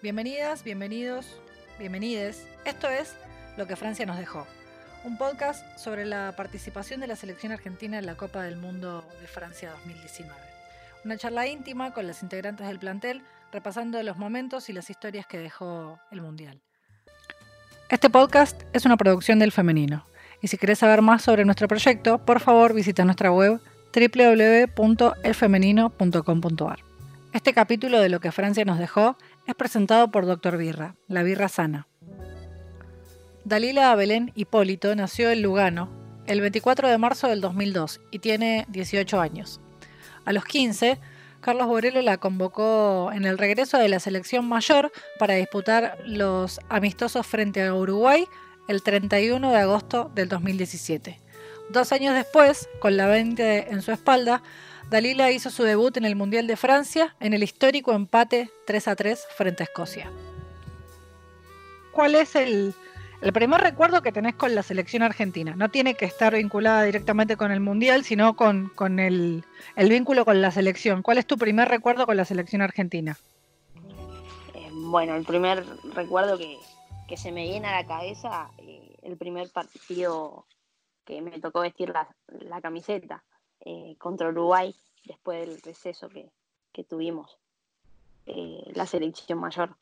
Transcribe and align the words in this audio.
Bienvenidas, 0.00 0.62
bienvenidos, 0.62 1.26
bienvenides. 1.76 2.46
Esto 2.64 2.88
es 2.88 3.16
Lo 3.56 3.66
que 3.66 3.74
Francia 3.74 4.06
nos 4.06 4.16
dejó, 4.16 4.46
un 5.02 5.18
podcast 5.18 5.76
sobre 5.76 6.06
la 6.06 6.34
participación 6.36 7.00
de 7.00 7.08
la 7.08 7.16
selección 7.16 7.50
argentina 7.50 7.98
en 7.98 8.06
la 8.06 8.14
Copa 8.14 8.44
del 8.44 8.56
Mundo 8.56 9.04
de 9.20 9.26
Francia 9.26 9.72
2019. 9.72 10.32
Una 11.04 11.16
charla 11.16 11.48
íntima 11.48 11.92
con 11.92 12.06
las 12.06 12.22
integrantes 12.22 12.68
del 12.68 12.78
plantel, 12.78 13.24
repasando 13.50 14.00
los 14.04 14.18
momentos 14.18 14.68
y 14.68 14.72
las 14.72 14.88
historias 14.88 15.26
que 15.26 15.38
dejó 15.38 15.98
el 16.12 16.20
Mundial. 16.20 16.60
Este 17.88 18.08
podcast 18.08 18.62
es 18.72 18.84
una 18.84 18.96
producción 18.96 19.40
del 19.40 19.50
femenino, 19.50 20.06
y 20.40 20.46
si 20.46 20.58
querés 20.58 20.78
saber 20.78 21.02
más 21.02 21.22
sobre 21.22 21.44
nuestro 21.44 21.66
proyecto, 21.66 22.24
por 22.24 22.38
favor 22.38 22.72
visita 22.72 23.04
nuestra 23.04 23.32
web 23.32 23.60
www.elfemenino.com.ar. 23.92 26.88
Este 27.32 27.52
capítulo 27.52 28.00
de 28.00 28.08
Lo 28.08 28.20
que 28.20 28.32
Francia 28.32 28.64
nos 28.64 28.78
dejó 28.78 29.18
es 29.48 29.54
presentado 29.54 30.10
por 30.10 30.26
Dr. 30.26 30.58
Birra, 30.58 30.94
la 31.08 31.22
birra 31.22 31.48
sana. 31.48 31.88
Dalila 33.44 33.94
Belén 33.94 34.30
Hipólito 34.34 34.94
nació 34.94 35.30
en 35.30 35.40
Lugano 35.40 35.88
el 36.26 36.42
24 36.42 36.86
de 36.86 36.98
marzo 36.98 37.28
del 37.28 37.40
2002 37.40 38.02
y 38.10 38.18
tiene 38.18 38.66
18 38.68 39.18
años. 39.18 39.62
A 40.26 40.34
los 40.34 40.44
15, 40.44 41.00
Carlos 41.40 41.66
Borello 41.66 42.02
la 42.02 42.18
convocó 42.18 43.10
en 43.14 43.24
el 43.24 43.38
regreso 43.38 43.78
de 43.78 43.88
la 43.88 44.00
selección 44.00 44.46
mayor 44.46 44.92
para 45.18 45.36
disputar 45.36 45.96
los 46.04 46.60
amistosos 46.68 47.26
frente 47.26 47.64
a 47.64 47.74
Uruguay 47.74 48.26
el 48.68 48.82
31 48.82 49.50
de 49.50 49.56
agosto 49.56 50.10
del 50.14 50.28
2017. 50.28 51.18
Dos 51.70 51.92
años 51.92 52.14
después, 52.14 52.68
con 52.80 52.98
la 52.98 53.06
20 53.06 53.72
en 53.72 53.80
su 53.80 53.92
espalda, 53.92 54.42
Dalila 54.90 55.30
hizo 55.30 55.50
su 55.50 55.64
debut 55.64 55.94
en 55.98 56.06
el 56.06 56.16
Mundial 56.16 56.46
de 56.46 56.56
Francia 56.56 57.14
en 57.20 57.34
el 57.34 57.42
histórico 57.42 57.92
empate 57.92 58.50
3 58.66 58.88
a 58.88 58.96
3 58.96 59.26
frente 59.36 59.62
a 59.62 59.66
Escocia. 59.66 60.10
¿Cuál 61.92 62.14
es 62.14 62.34
el, 62.34 62.74
primer 63.34 63.60
recuerdo 63.60 64.00
que 64.00 64.12
tenés 64.12 64.34
con 64.34 64.54
la 64.54 64.62
selección 64.62 65.02
argentina? 65.02 65.54
No 65.56 65.68
tiene 65.68 65.92
que 65.92 66.06
estar 66.06 66.34
vinculada 66.34 66.84
directamente 66.84 67.36
con 67.36 67.52
el 67.52 67.60
Mundial, 67.60 68.02
sino 68.02 68.34
con, 68.34 68.70
el, 68.98 69.44
vínculo 69.76 70.24
con 70.24 70.40
la 70.40 70.50
selección. 70.52 71.02
¿Cuál 71.02 71.18
es 71.18 71.26
tu 71.26 71.36
primer 71.36 71.68
recuerdo 71.68 72.06
con 72.06 72.16
la 72.16 72.24
selección 72.24 72.62
argentina? 72.62 73.18
Eh, 74.54 74.70
bueno, 74.72 75.16
el 75.16 75.24
primer 75.26 75.66
recuerdo 75.92 76.38
que, 76.38 77.16
se 77.18 77.30
me 77.30 77.42
viene 77.42 77.68
a 77.68 77.82
la 77.82 77.86
cabeza, 77.86 78.52
eh, 78.56 78.96
el 79.02 79.18
primer 79.18 79.50
partido 79.50 80.46
que 81.04 81.20
me 81.20 81.38
tocó 81.40 81.60
vestir 81.60 81.92
la 82.28 82.60
camiseta. 82.62 83.22
Eh, 83.70 83.96
contra 83.98 84.30
Uruguay 84.30 84.74
después 85.04 85.46
del 85.46 85.60
receso 85.60 86.08
que, 86.08 86.30
tuvimos, 86.84 87.36
eh, 88.24 88.62
la 88.74 88.86
selección 88.86 89.38
mayor. 89.40 89.76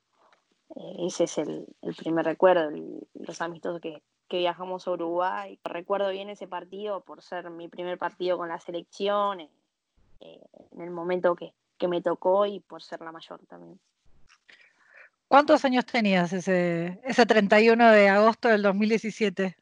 Eh, 0.75 1.07
ese 1.07 1.25
es 1.25 1.39
el, 1.39 1.69
primer 1.97 2.25
recuerdo, 2.25 2.69
los 3.15 3.41
amistosos 3.41 3.81
que, 3.81 4.03
viajamos 4.29 4.89
a 4.89 4.91
Uruguay. 4.91 5.61
Recuerdo 5.63 6.11
bien 6.11 6.31
ese 6.31 6.49
partido 6.49 7.03
por 7.03 7.23
ser 7.23 7.49
mi 7.51 7.69
primer 7.69 7.97
partido 7.97 8.37
con 8.37 8.49
la 8.49 8.59
selección, 8.59 9.41
en 9.41 10.81
el 10.81 10.91
momento 10.91 11.37
que, 11.37 11.53
me 11.87 12.03
tocó 12.03 12.45
y 12.45 12.59
por 12.59 12.83
ser 12.83 13.03
la 13.03 13.13
mayor 13.13 13.39
también. 13.47 13.79
¿Cuántos 15.29 15.65
años 15.65 15.87
tenías 15.87 16.33
ese, 16.33 17.01
ese 17.05 17.25
31 17.25 17.93
de 17.93 18.09
agosto 18.09 18.49
del 18.49 18.63
2017? 18.63 19.57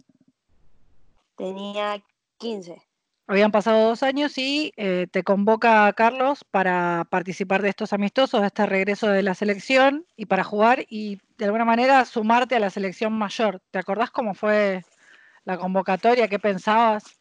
Tenía 1.37 2.03
15. 2.39 2.83
Habían 3.27 3.53
pasado 3.53 3.89
dos 3.89 4.03
años 4.03 4.37
y 4.37 4.73
eh, 4.77 5.07
te 5.11 5.23
convoca 5.23 5.91
Carlos 5.95 6.45
para 6.45 7.07
participar 7.09 7.63
de 7.63 7.71
estos 7.71 7.95
amistosos, 7.95 8.43
de 8.43 8.49
este 8.49 8.67
regreso 8.67 9.09
de 9.09 9.23
la 9.23 9.35
selección 9.35 10.05
y 10.15 10.27
para 10.27 10.45
jugar 10.45 10.85
y 10.91 11.19
de 11.39 11.47
alguna 11.47 11.65
manera 11.65 12.05
sumarte 12.05 12.55
a 12.55 12.61
la 12.61 12.69
selección 12.69 13.15
mayor. 13.15 13.63
¿Te 13.71 13.79
acordás 13.79 14.11
cómo 14.11 14.35
fue 14.35 14.85
la 15.45 15.57
convocatoria? 15.57 16.29
¿Qué 16.29 16.39
pensabas? 16.39 17.19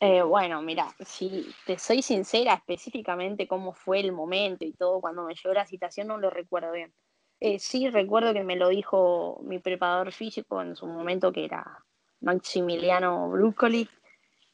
Eh, 0.00 0.20
bueno, 0.22 0.60
mira, 0.62 0.88
si 1.06 1.46
te 1.64 1.78
soy 1.78 2.02
sincera, 2.02 2.54
específicamente 2.54 3.46
cómo 3.46 3.72
fue 3.72 4.00
el 4.00 4.10
momento 4.10 4.64
y 4.64 4.72
todo, 4.72 5.00
cuando 5.00 5.22
me 5.22 5.34
llegó 5.34 5.54
la 5.54 5.64
citación 5.64 6.08
no 6.08 6.18
lo 6.18 6.28
recuerdo 6.28 6.72
bien. 6.72 6.92
Eh, 7.38 7.60
sí 7.60 7.88
recuerdo 7.88 8.32
que 8.32 8.42
me 8.42 8.56
lo 8.56 8.68
dijo 8.68 9.40
mi 9.44 9.60
preparador 9.60 10.10
físico 10.10 10.60
en 10.60 10.74
su 10.74 10.86
momento, 10.86 11.30
que 11.30 11.44
era 11.44 11.84
Maximiliano 12.20 13.28
Bruccoli, 13.30 13.88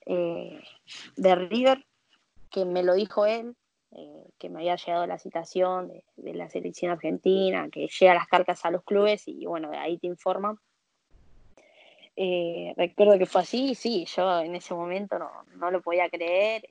eh, 0.07 0.61
de 1.17 1.35
River, 1.35 1.85
que 2.51 2.65
me 2.65 2.83
lo 2.83 2.95
dijo 2.95 3.27
él, 3.27 3.57
eh, 3.93 4.25
que 4.39 4.49
me 4.49 4.61
había 4.61 4.77
llegado 4.77 5.07
la 5.07 5.19
citación 5.19 5.89
de, 6.17 6.35
la 6.35 6.49
selección 6.49 6.93
argentina, 6.93 7.69
que 7.71 7.89
llega 7.89 8.15
las 8.15 8.27
cartas 8.27 8.65
a 8.65 8.71
los 8.71 8.85
clubes 8.85 9.27
y 9.27 9.47
bueno, 9.47 9.71
ahí 9.75 9.99
te 9.99 10.07
informan. 10.07 10.59
Eh, 12.17 12.75
recuerdo 12.77 13.19
que 13.19 13.27
fue 13.27 13.43
así, 13.43 13.75
sí, 13.75 14.05
yo 14.07 14.41
en 14.41 14.55
ese 14.55 14.75
momento 14.75 15.19
no, 15.19 15.71
lo 15.71 15.81
podía 15.81 16.09
creer. 16.11 16.63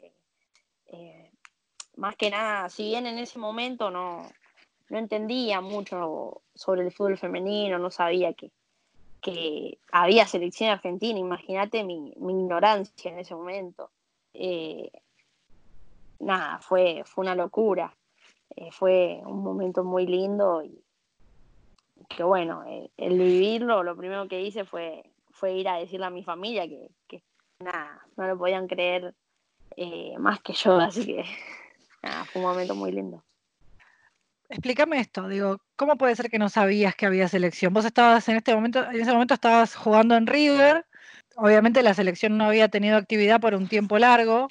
más 1.96 2.16
que 2.16 2.30
nada, 2.30 2.70
si 2.70 2.86
bien 2.86 3.06
en 3.06 3.18
ese 3.18 3.40
momento 3.40 3.90
no, 3.90 4.28
no 4.92 4.98
entendía 4.98 5.62
mucho 5.62 6.44
sobre 6.54 6.84
el 6.84 6.92
fútbol 6.92 7.18
femenino, 7.18 7.80
no 7.80 7.90
sabía 7.90 8.34
que, 8.34 8.52
que 9.22 9.78
había 9.92 10.28
selección 10.28 10.72
argentina, 10.72 11.20
imagínate 11.20 11.84
mi, 11.84 12.10
ignorancia 12.10 13.12
en 13.12 13.20
ese 13.20 13.36
momento. 13.36 13.92
Eh, 14.34 14.92
nada, 16.20 16.60
fue, 16.60 17.04
fue 17.06 17.24
una 17.24 17.36
locura, 17.36 17.96
eh, 18.56 18.72
fue 18.72 19.22
un 19.26 19.44
momento 19.44 19.84
muy 19.84 20.08
lindo 20.08 20.64
y 20.64 20.84
que 22.10 22.24
bueno, 22.24 22.64
eh, 22.68 22.90
el 22.98 23.18
vivirlo, 23.18 23.84
lo 23.84 23.96
primero 23.96 24.28
que 24.28 24.42
hice 24.42 24.66
fue, 24.66 25.04
fue 25.30 25.54
ir 25.54 25.70
a 25.70 25.78
decirle 25.78 26.08
a 26.08 26.10
mi 26.10 26.24
familia 26.24 26.68
que, 26.68 26.90
que 27.08 27.24
nada, 27.60 28.06
no 28.18 28.28
lo 28.28 28.38
podían 28.38 28.68
creer 28.68 29.14
más 30.18 30.42
que 30.42 30.54
yo, 30.54 30.76
así 30.80 31.06
que 31.06 31.24
nada, 32.02 32.26
fue 32.26 32.42
un 32.42 32.48
momento 32.48 32.76
muy 32.76 32.92
lindo 32.92 33.24
explícame 34.52 35.00
esto, 35.00 35.28
digo, 35.28 35.62
¿cómo 35.76 35.98
puede 35.98 36.16
ser 36.16 36.30
que 36.30 36.38
no 36.38 36.50
sabías 36.50 36.96
que 36.96 37.06
había 37.06 37.28
selección? 37.28 37.74
Vos 37.74 37.86
estabas 37.86 38.28
en 38.30 38.38
este 38.38 38.54
momento, 38.54 38.84
en 38.90 39.02
ese 39.02 39.12
momento 39.12 39.34
estabas 39.34 39.76
jugando 39.76 40.16
en 40.16 40.28
River, 40.28 40.86
obviamente 41.36 41.82
la 41.82 41.94
selección 41.94 42.38
no 42.38 42.46
había 42.46 42.68
tenido 42.68 42.98
actividad 42.98 43.40
por 43.40 43.56
un 43.56 43.68
tiempo 43.68 43.98
largo, 43.98 44.48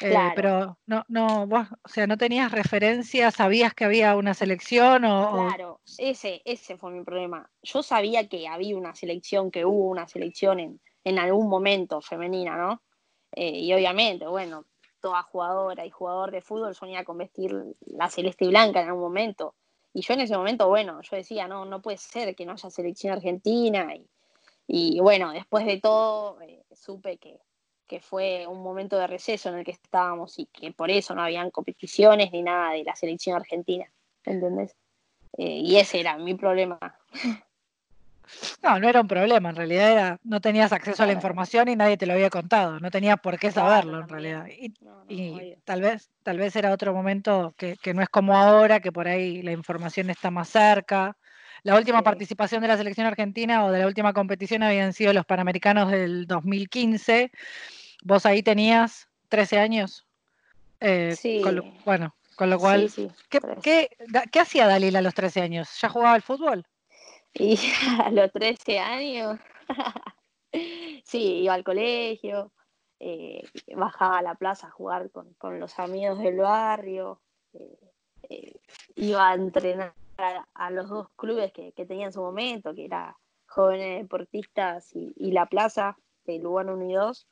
eh, 0.00 0.16
pero 0.34 0.78
no, 0.86 1.04
no, 1.08 1.46
vos, 1.46 1.68
o 1.82 1.88
sea, 1.88 2.06
no 2.06 2.16
tenías 2.16 2.50
referencia, 2.50 3.30
sabías 3.30 3.74
que 3.74 3.84
había 3.84 4.16
una 4.16 4.34
selección 4.34 5.04
o. 5.04 5.46
Claro, 5.48 5.80
ese, 5.98 6.40
ese 6.44 6.76
fue 6.76 6.92
mi 6.92 7.04
problema. 7.04 7.48
Yo 7.62 7.82
sabía 7.82 8.28
que 8.28 8.48
había 8.48 8.76
una 8.76 8.94
selección, 8.94 9.50
que 9.50 9.64
hubo 9.64 9.90
una 9.90 10.08
selección 10.08 10.60
en, 10.60 10.80
en 11.04 11.18
algún 11.18 11.48
momento 11.48 12.00
femenina, 12.00 12.56
¿no? 12.56 12.82
Eh, 13.34 13.60
y 13.60 13.72
obviamente, 13.72 14.26
bueno, 14.26 14.66
toda 15.02 15.22
jugadora 15.24 15.84
y 15.84 15.90
jugador 15.90 16.30
de 16.30 16.40
fútbol 16.40 16.74
soñaba 16.74 17.04
con 17.04 17.18
vestir 17.18 17.54
la 17.84 18.08
celeste 18.08 18.46
y 18.46 18.48
blanca 18.48 18.80
en 18.80 18.88
algún 18.88 19.02
momento. 19.02 19.54
Y 19.92 20.00
yo 20.00 20.14
en 20.14 20.20
ese 20.20 20.36
momento, 20.36 20.68
bueno, 20.68 21.02
yo 21.02 21.16
decía, 21.16 21.46
no, 21.46 21.66
no 21.66 21.82
puede 21.82 21.98
ser 21.98 22.34
que 22.34 22.46
no 22.46 22.52
haya 22.52 22.70
selección 22.70 23.12
argentina. 23.12 23.94
Y, 24.66 25.00
bueno, 25.00 25.32
después 25.32 25.66
de 25.66 25.80
todo, 25.80 26.40
eh, 26.40 26.64
supe 26.72 27.18
que, 27.18 27.38
fue 28.00 28.46
un 28.46 28.62
momento 28.62 28.96
de 28.98 29.06
receso 29.06 29.50
en 29.50 29.56
el 29.56 29.66
que 29.66 29.72
estábamos 29.72 30.38
y 30.38 30.46
que 30.46 30.72
por 30.72 30.90
eso 30.90 31.14
no 31.14 31.20
habían 31.20 31.50
competiciones 31.50 32.32
ni 32.32 32.42
nada 32.42 32.72
de 32.72 32.84
la 32.84 32.96
selección 32.96 33.36
argentina. 33.36 33.84
¿Entendés? 34.24 34.74
Eh, 35.36 35.58
y 35.58 35.76
ese 35.76 36.00
era 36.00 36.16
mi 36.16 36.34
problema. 36.34 36.78
No, 38.62 38.78
no 38.78 38.88
era 38.88 39.00
un 39.00 39.08
problema, 39.08 39.50
en 39.50 39.56
realidad 39.56 39.92
era, 39.92 40.20
no 40.24 40.40
tenías 40.40 40.72
acceso 40.72 41.02
a 41.02 41.06
la 41.06 41.12
información 41.12 41.68
y 41.68 41.76
nadie 41.76 41.96
te 41.96 42.06
lo 42.06 42.14
había 42.14 42.30
contado, 42.30 42.80
no 42.80 42.90
tenías 42.90 43.20
por 43.20 43.38
qué 43.38 43.50
saberlo 43.50 44.00
en 44.00 44.08
realidad. 44.08 44.46
Y, 45.08 45.56
tal 45.64 45.82
vez, 45.82 46.10
tal 46.22 46.38
vez 46.38 46.56
era 46.56 46.72
otro 46.72 46.94
momento 46.94 47.54
que, 47.56 47.76
no 47.94 48.02
es 48.02 48.08
como 48.08 48.36
ahora, 48.36 48.80
que 48.80 48.92
por 48.92 49.08
ahí 49.08 49.42
la 49.42 49.52
información 49.52 50.10
está 50.10 50.30
más 50.30 50.48
cerca. 50.48 51.16
La 51.64 51.76
última 51.76 52.02
participación 52.02 52.62
de 52.62 52.68
la 52.68 52.76
selección 52.76 53.06
argentina 53.06 53.64
o 53.64 53.70
de 53.70 53.80
la 53.80 53.86
última 53.86 54.12
competición 54.12 54.62
habían 54.62 54.92
sido 54.92 55.12
los 55.12 55.26
Panamericanos 55.26 55.90
del 55.90 56.26
2015. 56.26 57.30
Vos 58.02 58.26
ahí 58.26 58.42
tenías 58.42 59.08
13 59.28 59.58
años. 59.58 60.06
Eh, 60.80 61.14
sí. 61.16 61.40
bueno, 61.84 62.16
con 62.34 62.50
lo 62.50 62.58
cual, 62.58 62.90
¿qué, 63.28 63.40
qué, 63.62 63.88
qué 64.32 64.40
hacía 64.40 64.66
Dalila 64.66 64.98
a 64.98 65.02
los 65.02 65.14
13 65.14 65.42
años? 65.42 65.68
¿Ya 65.80 65.88
jugaba 65.88 66.14
al 66.14 66.22
fútbol? 66.22 66.66
Y 67.34 67.56
a 68.04 68.10
los 68.10 68.30
13 68.32 68.78
años, 68.78 69.38
sí, 71.04 71.42
iba 71.42 71.54
al 71.54 71.64
colegio, 71.64 72.52
eh, 73.00 73.42
bajaba 73.74 74.18
a 74.18 74.22
la 74.22 74.34
plaza 74.34 74.68
a 74.68 74.70
jugar 74.70 75.10
con, 75.10 75.58
los 75.58 75.78
amigos 75.78 76.18
del 76.18 76.38
barrio, 76.38 77.20
eh, 77.52 77.78
eh, 78.28 78.60
iba 78.94 79.30
a 79.30 79.34
entrenar 79.34 79.94
a, 80.54 80.70
los 80.70 80.88
dos 80.88 81.08
clubes 81.16 81.52
que, 81.52 81.72
tenía 81.72 82.06
en 82.06 82.12
su 82.12 82.20
momento, 82.20 82.74
que 82.74 82.84
era 82.84 83.16
Jóvenes 83.46 84.02
Deportistas 84.02 84.90
y, 84.94 85.32
La 85.32 85.46
Plaza, 85.46 85.96
de 86.24 86.38
Lugano 86.38 86.74
1 86.74 86.90
y 86.90 86.94
2. 86.94 87.26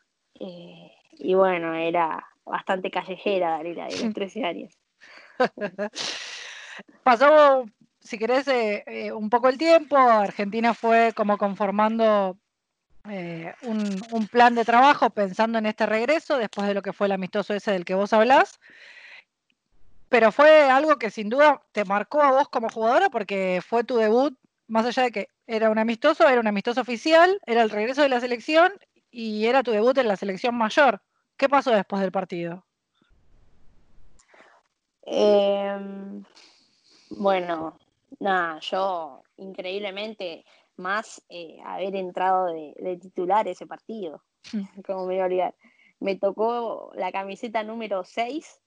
y 1.13 1.35
bueno, 1.35 1.75
era 1.75 2.27
bastante 2.45 2.91
callejera 2.91 3.51
Darila 3.51 3.87
de 3.87 4.05
los 4.05 4.15
13 4.15 4.45
años. 4.45 4.79
Pasó 7.05 7.65
si 8.11 8.19
querés, 8.19 8.49
eh, 8.49 8.83
eh, 8.87 9.13
un 9.13 9.31
poco 9.31 9.49
el 9.49 9.57
tiempo, 9.57 9.97
Argentina 9.97 10.75
fue 10.75 11.13
como 11.15 11.39
conformando 11.39 12.37
eh, 13.09 13.55
un, 13.63 14.27
plan 14.27 14.57
de 14.57 14.65
trabajo 14.65 15.11
pensando 15.11 15.59
en 15.59 15.67
este 15.67 15.87
regreso, 15.87 16.37
después 16.37 16.67
de 16.67 16.75
lo 16.75 16.83
que 16.83 16.93
fue 16.93 17.07
el 17.07 17.13
amistoso 17.13 17.55
ese 17.55 17.71
del 17.71 17.85
que 17.85 17.95
vos 17.95 18.13
hablás. 18.13 18.59
Pero 20.09 20.33
fue 20.33 20.69
algo 20.69 20.97
que 20.97 21.11
sin 21.11 21.29
duda 21.29 21.63
te 21.71 21.85
marcó 21.85 22.21
a 22.21 22.33
vos 22.33 22.49
como 22.49 22.69
jugadora 22.69 23.11
porque 23.11 23.63
fue 23.65 23.85
tu 23.85 23.97
debut, 23.97 24.37
más 24.67 24.85
allá 24.87 25.05
de 25.05 25.13
que 25.13 25.29
era 25.47 25.71
un 25.71 25.79
amistoso, 25.79 26.29
era 26.29 26.41
un 26.41 26.49
amistoso 26.49 26.81
oficial, 26.81 27.41
era 27.47 27.63
el 27.63 27.71
regreso 27.71 28.03
de 28.03 28.09
la 28.09 28.19
selección 28.19 28.73
y 29.13 29.47
era 29.47 29.63
tu 29.63 29.71
debut 29.71 29.97
en 29.99 30.09
la 30.09 30.17
selección 30.17 30.57
mayor. 30.57 31.01
¿Qué 31.37 31.49
pasó 31.49 31.71
después 31.71 32.03
del 32.03 32.11
partido? 32.11 32.65
Em, 35.03 36.25
bueno, 37.11 37.79
nada, 38.19 38.59
yo 38.61 39.23
increíblemente 39.37 40.45
más 40.77 41.25
eh, 41.29 41.59
haber 41.65 41.95
entrado 41.95 42.47
de, 42.47 42.99
titular 43.01 43.47
ese 43.47 43.67
partido, 43.67 44.25
como 44.87 45.07
me 45.07 45.15
voy 45.15 45.19
a 45.21 45.25
olvidar. 45.27 45.55
Me 46.01 46.17
tocó 46.17 46.91
la 46.95 47.13
camiseta 47.13 47.63
número 47.63 48.05
6 48.05 48.61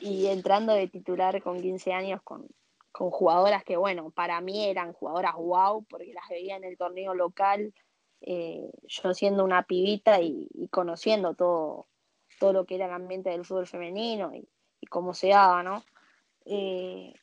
y 0.00 0.26
entrando 0.26 0.74
de 0.74 0.88
titular 0.88 1.42
con 1.42 1.60
15 1.60 1.92
años 1.92 2.20
con, 2.22 2.46
jugadoras 2.92 3.64
que, 3.64 3.76
bueno, 3.76 4.10
para 4.10 4.40
mí 4.40 4.66
eran 4.66 4.92
jugadoras 4.92 5.34
wow, 5.36 5.84
porque 5.84 6.12
las 6.12 6.28
veía 6.28 6.56
en 6.56 6.64
el 6.64 6.76
torneo 6.76 7.14
local, 7.14 7.72
eh, 8.20 8.70
yo 8.82 9.14
siendo 9.14 9.42
una 9.44 9.62
pibita 9.62 10.20
y, 10.20 10.68
conociendo 10.70 11.34
todo, 11.34 11.86
todo 12.38 12.52
lo 12.52 12.66
que 12.66 12.74
era 12.74 12.86
el 12.86 12.92
ambiente 12.92 13.30
del 13.30 13.44
fútbol 13.44 13.66
femenino 13.66 14.34
y, 14.34 14.46
cómo 14.90 15.14
se 15.14 15.28
daba, 15.28 15.62
¿no? 15.62 15.84
Eh, 16.46 17.14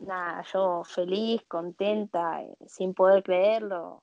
nada, 0.00 0.42
yo 0.52 0.84
feliz, 0.84 1.42
contenta, 1.48 2.42
eh, 2.42 2.56
sin 2.66 2.94
poder 2.94 3.22
creerlo. 3.22 4.02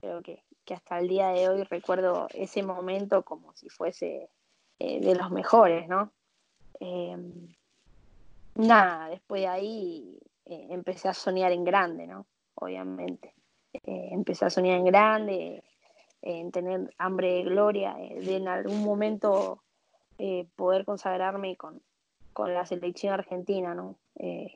Creo 0.00 0.22
que, 0.22 0.42
hasta 0.72 1.00
el 1.00 1.08
día 1.08 1.30
de 1.30 1.48
hoy 1.48 1.64
recuerdo 1.64 2.28
ese 2.32 2.62
momento 2.62 3.24
como 3.24 3.52
si 3.56 3.68
fuese 3.68 4.30
eh, 4.78 5.00
de 5.00 5.16
los 5.16 5.32
mejores, 5.32 5.88
¿no? 5.88 6.12
Em, 6.78 7.48
nada, 8.54 9.08
después 9.08 9.42
de 9.42 9.48
ahí 9.48 10.20
eh, 10.46 10.68
empecé 10.70 11.08
a 11.08 11.14
soñar 11.14 11.50
en 11.50 11.64
grande, 11.64 12.06
¿no? 12.06 12.26
Obviamente. 12.54 13.34
empecé 13.82 14.44
a 14.44 14.50
soñar 14.50 14.78
en 14.78 14.84
grande, 14.84 15.64
en 16.22 16.52
tener 16.52 16.94
hambre 16.98 17.34
de 17.34 17.42
gloria, 17.42 17.94
de 17.94 18.36
en 18.36 18.48
algún 18.48 18.84
momento 18.84 19.62
poder 20.56 20.84
consagrarme 20.84 21.56
con, 21.56 21.80
con 22.32 22.52
la 22.52 22.66
selección 22.66 23.14
argentina, 23.14 23.74
¿no? 23.74 23.96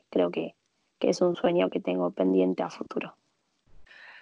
creo 0.09 0.31
que, 0.31 0.55
que 0.99 1.09
es 1.09 1.21
un 1.21 1.35
sueño 1.35 1.69
que 1.69 1.79
tengo 1.79 2.11
pendiente 2.11 2.63
a 2.63 2.69
futuro. 2.69 3.15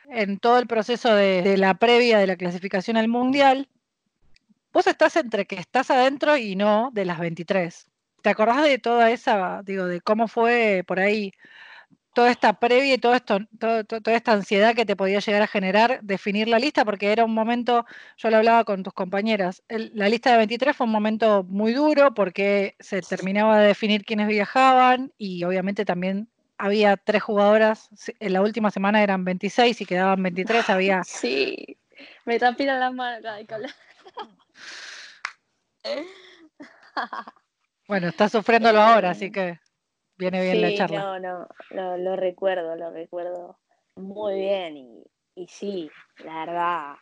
En 0.10 0.38
todo 0.40 0.60
el 0.60 0.68
proceso 0.68 1.14
de, 1.14 1.58
la 1.58 1.76
previa 1.76 2.20
de 2.20 2.28
la 2.28 2.36
clasificación 2.36 2.98
al 2.98 3.08
Mundial, 3.08 3.70
vos 4.72 4.88
estás 4.88 5.16
entre 5.16 5.46
que 5.46 5.56
estás 5.56 5.92
adentro 5.92 6.38
y 6.38 6.56
no 6.56 6.90
de 6.94 7.06
las 7.06 7.20
23. 7.20 7.88
¿Te 8.22 8.30
acordás 8.30 8.64
de 8.64 8.80
toda 8.80 9.12
esa, 9.12 9.62
digo, 9.64 9.86
de 9.86 10.02
cómo 10.02 10.28
fue 10.28 10.84
por 10.88 11.00
ahí 11.00 11.32
toda 12.14 12.30
esta 12.30 12.60
previa 12.60 12.94
y 12.94 12.98
todo 12.98 13.16
esto, 13.16 13.40
toda 13.60 14.16
esta 14.16 14.34
ansiedad 14.34 14.76
que 14.76 14.86
te 14.86 14.96
podía 14.96 15.20
llegar 15.20 15.42
a 15.42 15.48
generar 15.48 16.00
definir 16.04 16.48
la 16.48 16.60
lista? 16.60 16.86
Porque 16.86 17.12
era 17.12 17.26
un 17.26 17.34
momento, 17.34 17.86
yo 18.18 18.30
lo 18.30 18.38
hablaba 18.38 18.66
con 18.66 18.84
tus 18.84 18.94
compañeras, 18.94 19.64
la 19.68 20.10
lista 20.10 20.32
de 20.32 20.38
23 20.38 20.76
fue 20.76 20.86
un 20.86 20.94
momento 20.94 21.44
muy 21.44 21.74
duro 21.74 22.14
porque 22.14 22.76
se 22.80 23.02
terminaba 23.02 23.60
de 23.60 23.68
definir 23.68 24.06
quiénes 24.06 24.28
viajaban 24.28 25.12
y 25.18 25.44
obviamente 25.44 25.86
también 25.86 26.30
había 26.64 26.96
tres 26.96 27.22
jugadoras, 27.22 27.90
en 28.22 28.32
la 28.32 28.42
última 28.42 28.72
semana 28.72 29.04
eran 29.04 29.26
26 29.26 29.82
y 29.82 29.86
quedaban 29.86 30.24
23, 30.24 30.70
había... 30.70 31.04
Sí, 31.04 31.78
me 32.24 32.40
transpiran 32.40 32.80
las 32.80 32.94
manos 32.94 33.22
Bueno, 37.86 38.08
está 38.08 38.30
sufriéndolo 38.30 38.80
ahora, 38.80 39.10
así 39.10 39.30
que 39.30 39.60
viene 40.16 40.42
bien 40.42 40.62
la 40.62 40.74
charla. 40.74 41.20
No, 41.20 41.48
no, 41.72 41.98
lo, 41.98 42.16
recuerdo, 42.16 42.78
lo 42.78 42.92
recuerdo 42.92 43.60
muy 43.96 44.36
bien 44.36 44.78
y, 44.78 45.04
y 45.36 45.48
sí, 45.50 45.92
la 46.24 46.46
verdad, 46.46 46.96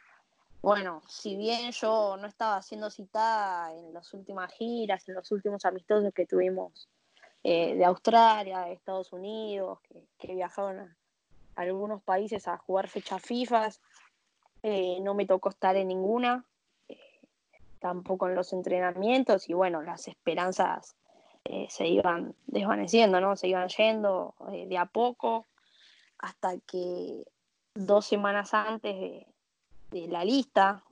bueno, 0.63 1.03
si 1.07 1.35
bien 1.35 1.71
yo 1.71 2.17
no 2.17 2.25
estaba 2.25 2.63
siendo 2.63 2.89
citada 2.89 3.71
en 3.75 3.93
las 3.93 4.11
últimas 4.15 4.51
giras, 4.53 5.07
en 5.07 5.13
los 5.13 5.31
últimos 5.31 5.63
amistosos 5.65 6.11
que 6.15 6.25
tuvimos 6.25 6.89
eh, 7.43 7.75
de 7.75 7.85
Australia, 7.85 8.61
de 8.61 8.73
Estados 8.73 9.11
Unidos, 9.13 9.79
que, 10.19 10.35
viajaron 10.35 10.79
a, 10.79 10.97
algunos 11.55 12.03
países 12.03 12.47
a 12.47 12.57
jugar 12.57 12.87
fechas 12.87 13.21
FIFA. 13.21 13.69
Eh, 14.63 14.99
no 15.01 15.15
me 15.15 15.25
tocó 15.25 15.49
estar 15.49 15.75
en 15.75 15.87
ninguna, 15.87 16.45
eh, 16.87 16.99
tampoco 17.79 18.27
en 18.27 18.35
los 18.35 18.53
entrenamientos 18.53 19.49
y 19.49 19.53
bueno, 19.53 19.81
las 19.81 20.07
esperanzas 20.07 20.95
se 21.69 21.87
iban 21.87 22.35
desvaneciendo, 22.45 23.19
¿no? 23.19 23.35
Se 23.35 23.47
iban 23.47 23.67
yendo 23.67 24.35
de 24.51 24.77
a 24.77 24.85
poco 24.85 25.47
hasta 26.19 26.59
que 26.59 27.25
dos 27.73 28.05
semanas 28.05 28.53
antes 28.53 28.95
de, 28.95 29.27
de 29.89 30.07
la 30.07 30.23
lista, 30.23 30.83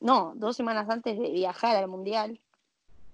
no, 0.00 0.34
dos 0.36 0.54
semanas 0.54 0.90
antes 0.90 1.18
de 1.18 1.30
viajar 1.30 1.76
al 1.76 1.88
Mundial, 1.88 2.38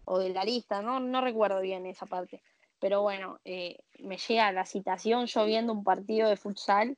o 0.04 0.18
de 0.18 0.30
la 0.30 0.44
lista, 0.44 0.82
no, 0.82 1.00
no 1.00 1.20
recuerdo 1.20 1.60
bien 1.60 1.86
esa 1.86 2.06
parte. 2.06 2.42
Pero 2.80 3.02
bueno, 3.02 3.38
eh, 3.44 3.78
me 4.00 4.18
llega 4.18 4.52
la 4.52 4.66
citación 4.66 5.26
yo 5.26 5.44
viendo 5.46 5.72
un 5.72 5.84
partido 5.84 6.28
de 6.28 6.36
futsal 6.36 6.96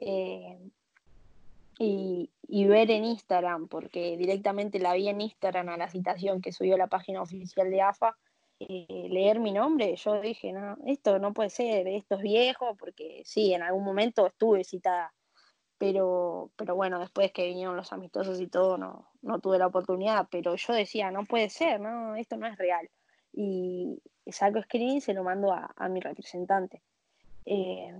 eh, 0.00 0.58
y, 1.78 2.28
ver 2.66 2.90
en 2.90 3.04
Instagram, 3.04 3.68
porque 3.68 4.16
directamente 4.16 4.78
la 4.78 4.94
vi 4.94 5.08
en 5.08 5.20
Instagram 5.20 5.68
a 5.70 5.76
la 5.76 5.88
citación 5.88 6.40
que 6.40 6.52
subió 6.52 6.76
la 6.76 6.88
página 6.88 7.22
oficial 7.22 7.70
de 7.70 7.80
AFA, 7.80 8.16
eh, 8.60 9.08
leer 9.08 9.40
mi 9.40 9.52
nombre, 9.52 9.96
yo 9.96 10.20
dije, 10.20 10.52
no, 10.52 10.76
esto 10.86 11.18
no 11.18 11.32
puede 11.32 11.50
ser, 11.50 11.88
esto 11.88 12.16
es 12.16 12.22
viejo, 12.22 12.76
porque 12.76 13.22
sí, 13.24 13.54
en 13.54 13.62
algún 13.62 13.84
momento 13.84 14.26
estuve 14.26 14.64
citada 14.64 15.12
pero, 15.80 16.52
pero 16.56 16.76
bueno, 16.76 17.00
después 17.00 17.32
que 17.32 17.46
vinieron 17.46 17.74
los 17.74 17.90
amistosos 17.90 18.38
y 18.38 18.48
todo, 18.48 18.76
no, 18.76 19.08
no 19.22 19.38
tuve 19.40 19.58
la 19.58 19.66
oportunidad, 19.66 20.28
pero 20.30 20.54
yo 20.54 20.74
decía, 20.74 21.10
no 21.10 21.24
puede 21.24 21.48
ser, 21.48 21.80
no, 21.80 22.16
esto 22.16 22.36
no 22.36 22.46
es 22.46 22.58
real. 22.58 22.90
Y 23.32 23.98
saco 24.26 24.60
screen 24.60 24.98
y 24.98 25.00
se 25.00 25.14
lo 25.14 25.24
mando 25.24 25.54
a, 25.54 25.88
mi 25.88 26.00
representante. 26.00 26.82
Eh, 27.46 27.94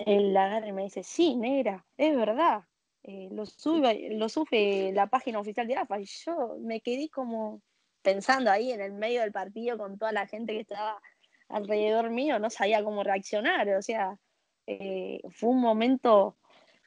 él 0.00 0.36
me 0.74 0.82
dice, 0.82 1.02
sí, 1.02 1.34
negra, 1.34 1.86
es 1.96 2.14
verdad, 2.14 2.64
eh, 3.04 3.30
lo, 3.32 3.46
sube, 3.46 4.10
lo 4.10 4.28
sube 4.28 4.92
la 4.92 5.06
página 5.06 5.40
oficial 5.40 5.66
de 5.66 5.76
AFA. 5.76 6.00
Y 6.00 6.04
yo 6.04 6.58
me 6.60 6.82
quedé 6.82 7.08
como 7.08 7.62
pensando 8.02 8.50
ahí 8.50 8.70
en 8.70 8.82
el 8.82 8.92
medio 8.92 9.22
del 9.22 9.32
partido 9.32 9.78
con 9.78 9.96
toda 9.96 10.12
la 10.12 10.26
gente 10.26 10.52
que 10.52 10.60
estaba 10.60 11.00
alrededor 11.48 12.10
mío, 12.10 12.38
no 12.38 12.50
sabía 12.50 12.84
cómo 12.84 13.02
reaccionar, 13.02 13.66
o 13.70 13.80
sea, 13.80 14.18
eh, 14.66 15.22
fue 15.30 15.48
un 15.48 15.62
momento 15.62 16.36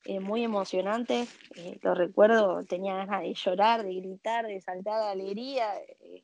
eh, 0.05 0.19
muy 0.19 0.43
emocionante. 0.43 1.27
Eh, 1.55 1.77
lo 1.81 1.93
recuerdo, 1.93 2.63
tenía 2.65 2.95
ganas 2.95 3.21
de 3.21 3.33
llorar, 3.33 3.83
de 3.83 3.93
gritar, 3.93 4.47
de 4.47 4.59
saltar 4.59 4.99
de 5.03 5.09
alegría. 5.09 5.77
Eh, 5.99 6.23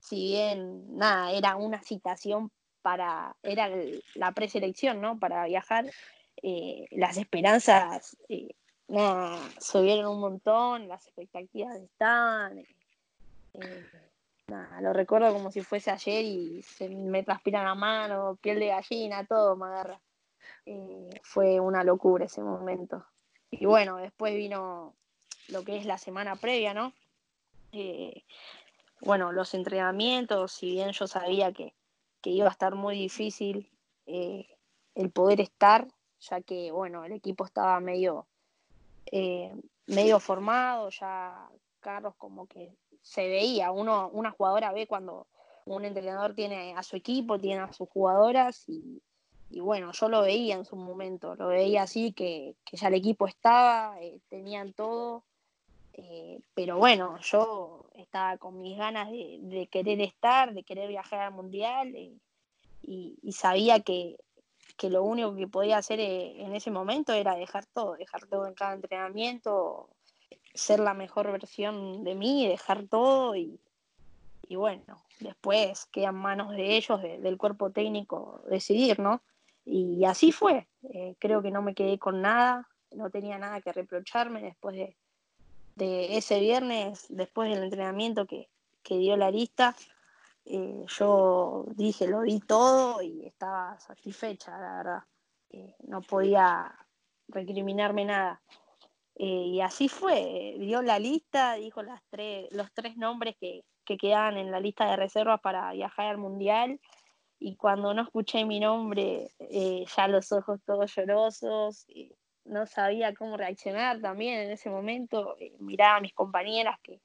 si 0.00 0.28
bien, 0.32 0.96
nada, 0.96 1.32
era 1.32 1.56
una 1.56 1.82
citación 1.82 2.50
para, 2.82 3.36
era 3.42 3.68
la 4.14 4.32
preselección, 4.32 5.00
¿no? 5.00 5.18
Para 5.18 5.44
viajar, 5.46 5.86
las 6.92 7.16
esperanzas 7.16 8.16
subieron 9.60 10.06
un 10.12 10.20
montón, 10.20 10.86
las 10.86 11.04
expectativas 11.06 11.76
estaban. 11.76 12.64
Nada, 14.46 14.80
lo 14.80 14.92
recuerdo 14.92 15.32
como 15.32 15.50
si 15.50 15.60
fuese 15.60 15.90
ayer 15.90 16.24
y 16.24 16.62
se 16.62 16.88
me 16.88 17.24
transpira 17.24 17.64
la 17.64 17.74
mano, 17.74 18.38
piel 18.40 18.60
de 18.60 18.68
gallina, 18.68 19.26
todo 19.26 19.56
me 19.56 19.66
agarra. 19.66 20.00
Eh, 20.66 21.20
fue 21.22 21.60
una 21.60 21.84
locura 21.84 22.26
ese 22.26 22.42
momento. 22.42 23.04
Y 23.50 23.66
bueno, 23.66 23.96
después 23.96 24.34
vino 24.34 24.94
lo 25.48 25.64
que 25.64 25.78
es 25.78 25.86
la 25.86 25.98
semana 25.98 26.36
previa, 26.36 26.74
¿no? 26.74 26.92
Eh, 27.72 28.24
bueno, 29.00 29.32
los 29.32 29.54
entrenamientos, 29.54 30.52
si 30.52 30.72
bien 30.72 30.92
yo 30.92 31.06
sabía 31.06 31.52
que, 31.52 31.74
iba 32.24 32.48
a 32.48 32.50
estar 32.50 32.74
muy 32.74 32.94
difícil 32.94 33.70
eh, 34.04 34.46
el 34.94 35.10
poder 35.10 35.40
estar, 35.40 35.88
ya 36.20 36.42
que, 36.42 36.70
bueno, 36.70 37.04
el 37.06 37.12
equipo 37.12 37.46
estaba 37.46 37.80
medio, 37.80 38.26
medio 39.86 40.20
formado, 40.20 40.90
ya 40.90 41.48
Carlos 41.80 42.14
como 42.18 42.46
que 42.46 42.76
se 43.00 43.26
veía, 43.28 43.70
uno, 43.70 44.10
una 44.12 44.30
jugadora 44.30 44.72
ve 44.72 44.86
cuando 44.86 45.26
un 45.64 45.86
entrenador 45.86 46.34
tiene 46.34 46.74
a 46.76 46.82
su 46.82 46.96
equipo, 46.96 47.38
tiene 47.38 47.62
a 47.62 47.72
sus 47.72 47.88
jugadoras 47.88 48.68
y, 48.68 49.00
y 49.50 49.60
bueno, 49.60 49.92
yo 49.92 50.08
lo 50.08 50.22
veía 50.22 50.56
en 50.56 50.64
su 50.64 50.76
momento, 50.76 51.34
lo 51.34 51.48
veía 51.48 51.82
así, 51.82 52.12
que, 52.12 52.54
ya 52.72 52.88
el 52.88 52.94
equipo 52.94 53.26
estaba, 53.26 53.96
eh, 54.00 54.20
tenían 54.28 54.72
todo, 54.74 55.24
eh, 55.94 56.40
pero 56.54 56.76
bueno, 56.76 57.18
yo 57.20 57.86
estaba 57.94 58.36
con 58.36 58.60
mis 58.60 58.76
ganas 58.76 59.10
de, 59.10 59.68
querer 59.70 60.00
estar, 60.00 60.52
de 60.52 60.62
querer 60.64 60.88
viajar 60.88 61.20
al 61.20 61.32
mundial 61.32 61.94
eh, 61.96 62.12
y, 62.82 63.32
sabía 63.32 63.80
que, 63.80 64.16
que 64.76 64.90
lo 64.90 65.02
único 65.02 65.34
que 65.34 65.48
podía 65.48 65.78
hacer 65.78 66.00
en 66.00 66.54
ese 66.54 66.70
momento 66.70 67.12
era 67.12 67.34
dejar 67.34 67.64
todo, 67.66 67.94
dejar 67.96 68.26
todo 68.26 68.46
en 68.46 68.54
cada 68.54 68.74
entrenamiento, 68.74 69.88
ser 70.54 70.80
la 70.80 70.94
mejor 70.94 71.32
versión 71.32 72.04
de 72.04 72.14
mí, 72.14 72.46
dejar 72.46 72.86
todo 72.86 73.34
y, 73.34 73.58
y 74.46 74.56
bueno, 74.56 75.02
después 75.20 75.86
quedan 75.86 76.16
manos 76.16 76.50
de 76.50 76.76
ellos, 76.76 77.00
del 77.02 77.38
cuerpo 77.38 77.70
técnico, 77.70 78.42
decidir, 78.48 78.98
¿no? 78.98 79.22
Y 79.70 80.04
así 80.06 80.32
fue. 80.32 80.66
Eh, 80.94 81.14
creo 81.18 81.42
que 81.42 81.50
no 81.50 81.60
me 81.60 81.74
quedé 81.74 81.98
con 81.98 82.22
nada, 82.22 82.66
no 82.90 83.10
tenía 83.10 83.36
nada 83.36 83.60
que 83.60 83.70
reprocharme 83.72 84.40
después 84.40 84.74
de, 85.76 86.16
ese 86.16 86.40
viernes, 86.40 87.06
después 87.10 87.50
del 87.50 87.62
entrenamiento 87.62 88.26
que, 88.26 88.48
que 88.82 88.96
dio 88.96 89.16
la 89.18 89.30
lista. 89.30 89.76
Eh, 90.46 90.84
yo 90.86 91.66
dije, 91.74 92.08
lo 92.08 92.22
di 92.22 92.40
todo 92.40 93.02
y 93.02 93.26
estaba 93.26 93.78
satisfecha, 93.78 94.58
la 94.58 94.76
verdad. 94.78 95.02
Eh, 95.50 95.76
no 95.86 96.00
podía 96.00 96.74
recriminarme 97.28 98.06
nada. 98.06 98.40
y 99.14 99.60
así 99.60 99.88
fue, 99.88 100.54
dio 100.58 100.80
la 100.80 100.98
lista, 100.98 101.54
dijo 101.54 101.82
las 101.82 102.00
tres, 102.08 102.48
los 102.52 102.72
tres 102.72 102.96
nombres 102.96 103.36
que, 103.38 103.64
que 103.84 103.98
quedaban 103.98 104.38
en 104.38 104.50
la 104.50 104.60
lista 104.60 104.88
de 104.88 104.96
reservas 104.96 105.40
para 105.40 105.72
viajar 105.72 106.06
al 106.06 106.18
Mundial 106.18 106.80
y 107.40 107.56
cuando 107.56 107.94
no 107.94 108.02
escuché 108.02 108.44
mi 108.44 108.60
nombre, 108.60 109.30
eh, 109.38 109.84
ya 109.96 110.08
los 110.08 110.32
ojos 110.32 110.60
todos 110.64 110.94
llorosos, 110.94 111.86
no 112.44 112.66
sabía 112.66 113.14
cómo 113.14 113.36
reaccionar 113.36 114.00
también 114.00 114.40
en 114.40 114.50
ese 114.50 114.70
momento, 114.70 115.36
eh, 115.38 115.54
miraba 115.60 115.96
a 115.96 116.00
mis 116.00 116.14
compañeras 116.14 116.78
que, 116.82 117.00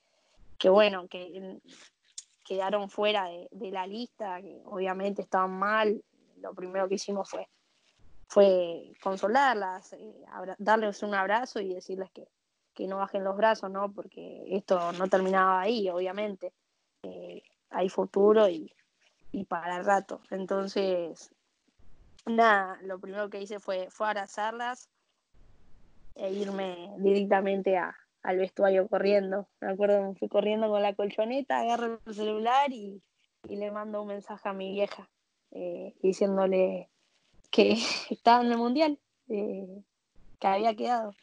que 0.57 0.69
bueno, 0.69 1.07
que 1.07 1.59
quedaron 2.43 2.89
fuera 2.89 3.27
de, 3.27 3.71
la 3.71 3.85
lista, 3.85 4.41
que 4.41 4.61
obviamente 4.65 5.21
estaban 5.21 5.51
mal, 5.51 6.03
lo 6.37 6.53
primero 6.53 6.87
que 6.87 6.95
hicimos 6.95 7.29
fue, 7.29 7.47
fue 8.27 8.91
consolarlas, 9.01 9.93
eh, 9.93 10.25
darles 10.57 11.03
un 11.03 11.13
abrazo 11.13 11.59
y 11.59 11.73
decirles 11.73 12.09
que, 12.11 12.27
que, 12.73 12.87
no 12.87 12.97
bajen 12.97 13.23
los 13.23 13.37
brazos, 13.37 13.69
¿no? 13.69 13.91
Porque 13.91 14.43
esto 14.49 14.93
no 14.93 15.07
terminaba 15.07 15.61
ahí, 15.61 15.89
obviamente. 15.89 16.53
hay 17.69 17.89
futuro 17.89 18.47
y, 18.47 18.73
y 19.33 19.43
para 19.43 19.77
el 19.77 19.85
rato. 19.85 20.21
Entonces, 20.29 21.31
nada, 22.25 22.79
lo 22.83 22.99
primero 22.99 23.29
que 23.29 23.41
hice 23.41 23.59
fue, 23.59 23.89
fue 23.89 24.07
abrazarlas 24.07 24.87
e 26.15 26.31
irme 26.31 26.93
directamente 26.99 27.75
a, 27.77 27.97
al 28.21 28.37
vestuario 28.37 28.87
corriendo. 28.87 29.49
Me 29.59 29.71
acuerdo, 29.71 30.01
me 30.01 30.15
fui 30.15 30.29
corriendo 30.29 30.69
con 30.69 30.81
la 30.81 30.93
colchoneta, 30.93 31.59
agarro 31.59 31.99
el 32.05 32.15
celular 32.15 32.71
y, 32.71 33.01
le 33.49 33.71
mando 33.71 34.01
un 34.03 34.07
mensaje 34.07 34.47
a 34.47 34.53
mi 34.53 34.71
vieja 34.71 35.09
eh, 35.51 35.93
diciéndole 36.01 36.89
que 37.51 37.73
estaba 38.09 38.41
en 38.41 38.51
el 38.51 38.57
mundial, 38.57 38.99
eh, 39.27 39.83
que 40.39 40.47
había 40.47 40.75
quedado. 40.75 41.13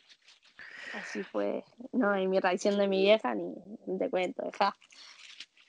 Así 0.94 1.22
fue, 1.22 1.64
no, 1.92 2.18
y 2.20 2.26
mi 2.26 2.40
reacción 2.40 2.76
de 2.76 2.88
mi 2.88 3.00
vieja 3.00 3.34
ni, 3.34 3.54
ni 3.86 3.98
te 3.98 4.10
cuento, 4.10 4.42
deja 4.42 4.74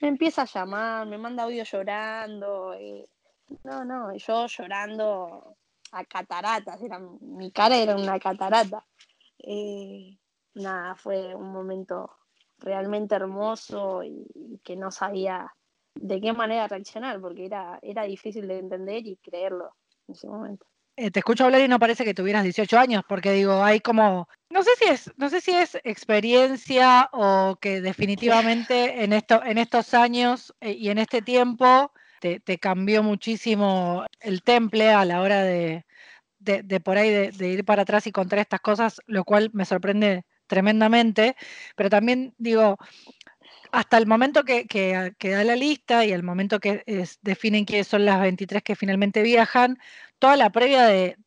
me 0.01 0.07
empieza 0.07 0.41
a 0.41 0.45
llamar, 0.45 1.07
me 1.07 1.17
manda 1.17 1.43
audio 1.43 1.63
llorando. 1.63 2.75
No, 3.63 3.85
no, 3.85 4.15
yo 4.15 4.47
llorando 4.47 5.57
a 5.91 6.05
cataratas, 6.05 6.81
era, 6.81 6.99
mi 6.99 7.51
cara 7.51 7.77
era 7.77 7.95
una 7.95 8.19
catarata. 8.19 8.85
Nada, 10.53 10.95
fue 10.95 11.33
un 11.33 11.51
momento 11.51 12.17
realmente 12.57 13.15
hermoso 13.15 14.03
y, 14.03 14.59
que 14.63 14.75
no 14.75 14.91
sabía 14.91 15.53
de 15.95 16.19
qué 16.19 16.33
manera 16.33 16.67
reaccionar, 16.67 17.19
porque 17.21 17.45
era, 17.45 17.79
era 17.81 18.03
difícil 18.03 18.47
de 18.47 18.59
entender 18.59 19.05
y 19.05 19.17
creerlo 19.17 19.75
en 20.07 20.15
ese 20.15 20.27
momento. 20.27 20.65
Eh, 20.97 21.09
te 21.09 21.19
escucho 21.19 21.45
hablar 21.45 21.61
y 21.61 21.67
no 21.67 21.79
parece 21.79 22.03
que 22.03 22.13
tuvieras 22.13 22.43
18 22.43 22.77
años, 22.77 23.03
porque 23.07 23.31
digo, 23.31 23.63
hay 23.63 23.79
como, 23.79 24.27
no 24.49 24.61
sé 24.61 24.71
si 24.77 24.89
es, 24.89 25.11
no 25.17 25.29
sé 25.29 25.39
si 25.39 25.51
es 25.51 25.75
experiencia 25.83 27.09
o 27.13 27.57
que 27.61 27.79
definitivamente 27.81 29.03
en 29.03 29.13
esto, 29.13 29.41
en 29.43 29.57
estos 29.57 29.93
años 29.93 30.53
eh, 30.59 30.73
y 30.73 30.89
en 30.89 30.97
este 30.97 31.21
tiempo 31.21 31.91
te, 32.19 32.41
cambió 32.59 33.03
muchísimo 33.03 34.05
el 34.19 34.43
temple 34.43 34.91
a 34.91 35.05
la 35.05 35.21
hora 35.21 35.41
de, 35.43 35.85
por 36.83 36.97
ahí 36.97 37.09
de, 37.09 37.47
ir 37.47 37.65
para 37.65 37.83
atrás 37.83 38.05
y 38.05 38.11
contar 38.11 38.39
estas 38.39 38.59
cosas, 38.59 39.01
lo 39.07 39.23
cual 39.23 39.49
me 39.53 39.65
sorprende 39.65 40.25
tremendamente, 40.45 41.35
pero 41.75 41.89
también 41.89 42.35
digo, 42.37 42.77
hasta 43.71 43.97
el 43.97 44.05
momento 44.05 44.43
que, 44.43 44.67
que, 44.67 45.29
da 45.29 45.43
la 45.43 45.55
lista 45.55 46.05
y 46.05 46.11
el 46.11 46.23
momento 46.23 46.59
que 46.59 46.83
definen 47.21 47.65
quiénes 47.65 47.87
son 47.87 48.05
las 48.05 48.19
23 48.21 48.61
que 48.61 48.75
finalmente 48.75 49.23
viajan, 49.23 49.79
toda 50.21 50.37
la 50.37 50.51
previa 50.51 50.85
de, 50.85 51.17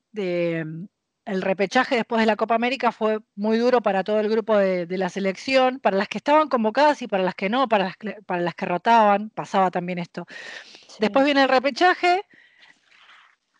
el 1.25 1.43
repechaje 1.43 1.97
después 1.97 2.21
de 2.21 2.27
la 2.27 2.37
Copa 2.37 2.55
América 2.55 2.93
fue 2.93 3.19
muy 3.35 3.59
duro 3.59 3.83
para 3.83 4.05
todo 4.05 4.21
el 4.21 4.29
grupo 4.29 4.57
de, 4.57 4.87
la 4.97 5.09
selección, 5.09 5.81
para 5.81 5.97
las 5.97 6.07
que 6.07 6.19
estaban 6.19 6.49
convocadas 6.49 7.03
y 7.03 7.09
para 7.09 7.25
las 7.25 7.35
que 7.35 7.51
no, 7.51 7.69
para 7.69 7.87
las 7.87 7.97
que, 7.97 8.13
para 8.25 8.41
las 8.41 8.55
que 8.55 8.67
rotaban, 8.67 9.31
pasaba 9.31 9.73
también 9.73 9.99
esto. 9.99 10.27
Después 11.01 11.25
viene 11.25 11.43
el 11.43 11.49
repechaje, 11.49 12.23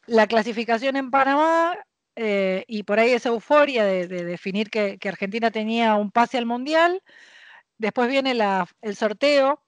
la 0.07 0.29
clasificación 0.29 0.95
en 0.95 1.11
Panamá 1.11 1.76
eh, 2.14 2.64
y 2.69 2.85
por 2.85 3.00
ahí 3.00 3.11
esa 3.11 3.31
euforia 3.31 3.85
de, 3.85 4.07
definir 4.07 4.71
que, 4.71 4.97
Argentina 5.05 5.50
tenía 5.50 5.97
un 5.97 6.12
pase 6.12 6.38
al 6.38 6.47
Mundial. 6.47 7.03
Después 7.76 8.09
viene 8.09 8.38
el 8.83 8.97
sorteo 8.97 9.61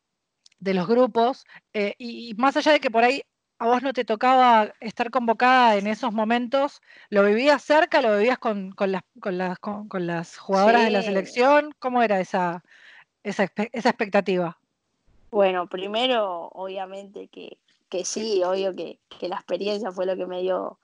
de 0.61 0.75
los 0.75 0.87
grupos 0.87 1.44
eh, 1.73 1.96
y 1.99 2.35
más 2.37 2.56
allá 2.56 2.70
de 2.70 2.78
que 2.78 2.90
por 2.90 3.02
ahí 3.02 3.25
a 3.58 3.66
vos 3.66 3.82
no 3.82 3.92
te 3.92 4.04
tocaba 4.04 4.72
estar 4.80 5.10
convocada 5.10 5.76
en 5.76 5.86
esos 5.86 6.12
momentos, 6.12 6.82
¿lo 7.08 7.25
vivías 7.25 7.62
cerca? 7.62 8.02
¿Lo 8.02 8.16
vivías 8.16 8.38
con, 8.38 8.75
las, 8.78 9.02
con, 9.20 9.38
las, 9.38 9.58
con, 9.58 10.06
las 10.06 10.36
jugadoras 10.36 10.84
de 10.84 10.90
la 10.90 11.02
selección? 11.02 11.75
¿Cómo 11.78 12.02
era 12.02 12.20
esa, 12.20 12.62
esa, 13.22 13.44
expectativa? 13.44 14.58
Bueno, 15.30 15.66
primero, 15.68 16.48
obviamente 16.52 17.28
que, 17.28 18.04
sí, 18.04 18.42
obvio 18.44 18.75
que, 18.75 18.98
la 19.22 19.36
experiencia 19.36 19.90
fue 19.90 20.06
lo 20.06 20.16
que 20.16 20.26
me 20.26 20.42
dio 20.42 20.78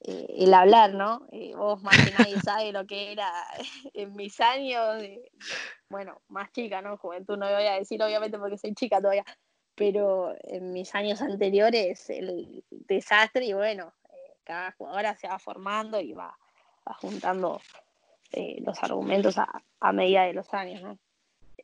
eh, 0.00 0.26
el 0.38 0.52
hablar, 0.52 0.94
¿no? 0.94 1.26
Eh, 1.30 1.54
vos 1.54 1.80
más 1.82 1.96
que 1.96 2.12
nadie 2.18 2.40
sabe 2.40 2.72
lo 2.72 2.86
que 2.86 3.12
era 3.12 3.30
en 3.94 4.14
mis 4.14 4.40
años, 4.40 5.00
bueno, 5.88 6.20
más 6.28 6.50
chica, 6.50 6.82
¿no? 6.82 6.96
Juventud 6.96 7.36
no 7.36 7.46
voy 7.46 7.66
a 7.66 7.74
decir, 7.74 8.02
obviamente, 8.02 8.36
porque 8.36 8.58
soy 8.58 8.74
chica 8.74 9.00
todavía, 9.00 9.24
pero 9.76 10.34
en 10.42 10.72
mis 10.72 10.94
años 10.94 11.20
anteriores 11.20 12.10
el 12.10 12.64
desastre 12.70 13.44
y 13.44 13.52
bueno, 13.52 13.92
eh, 14.08 14.36
cada 14.42 14.72
jugadora 14.72 15.14
se 15.16 15.28
va 15.28 15.38
formando 15.38 16.00
y 16.00 16.12
va, 16.12 16.36
juntando 17.00 17.60
eh, 18.32 18.56
los 18.64 18.82
argumentos 18.82 19.36
a, 19.38 19.92
medida 19.92 20.24
de 20.24 20.32
los 20.32 20.52
años, 20.54 20.82
¿no? 20.82 20.98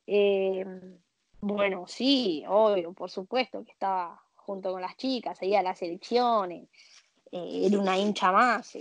Eh, 0.07 0.65
bueno, 1.41 1.87
sí, 1.89 2.45
obvio, 2.47 2.93
por 2.93 3.11
supuesto 3.11 3.65
que 3.65 3.73
estaba 3.73 4.23
junto 4.37 4.73
con 4.73 4.83
las 4.83 4.97
chicas, 4.97 5.39
seguía 5.39 5.63
las 5.63 5.81
elecciones, 5.83 6.69
era 7.31 7.79
una 7.79 7.97
hincha 7.99 8.31
más, 8.31 8.77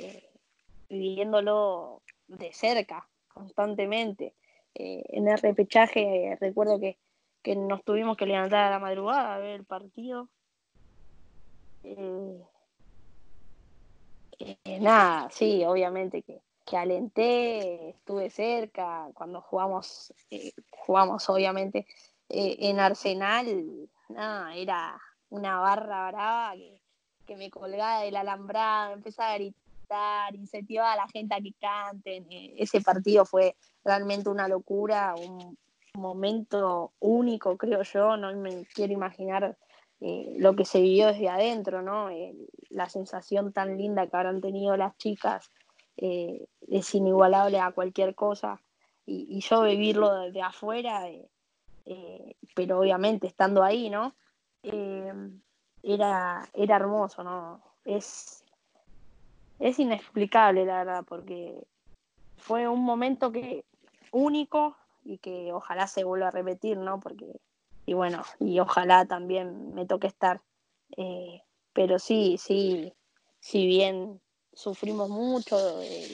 viviéndolo 0.90 2.02
de 2.28 2.52
cerca, 2.52 3.08
constantemente. 3.34 4.34
en 4.74 5.28
el 5.28 5.38
repechaje 5.38 6.38
recuerdo 6.40 6.80
que 6.80 6.98
que 7.42 7.56
nos 7.56 7.84
tuvimos 7.84 8.18
que 8.18 8.26
levantar 8.26 8.66
a 8.66 8.70
la 8.70 8.80
madrugada 8.80 9.36
a 9.36 9.40
ver 9.40 9.56
el 9.56 9.66
partido. 9.66 10.30
Eh, 11.84 12.46
eh, 14.40 14.80
nada, 14.80 15.30
sí, 15.32 15.64
obviamente 15.66 16.22
que, 16.22 16.42
que, 16.66 16.78
alenté, 16.78 17.90
estuve 17.90 18.30
cerca, 18.30 19.08
cuando 19.14 19.42
jugamos, 19.42 20.14
eh, 20.30 20.52
jugamos 20.70 21.28
obviamente 21.30 21.86
en 22.30 22.80
Arsenal, 22.80 23.90
nada, 24.08 24.56
era 24.56 25.00
una 25.30 25.60
barra 25.60 26.08
brava 26.08 26.56
que, 26.56 26.82
que 27.26 27.36
me 27.36 27.50
colgaba 27.50 28.02
del 28.02 28.16
alambrado, 28.16 28.94
empezaba 28.94 29.32
a 29.32 29.38
gritar, 29.38 30.36
incentivaba 30.36 30.94
a 30.94 30.96
la 30.96 31.08
gente 31.10 31.36
a 31.36 31.42
que 31.42 31.54
canten. 31.60 32.26
ese 32.58 32.80
partido 32.82 33.26
fue 33.26 33.56
realmente 33.84 34.30
una 34.30 34.48
locura, 34.48 35.14
un, 35.18 35.58
momento 35.94 36.94
único, 37.00 37.58
creo 37.58 37.84
yo, 37.84 38.18
no 38.18 38.34
me 38.36 38.66
quiero 38.74 38.94
imaginar 38.94 39.58
eh, 40.00 40.36
lo 40.38 40.56
que 40.56 40.66
se 40.66 40.82
vivió 40.82 41.08
desde 41.08 41.30
adentro, 41.30 41.82
¿no? 41.82 42.10
Eh, 42.10 42.36
la 42.70 42.90
sensación 42.90 43.54
tan 43.54 43.78
linda 43.78 44.08
que 44.08 44.18
habrán 44.18 44.42
tenido 44.42 44.76
las 44.78 44.98
chicas 44.98 45.52
eh, 45.98 46.48
es 46.68 46.96
inigualable 46.96 47.60
a 47.60 47.72
cualquier 47.72 48.16
cosa. 48.16 48.62
Y, 49.06 49.42
yo 49.42 49.64
vivirlo 49.64 50.14
desde 50.14 50.42
afuera, 50.42 51.04
pero 52.56 52.80
obviamente 52.80 53.28
estando 53.28 53.64
ahí, 53.64 53.90
¿no? 53.90 54.14
era, 55.84 56.48
era 56.54 56.76
hermoso, 56.76 57.24
¿no? 57.24 57.62
Es, 57.84 58.46
es 59.60 59.80
inexplicable, 59.80 60.66
la 60.66 60.84
verdad, 60.84 61.04
porque 61.06 61.68
fue 62.38 62.68
un 62.68 62.84
momento 62.84 63.32
que 63.32 63.66
único 64.12 64.78
y 65.04 65.18
que 65.18 65.52
ojalá 65.54 65.88
se 65.88 66.04
vuelva 66.04 66.28
a 66.28 66.32
repetir, 66.32 66.78
¿no? 66.78 67.00
Porque, 67.00 67.40
y 67.86 67.94
bueno, 67.94 68.24
y 68.40 68.60
ojalá 68.60 69.06
también 69.06 69.74
me 69.74 69.86
toque 69.86 70.08
estar. 70.08 70.42
Eh, 70.98 71.42
pero 71.74 72.00
sí, 72.00 72.38
sí, 72.38 72.94
si 73.40 73.66
bien 73.66 74.22
sufrimos 74.54 75.10
mucho 75.10 75.58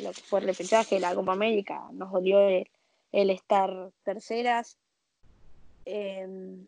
lo 0.03 0.11
que 0.11 0.21
fue 0.21 0.39
el 0.39 0.47
repechaje 0.47 0.95
de 0.95 1.01
la 1.01 1.15
Copa 1.15 1.33
América, 1.33 1.87
nos 1.91 2.11
dolió 2.11 2.39
el, 2.47 3.29
estar 3.29 3.91
terceras. 4.03 4.77
Em, 5.85 6.67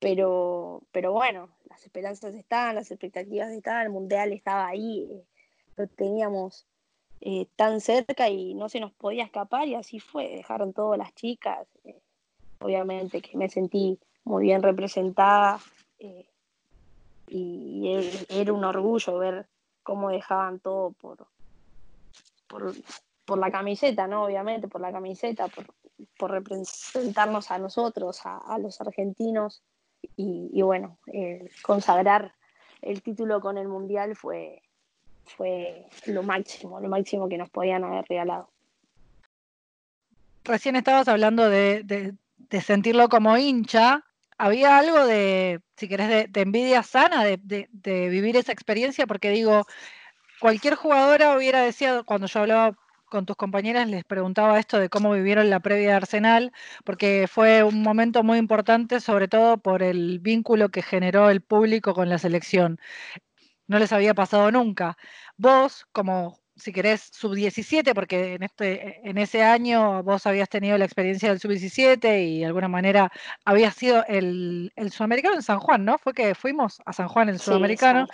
pero, 0.00 0.82
pero 0.92 1.12
bueno, 1.12 1.48
las 1.68 1.82
esperanzas 1.84 2.34
estaban, 2.34 2.74
las 2.76 2.90
expectativas 2.90 3.50
estaban, 3.50 3.86
el 3.86 3.90
Mundial 3.90 4.32
estaba 4.32 4.68
ahí, 4.68 5.08
eh, 5.10 5.24
lo 5.76 5.88
teníamos 5.88 6.66
eh, 7.24 7.48
tan 7.56 7.80
cerca 7.80 8.28
y 8.28 8.54
no 8.54 8.68
se 8.68 8.78
nos 8.78 8.92
podía 8.92 9.24
escapar 9.24 9.66
y 9.66 9.74
así 9.74 9.98
fue, 9.98 10.28
dejaron 10.28 10.72
todas 10.72 10.98
las 10.98 11.12
chicas, 11.14 11.66
eh, 11.84 12.00
obviamente 12.60 13.20
que 13.20 13.36
me 13.36 13.48
sentí 13.48 13.98
muy 14.24 14.44
bien 14.44 14.62
representada 14.62 15.58
y 17.26 18.24
era 18.28 18.52
un 18.52 18.64
orgullo 18.64 19.18
ver 19.18 19.46
cómo 19.82 20.10
dejaban 20.10 20.60
todo 20.60 20.92
por, 20.92 21.26
por, 23.24 23.38
la 23.38 23.50
camiseta, 23.50 24.06
¿no? 24.06 24.24
Obviamente, 24.24 24.68
por 24.68 24.80
la 24.80 24.92
camiseta, 24.92 25.46
por, 26.18 26.30
representarnos 26.30 27.50
a 27.50 27.58
nosotros, 27.58 28.20
a, 28.24 28.58
los 28.58 28.80
argentinos. 28.80 29.62
Y, 30.16 30.60
bueno, 30.62 30.98
eh, 31.12 31.48
consagrar 31.62 32.34
el 32.82 33.02
título 33.02 33.40
con 33.40 33.56
el 33.56 33.68
Mundial 33.68 34.14
fue, 34.16 34.62
fue 35.24 35.86
lo 36.06 36.22
máximo, 36.22 36.80
lo 36.80 36.88
máximo 36.88 37.28
que 37.28 37.38
nos 37.38 37.50
podían 37.50 37.84
haber 37.84 38.04
regalado. 38.08 38.50
Recién 40.44 40.76
estabas 40.76 41.08
hablando 41.08 41.48
de, 41.48 42.14
sentirlo 42.62 43.08
como 43.08 43.36
hincha. 43.36 44.04
¿Había 44.36 44.78
algo 44.78 45.06
de, 45.06 45.60
si 45.76 45.88
querés, 45.88 46.30
de, 46.30 46.40
envidia 46.40 46.82
sana 46.82 47.24
de, 47.24 47.38
de, 47.40 48.08
vivir 48.08 48.36
esa 48.36 48.52
experiencia? 48.52 49.06
Porque 49.06 49.30
digo, 49.30 49.64
cualquier 50.40 50.74
jugadora 50.74 51.36
hubiera 51.36 51.62
deseado, 51.62 52.04
cuando 52.04 52.26
yo 52.26 52.40
hablaba 52.40 52.76
con 53.14 53.26
tus 53.26 53.36
compañeras, 53.36 53.88
les 53.88 54.04
preguntaba 54.04 54.58
esto 54.58 54.78
de 54.78 54.88
cómo 54.88 55.12
vivieron 55.12 55.48
la 55.48 55.60
previa 55.60 55.90
de 55.90 55.94
Arsenal, 55.94 56.52
porque 56.84 57.26
fue 57.28 57.62
un 57.62 57.80
momento 57.80 58.24
muy 58.24 58.38
importante, 58.38 58.98
sobre 59.00 59.28
todo 59.28 59.56
por 59.56 59.82
el 59.82 60.18
vínculo 60.18 60.70
que 60.70 60.82
generó 60.82 61.30
el 61.30 61.40
público 61.40 61.94
con 61.94 62.08
la 62.08 62.18
selección. 62.18 62.80
No 63.66 63.78
les 63.78 63.92
había 63.92 64.14
pasado 64.14 64.50
nunca. 64.50 64.96
Vos, 65.36 65.86
como 65.92 66.38
si 66.56 66.72
querés, 66.72 67.10
sub-17, 67.12 67.94
porque 67.94 68.34
en, 68.34 68.42
este, 68.44 69.00
en 69.08 69.18
ese 69.18 69.42
año 69.42 70.02
vos 70.02 70.26
habías 70.26 70.48
tenido 70.48 70.78
la 70.78 70.84
experiencia 70.84 71.28
del 71.28 71.40
sub-17 71.40 72.22
y 72.22 72.40
de 72.40 72.46
alguna 72.46 72.68
manera 72.68 73.10
había 73.44 73.72
sido 73.72 74.04
el, 74.06 74.72
sudamericano 74.90 75.34
en 75.34 75.42
San 75.42 75.58
Juan, 75.58 75.84
¿no? 75.84 75.98
Fue 75.98 76.12
que 76.12 76.34
fuimos 76.34 76.80
a 76.86 76.92
San 76.92 77.08
Juan, 77.08 77.28
el 77.28 77.40
sudamericano. 77.40 78.06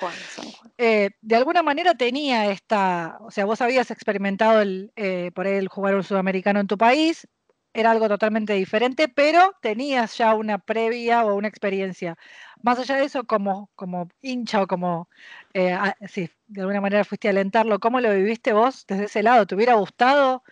Eh, 0.78 1.10
de 1.20 1.36
alguna 1.36 1.62
manera 1.62 1.94
tenía 1.94 2.50
esta, 2.50 3.18
o 3.20 3.30
sea, 3.30 3.44
vos 3.44 3.60
habías 3.60 3.90
experimentado 3.90 4.62
el, 4.62 4.92
eh, 4.96 5.30
por 5.34 5.46
él 5.46 5.68
jugar 5.68 5.94
un 5.94 6.04
sudamericano 6.04 6.60
en 6.60 6.66
tu 6.66 6.78
país, 6.78 7.28
era 7.72 7.92
algo 7.92 8.08
totalmente 8.08 8.52
diferente, 8.54 9.08
pero 9.08 9.54
tenías 9.60 10.16
ya 10.18 10.34
una 10.34 10.58
previa 10.58 11.24
o 11.24 11.34
una 11.34 11.48
experiencia. 11.48 12.16
Más 12.62 12.78
allá 12.78 12.96
de 12.96 13.04
eso, 13.04 13.24
como, 13.24 13.70
como 13.76 14.08
hincha 14.20 14.62
o 14.62 14.66
como, 14.66 15.08
eh, 15.54 15.76
sí, 16.08 16.28
de 16.48 16.60
alguna 16.62 16.80
manera 16.80 17.04
fuiste 17.04 17.28
a 17.28 17.30
alentarlo, 17.30 17.78
¿cómo 17.78 18.00
lo 18.00 18.12
viviste 18.14 18.52
vos 18.52 18.84
desde 18.86 19.04
ese 19.04 19.22
lado? 19.22 19.46
¿Te 19.46 19.54
hubiera 19.54 19.74
gustado 19.74 20.42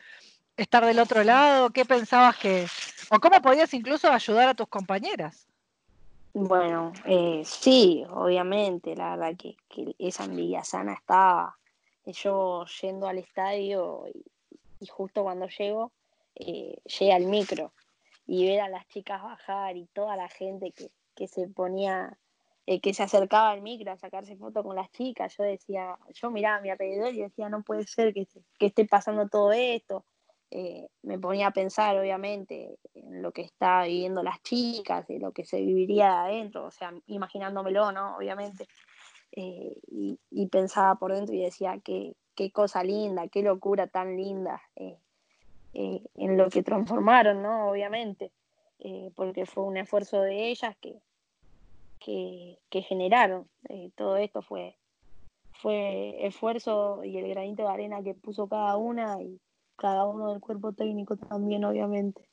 estar 0.57 0.85
del 0.85 0.99
otro 1.01 1.25
lado? 1.25 1.71
¿Qué 1.71 1.85
pensabas 1.85 2.37
que, 2.37 2.67
o 3.11 3.19
cómo 3.19 3.43
podías 3.43 3.75
incluso 3.75 4.11
ayudar 4.13 4.49
a 4.49 4.55
tus 4.55 4.69
compañeras? 4.69 5.49
Bueno, 6.35 6.93
eh, 7.05 7.43
sí, 7.45 8.05
obviamente, 8.11 8.95
la 8.95 9.17
verdad 9.17 9.37
que, 9.37 9.57
esa 9.99 10.25
envidia 10.25 10.63
sana 10.63 10.95
estaba. 10.95 11.57
Yo 12.07 12.65
yendo 12.81 13.07
al 13.07 13.19
estadio 13.19 14.05
y 14.81 14.87
justo 14.87 15.25
cuando 15.25 15.47
llego, 15.49 15.93
eh, 16.39 16.79
llega 16.85 17.17
al 17.17 17.27
micro 17.27 17.73
y 18.27 18.47
ver 18.47 18.61
a 18.61 18.69
las 18.69 18.87
chicas 18.89 19.23
bajar 19.23 19.77
y 19.77 19.87
toda 19.87 20.17
la 20.17 20.29
gente 20.29 20.73
que, 20.73 21.29
se 21.29 21.49
ponía, 21.49 22.19
eh, 22.67 22.81
que 22.81 22.95
se 22.95 23.03
acercaba 23.03 23.51
al 23.51 23.63
micro 23.63 23.91
a 23.91 23.99
sacarse 23.99 24.37
fotos 24.37 24.65
con 24.65 24.77
las 24.77 24.91
chicas, 24.93 25.35
yo 25.37 25.45
decía, 25.45 25.99
yo 26.15 26.31
miraba 26.31 26.59
a 26.59 26.61
mi 26.61 26.71
alrededor 26.71 27.15
y 27.15 27.23
decía, 27.23 27.49
no 27.49 27.63
puede 27.63 27.85
ser 27.87 28.15
que, 28.15 28.27
que 28.59 28.67
esté 28.67 28.85
pasando 28.85 29.29
todo 29.29 29.53
esto. 29.53 30.05
Eh, 30.51 30.89
me 31.03 31.19
ponía 31.19 31.49
a 31.49 31.53
pensar, 31.53 31.99
obviamente, 31.99 32.79
en 32.95 33.21
lo 33.21 33.33
que 33.33 33.43
está 33.43 33.85
viviendo 33.85 34.23
las 34.23 34.43
chicas, 34.43 35.07
de 35.07 35.19
lo 35.19 35.33
que 35.33 35.45
se 35.45 35.61
viviría 35.61 36.25
adentro, 36.25 36.65
o 36.67 36.71
sea, 36.71 36.93
imaginándomelo, 37.07 37.93
¿no? 37.93 38.17
Obviamente. 38.17 38.67
y, 39.33 40.47
pensaba 40.51 40.95
por 40.95 41.13
dentro 41.13 41.35
y 41.35 41.43
decía, 41.43 41.79
qué, 41.85 42.15
qué 42.35 42.53
cosa 42.53 42.85
linda, 42.85 43.27
qué 43.29 43.43
locura 43.43 43.89
tan 43.89 44.17
linda. 44.17 44.63
Eh, 44.77 44.97
en 45.73 46.37
lo 46.37 46.49
que 46.51 46.63
transformaron, 46.63 47.43
¿no? 47.43 47.71
Obviamente, 47.71 48.33
eh, 48.81 49.11
porque 49.15 49.47
fue 49.47 49.65
un 49.65 49.77
esfuerzo 49.77 50.21
de 50.23 50.49
ellas 50.49 50.77
que, 50.81 51.01
que, 52.01 52.83
generaron. 52.83 53.49
Eh, 53.69 53.91
todo 53.97 54.17
esto 54.17 54.43
fue, 54.43 54.77
fue 55.53 56.27
esfuerzo 56.27 57.05
y 57.05 57.17
el 57.19 57.29
granito 57.29 57.65
de 57.65 57.69
arena 57.69 58.03
que 58.03 58.15
puso 58.15 58.49
cada 58.49 58.77
una 58.77 59.21
y 59.23 59.41
cada 59.77 60.07
uno 60.07 60.33
del 60.33 60.41
cuerpo 60.41 60.73
técnico 60.73 61.17
también, 61.17 61.65
obviamente. 61.65 62.29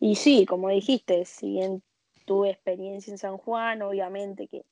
Y 0.00 0.14
sí, 0.14 0.46
como 0.46 0.68
dijiste, 0.68 1.24
si 1.24 1.50
bien 1.50 1.82
tuve 2.24 2.50
experiencia 2.50 3.10
en 3.10 3.18
San 3.18 3.38
Juan, 3.38 3.82
obviamente 3.82 4.46
que, 4.46 4.64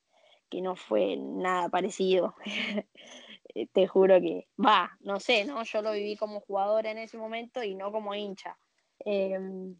que 0.48 0.60
no 0.60 0.76
fue 0.76 1.16
nada 1.16 1.68
parecido. 1.68 2.34
Eh, 3.56 3.68
te 3.72 3.86
juro 3.86 4.20
que, 4.20 4.46
va, 4.62 4.90
no 5.00 5.18
sé, 5.18 5.46
¿no? 5.46 5.62
Yo 5.62 5.80
lo 5.80 5.92
viví 5.92 6.14
como 6.16 6.40
jugadora 6.40 6.90
en 6.90 6.98
ese 6.98 7.16
momento 7.16 7.62
y 7.62 7.74
no 7.74 7.90
como 7.90 8.14
hincha. 8.14 8.58
Em, 8.98 9.74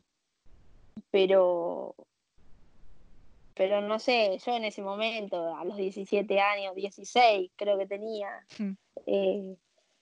pero, 1.11 1.95
pero 3.55 3.83
no 3.83 3.99
sé, 3.99 4.39
yo 4.39 4.57
en 4.57 4.65
ese 4.65 4.81
momento, 4.81 5.55
a 5.55 5.63
los 5.67 5.77
17 5.77 6.41
años, 6.41 6.75
16 6.75 7.51
creo 7.55 7.77
que 7.77 7.87
tenía, 7.87 8.31
hmm. 8.59 8.73
eh, 9.05 9.57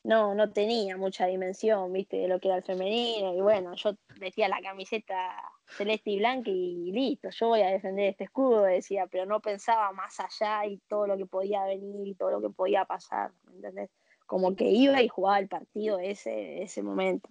no, 0.04 0.34
no 0.34 0.50
tenía 0.52 0.96
mucha 0.98 1.26
dimensión, 1.26 1.92
viste, 1.92 2.18
de 2.18 2.28
lo 2.28 2.38
que 2.38 2.48
era 2.48 2.58
el 2.58 2.62
femenino. 2.62 3.34
Y 3.34 3.40
bueno, 3.40 3.74
yo 3.74 3.96
vestía 4.20 4.48
la 4.48 4.60
camiseta 4.60 5.34
celeste 5.66 6.10
y 6.10 6.18
blanca 6.18 6.50
y 6.50 6.92
listo, 6.92 7.30
yo 7.30 7.48
voy 7.48 7.62
a 7.62 7.70
defender 7.70 8.10
este 8.10 8.24
escudo, 8.24 8.62
decía, 8.62 9.06
pero 9.10 9.24
no 9.24 9.40
pensaba 9.40 9.92
más 9.92 10.20
allá 10.20 10.66
y 10.66 10.76
todo 10.88 11.06
lo 11.06 11.16
que 11.16 11.24
podía 11.24 11.64
venir 11.64 12.06
y 12.06 12.14
todo 12.14 12.30
lo 12.30 12.40
que 12.42 12.50
podía 12.50 12.84
pasar, 12.84 13.32
¿me 13.46 13.56
entendés? 13.56 13.90
Como 14.26 14.54
que 14.54 14.70
iba 14.70 15.02
y 15.02 15.08
jugaba 15.08 15.38
el 15.38 15.48
partido 15.48 15.98
ese, 15.98 16.62
ese 16.62 16.82
momento. 16.82 17.30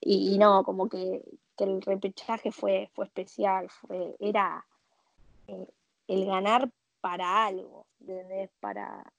Y, 0.00 0.38
no, 0.38 0.64
como 0.64 0.88
que, 0.88 1.22
el 1.58 1.82
repechaje 1.82 2.52
fue, 2.52 2.88
fue 2.94 3.04
especial, 3.06 3.68
fue, 3.68 4.14
era 4.20 4.64
eh, 5.48 5.66
el 6.06 6.24
ganar 6.24 6.70
para 7.00 7.46
algo, 7.46 7.86
¿entendés? 8.00 8.50
Para, 8.60 9.12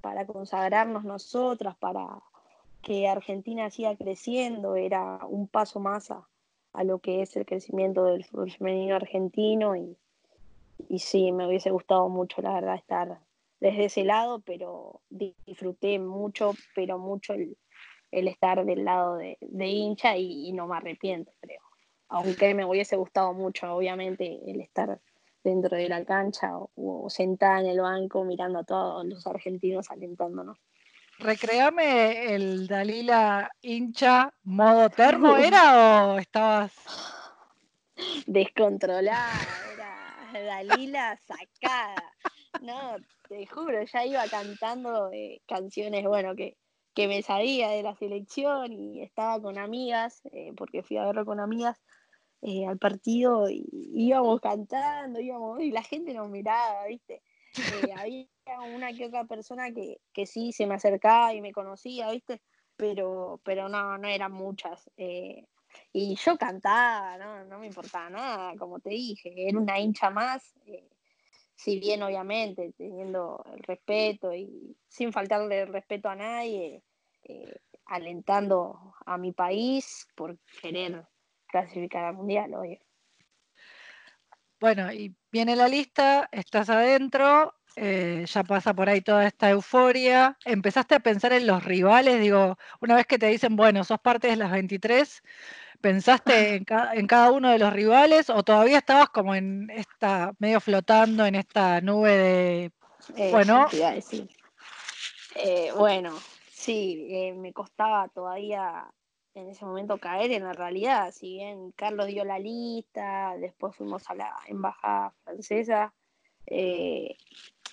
para 0.00 0.26
consagrarnos 0.26 1.04
nosotras, 1.04 1.76
para 1.76 2.08
que 2.82 3.08
Argentina 3.08 3.70
siga 3.70 3.96
creciendo, 3.96 4.76
era 4.76 5.24
un 5.26 5.48
paso 5.48 5.80
más 5.80 6.10
a, 6.10 6.28
a 6.72 6.84
lo 6.84 6.98
que 6.98 7.22
es 7.22 7.36
el 7.36 7.46
crecimiento 7.46 8.04
del 8.04 8.24
fútbol 8.24 8.50
femenino 8.50 8.96
argentino 8.96 9.76
y, 9.76 9.96
y 10.88 10.98
sí, 10.98 11.32
me 11.32 11.46
hubiese 11.46 11.70
gustado 11.70 12.08
mucho, 12.08 12.42
la 12.42 12.54
verdad, 12.54 12.74
estar 12.74 13.20
desde 13.60 13.84
ese 13.84 14.04
lado, 14.04 14.40
pero 14.40 15.00
disfruté 15.08 15.98
mucho, 15.98 16.52
pero 16.74 16.98
mucho 16.98 17.34
el, 17.34 17.56
estar 18.10 18.64
del 18.64 18.84
lado 18.84 19.16
de, 19.16 19.38
hincha 19.40 20.16
y, 20.16 20.52
no 20.52 20.66
me 20.66 20.76
arrepiento, 20.76 21.32
creo. 21.40 21.60
Aunque 22.08 22.54
me 22.54 22.64
hubiese 22.64 22.96
gustado 22.96 23.32
mucho, 23.32 23.72
obviamente, 23.74 24.40
el 24.46 24.60
estar 24.60 25.00
dentro 25.44 25.76
de 25.76 25.88
la 25.88 26.04
cancha 26.04 26.50
o 26.74 27.08
sentada 27.08 27.60
en 27.60 27.66
el 27.66 27.80
banco 27.80 28.24
mirando 28.24 28.58
a 28.58 28.64
todos 28.64 29.06
los 29.06 29.26
argentinos 29.26 29.90
alentándonos 29.90 30.58
recreame 31.18 32.34
el 32.34 32.66
Dalila 32.66 33.50
hincha 33.60 34.32
modo 34.44 34.90
termo, 34.90 35.36
¿era 35.36 36.06
o 36.08 36.18
estabas 36.18 36.72
descontrolada? 38.26 39.30
Era 40.34 40.42
Dalila 40.44 41.16
sacada. 41.16 42.12
No, 42.60 42.96
te 43.28 43.46
juro, 43.46 43.82
ya 43.84 44.04
iba 44.04 44.26
cantando 44.28 45.10
eh, 45.12 45.40
canciones, 45.46 46.04
bueno, 46.04 46.34
que, 46.34 46.56
que 46.94 47.08
me 47.08 47.22
sabía 47.22 47.68
de 47.70 47.82
la 47.82 47.94
selección 47.96 48.72
y 48.72 49.02
estaba 49.02 49.40
con 49.40 49.58
amigas, 49.58 50.20
eh, 50.32 50.52
porque 50.56 50.82
fui 50.82 50.96
a 50.98 51.06
verlo 51.06 51.24
con 51.24 51.40
amigas 51.40 51.82
eh, 52.42 52.66
al 52.66 52.78
partido 52.78 53.48
y 53.48 53.66
íbamos 53.94 54.40
cantando, 54.40 55.20
íbamos, 55.20 55.60
y 55.60 55.70
la 55.70 55.82
gente 55.82 56.12
nos 56.12 56.28
miraba, 56.28 56.86
¿viste? 56.86 57.22
Había 57.96 58.26
una 58.74 58.92
que 58.92 59.06
otra 59.06 59.24
persona 59.24 59.72
que, 59.72 59.98
que, 60.12 60.26
sí 60.26 60.52
se 60.52 60.66
me 60.66 60.74
acercaba 60.74 61.34
y 61.34 61.40
me 61.40 61.52
conocía, 61.52 62.10
¿viste? 62.10 62.40
Pero, 62.76 63.40
pero 63.44 63.68
no, 63.68 63.98
no 63.98 64.08
eran 64.08 64.32
muchas. 64.32 64.90
Eh, 64.96 65.46
y 65.92 66.16
yo 66.16 66.36
cantaba, 66.36 67.16
¿no? 67.18 67.44
no 67.44 67.58
me 67.58 67.66
importaba 67.66 68.10
nada, 68.10 68.54
como 68.58 68.80
te 68.80 68.90
dije, 68.90 69.48
era 69.48 69.58
una 69.58 69.78
hincha 69.78 70.10
más. 70.10 70.54
Eh, 70.66 70.88
si 71.54 71.78
bien 71.78 72.02
obviamente 72.02 72.72
teniendo 72.76 73.44
el 73.54 73.62
respeto 73.62 74.34
y 74.34 74.76
sin 74.88 75.12
faltarle 75.12 75.62
el 75.62 75.72
respeto 75.72 76.08
a 76.08 76.16
nadie, 76.16 76.82
eh, 77.24 77.56
alentando 77.86 78.94
a 79.06 79.16
mi 79.18 79.32
país 79.32 80.08
por 80.16 80.38
querer 80.60 81.06
clasificar 81.46 82.04
al 82.04 82.14
mundial, 82.14 82.54
hoy. 82.54 82.80
Bueno, 84.62 84.92
y 84.92 85.12
viene 85.32 85.56
la 85.56 85.66
lista, 85.66 86.28
estás 86.30 86.70
adentro, 86.70 87.52
eh, 87.74 88.24
ya 88.28 88.44
pasa 88.44 88.72
por 88.72 88.88
ahí 88.88 89.00
toda 89.00 89.26
esta 89.26 89.50
euforia. 89.50 90.38
¿Empezaste 90.44 90.94
a 90.94 91.00
pensar 91.00 91.32
en 91.32 91.48
los 91.48 91.64
rivales? 91.64 92.20
Digo, 92.20 92.56
una 92.80 92.94
vez 92.94 93.06
que 93.06 93.18
te 93.18 93.26
dicen, 93.26 93.56
bueno, 93.56 93.82
sos 93.82 93.98
parte 93.98 94.28
de 94.28 94.36
las 94.36 94.52
23, 94.52 95.20
¿pensaste 95.80 96.54
en, 96.54 96.64
en 96.92 97.06
cada 97.08 97.32
uno 97.32 97.50
de 97.50 97.58
los 97.58 97.72
rivales 97.72 98.30
o 98.30 98.44
todavía 98.44 98.78
estabas 98.78 99.08
como 99.08 99.34
en 99.34 99.68
esta, 99.68 100.30
medio 100.38 100.60
flotando 100.60 101.26
en 101.26 101.34
esta 101.34 101.80
nube 101.80 102.16
de, 102.16 102.70
bueno? 103.32 103.66
Eh, 105.34 105.72
bueno, 105.76 106.16
sí, 106.52 107.08
eh, 107.10 107.34
me 107.34 107.52
costaba 107.52 108.06
todavía 108.10 108.86
en 109.34 109.48
ese 109.48 109.64
momento 109.64 109.98
caer 109.98 110.32
en 110.32 110.44
la 110.44 110.52
realidad. 110.52 111.12
Si 111.12 111.34
bien 111.34 111.72
Carlos 111.72 112.06
dio 112.06 112.24
la 112.24 112.38
lista, 112.38 113.34
después 113.38 113.74
fuimos 113.76 114.08
a 114.10 114.14
la 114.14 114.36
embajada 114.46 115.12
francesa, 115.24 115.92
eh, 116.46 117.16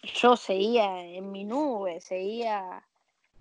yo 0.04 0.38
seguía 0.38 1.04
en 1.04 1.32
mi 1.32 1.44
nube, 1.44 2.00
seguía 2.00 2.84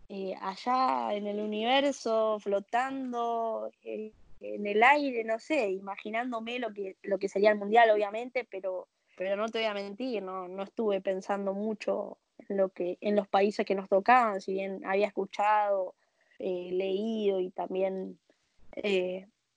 eh, 0.08 0.34
allá 0.40 1.14
en 1.14 1.26
el 1.26 1.40
universo, 1.40 2.38
flotando 2.40 3.70
eh, 3.84 4.12
en 4.40 4.66
el 4.66 4.82
aire, 4.82 5.24
no 5.24 5.38
sé, 5.38 5.70
imaginándome 5.70 6.58
lo 6.58 6.72
que, 6.72 6.96
lo 7.02 7.18
que 7.18 7.28
sería 7.28 7.50
el 7.50 7.58
mundial, 7.58 7.90
obviamente, 7.90 8.46
pero, 8.50 8.88
pero 9.16 9.36
no 9.36 9.48
te 9.48 9.58
voy 9.58 9.66
a 9.66 9.74
mentir, 9.74 10.22
no, 10.22 10.48
no 10.48 10.62
estuve 10.62 11.00
pensando 11.00 11.52
mucho 11.52 12.18
lo 12.48 12.70
que, 12.70 12.98
en 13.00 13.16
los 13.16 13.28
países 13.28 13.66
que 13.66 13.74
nos 13.74 13.88
tocaban, 13.88 14.40
si 14.40 14.54
bien 14.54 14.84
había 14.86 15.08
escuchado, 15.08 15.94
eh, 16.38 16.70
leído 16.72 17.40
y 17.40 17.50
también 17.50 18.18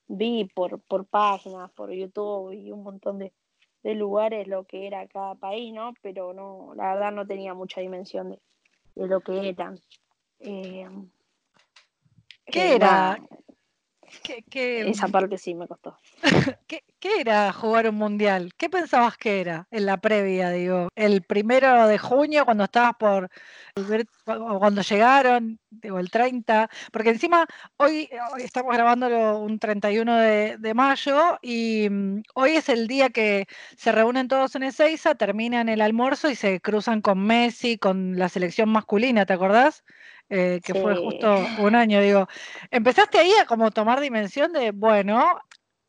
vi 0.07 0.45
por, 0.45 0.81
por 0.81 1.05
páginas, 1.05 1.71
por 1.71 1.91
YouTube 1.91 2.51
y 2.51 2.71
un 2.71 2.83
montón 2.83 3.19
de, 3.19 3.33
de 3.83 3.95
lugares 3.95 4.47
lo 4.47 4.65
que 4.65 4.87
era 4.87 5.07
cada 5.07 5.35
país, 5.35 5.73
¿no? 5.73 5.93
Pero 6.01 6.33
no, 6.33 6.73
la 6.75 6.93
verdad 6.93 7.11
no 7.11 7.25
tenía 7.25 7.53
mucha 7.53 7.81
dimensión 7.81 8.31
de, 8.31 8.39
de 8.95 9.07
lo 9.07 9.21
que 9.21 9.49
eran. 9.49 9.79
Eh, 10.39 10.87
¿Qué 12.45 12.75
era? 12.75 13.19
Esa 14.53 15.07
parte 15.07 15.37
sí 15.37 15.53
me 15.55 15.67
costó. 15.67 15.97
¿Qué, 16.67 16.83
¿Qué, 16.99 17.21
era 17.21 17.51
jugar 17.53 17.89
un 17.89 17.95
mundial? 17.95 18.53
¿Qué 18.57 18.69
pensabas 18.69 19.17
que 19.17 19.41
era 19.41 19.67
en 19.71 19.85
la 19.85 19.97
previa, 19.97 20.49
digo? 20.51 20.89
El 20.95 21.21
primero 21.23 21.87
de 21.87 21.97
junio, 21.97 22.45
cuando 22.45 22.65
estabas 22.65 22.93
por 22.99 23.29
cuando 24.25 24.81
llegaron, 24.81 25.59
digo, 25.69 25.99
el 25.99 26.11
30, 26.11 26.69
porque 26.91 27.09
encima 27.09 27.45
hoy, 27.77 28.09
estamos 28.37 28.73
grabándolo 28.73 29.39
un 29.39 29.59
31 29.59 30.17
de, 30.17 30.57
de, 30.57 30.73
mayo 30.73 31.39
y 31.41 31.87
mm, 31.89 32.23
hoy 32.35 32.51
es 32.51 32.69
el 32.69 32.87
día 32.87 33.09
que 33.09 33.47
se 33.77 33.91
reúnen 33.91 34.27
todos 34.27 34.55
en 34.55 34.63
Ezeiza, 34.63 35.15
terminan 35.15 35.69
el 35.69 35.81
almuerzo 35.81 36.29
y 36.29 36.35
se 36.35 36.59
cruzan 36.59 37.01
con 37.01 37.25
Messi, 37.25 37.77
con 37.77 38.17
la 38.17 38.29
selección 38.29 38.69
masculina, 38.69 39.25
¿te 39.25 39.33
acordás? 39.33 39.83
Eh, 40.33 40.61
que 40.63 40.73
fue 40.73 40.95
justo 40.95 41.35
un 41.59 41.75
año, 41.75 41.99
digo, 41.99 42.25
¿empezaste 42.69 43.19
ahí 43.19 43.33
a 43.33 43.45
como 43.45 43.69
tomar 43.69 43.99
dimensión 43.99 44.53
de, 44.53 44.71
bueno, 44.71 45.37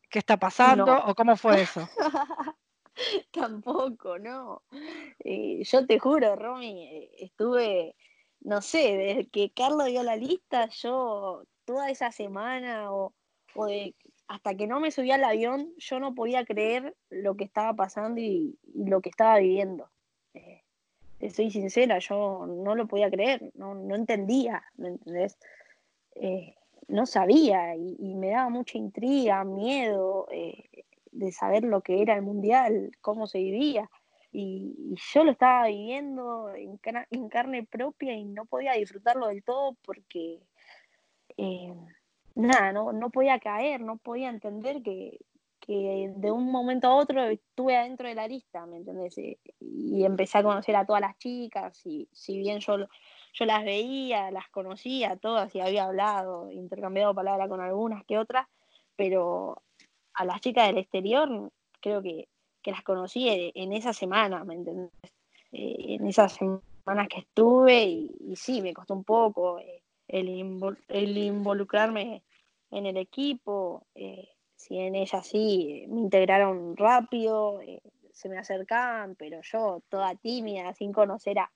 ¿qué 0.09 0.19
está 0.19 0.35
pasando? 0.35 1.01
¿O 1.05 1.15
cómo 1.15 1.37
fue 1.37 1.61
eso? 1.61 1.87
Tampoco, 3.31 4.19
no. 4.19 4.63
Eh, 5.19 5.63
yo 5.63 5.87
te 5.87 5.97
juro, 5.97 6.35
Romy, 6.35 6.83
eh, 6.83 7.11
estuve, 7.19 7.95
no 8.41 8.61
sé, 8.61 8.97
desde 8.97 9.29
que 9.29 9.53
Carlos 9.53 9.85
dio 9.85 10.03
la 10.03 10.17
lista, 10.17 10.67
yo 10.67 11.43
toda 11.63 11.89
esa 11.89 12.11
semana 12.11 12.91
o, 12.91 13.13
de, 13.65 13.95
hasta 14.27 14.55
que 14.55 14.67
no 14.67 14.81
me 14.81 14.91
subí 14.91 15.11
al 15.11 15.23
avión, 15.23 15.73
yo 15.77 16.01
no 16.01 16.13
podía 16.13 16.43
creer 16.43 16.97
lo 17.09 17.37
que 17.37 17.45
estaba 17.45 17.73
pasando 17.73 18.19
y, 18.19 18.59
lo 18.73 18.99
que 18.99 19.07
estaba 19.07 19.37
viviendo 19.37 19.89
soy 21.29 21.51
sincera, 21.51 21.99
yo 21.99 22.45
no 22.47 22.75
lo 22.75 22.87
podía 22.87 23.09
creer, 23.09 23.51
no, 23.55 23.75
no 23.75 23.95
entendía, 23.95 24.63
¿me 24.75 24.89
entendés? 24.89 25.37
Eh, 26.15 26.55
no 26.87 27.05
sabía 27.05 27.75
y, 27.75 28.15
me 28.15 28.29
daba 28.29 28.49
mucha 28.49 28.77
intriga, 28.77 29.43
miedo 29.43 30.27
eh, 30.31 30.63
de 31.11 31.31
saber 31.31 31.63
lo 31.63 31.81
que 31.81 32.01
era 32.01 32.15
el 32.15 32.21
mundial, 32.21 32.91
cómo 33.01 33.27
se 33.27 33.39
vivía. 33.39 33.89
Y, 34.31 34.95
yo 35.13 35.23
lo 35.23 35.31
estaba 35.31 35.67
viviendo 35.67 36.53
en, 36.55 36.79
en, 37.11 37.29
carne 37.29 37.63
propia 37.63 38.13
y 38.13 38.25
no 38.25 38.45
podía 38.45 38.73
disfrutarlo 38.73 39.27
del 39.27 39.43
todo 39.43 39.75
porque, 39.85 40.39
eh, 41.37 41.73
nada, 42.35 42.73
no, 42.73 42.91
no 42.93 43.09
podía 43.09 43.39
caer, 43.39 43.81
no 43.81 43.97
podía 43.97 44.29
entender 44.29 44.81
que, 44.81 45.19
que 45.65 46.11
de 46.15 46.31
un 46.31 46.51
momento 46.51 46.87
a 46.87 46.95
otro 46.95 47.23
estuve 47.23 47.77
adentro 47.77 48.07
de 48.07 48.15
la 48.15 48.27
lista, 48.27 48.65
¿me 48.65 48.77
entendés? 48.77 49.17
Eh, 49.17 49.39
y 49.59 50.03
empecé 50.03 50.39
a 50.39 50.43
conocer 50.43 50.75
a 50.75 50.85
todas 50.85 51.01
las 51.01 51.17
chicas, 51.17 51.85
y 51.85 52.07
si 52.11 52.37
bien 52.37 52.59
yo, 52.59 52.77
yo 53.33 53.45
las 53.45 53.63
veía, 53.63 54.29
las 54.31 54.49
conocía 54.49 55.15
todas 55.15 55.53
y 55.55 55.61
había 55.61 55.85
hablado, 55.85 56.51
intercambiado 56.51 57.15
palabras 57.15 57.47
con 57.47 57.61
algunas 57.61 58.03
que 58.05 58.17
otras, 58.17 58.47
pero 58.95 59.61
a 60.13 60.25
las 60.25 60.41
chicas 60.41 60.67
del 60.67 60.79
exterior 60.79 61.51
creo 61.79 62.01
que, 62.01 62.27
las 62.65 62.83
conocí 62.83 63.27
en 63.55 63.73
esa 63.73 63.91
semana, 63.91 64.45
¿me 64.45 64.53
entendés? 64.53 64.89
Eh, 65.55 65.97
en 65.99 66.07
esas 66.07 66.33
semanas 66.33 67.07
que 67.07 67.19
estuve 67.19 67.83
y, 67.83 68.35
sí, 68.35 68.59
me 68.59 68.73
costó 68.73 68.95
un 68.95 69.03
poco 69.03 69.59
eh, 69.59 69.83
el, 70.07 70.27
involucrarme 71.17 72.23
en 72.71 72.85
el 72.87 72.97
equipo 72.97 73.85
si 74.63 74.79
en 74.79 74.95
ellas 74.95 75.27
sí 75.27 75.85
me 75.89 75.99
integraron 75.99 76.77
rápido, 76.77 77.61
eh, 77.61 77.81
se 78.13 78.29
me 78.29 78.37
acercaban, 78.37 79.15
pero 79.15 79.41
yo 79.41 79.81
toda 79.89 80.15
tímida, 80.15 80.73
sin 80.73 80.93
conocer 80.93 81.39
a, 81.39 81.51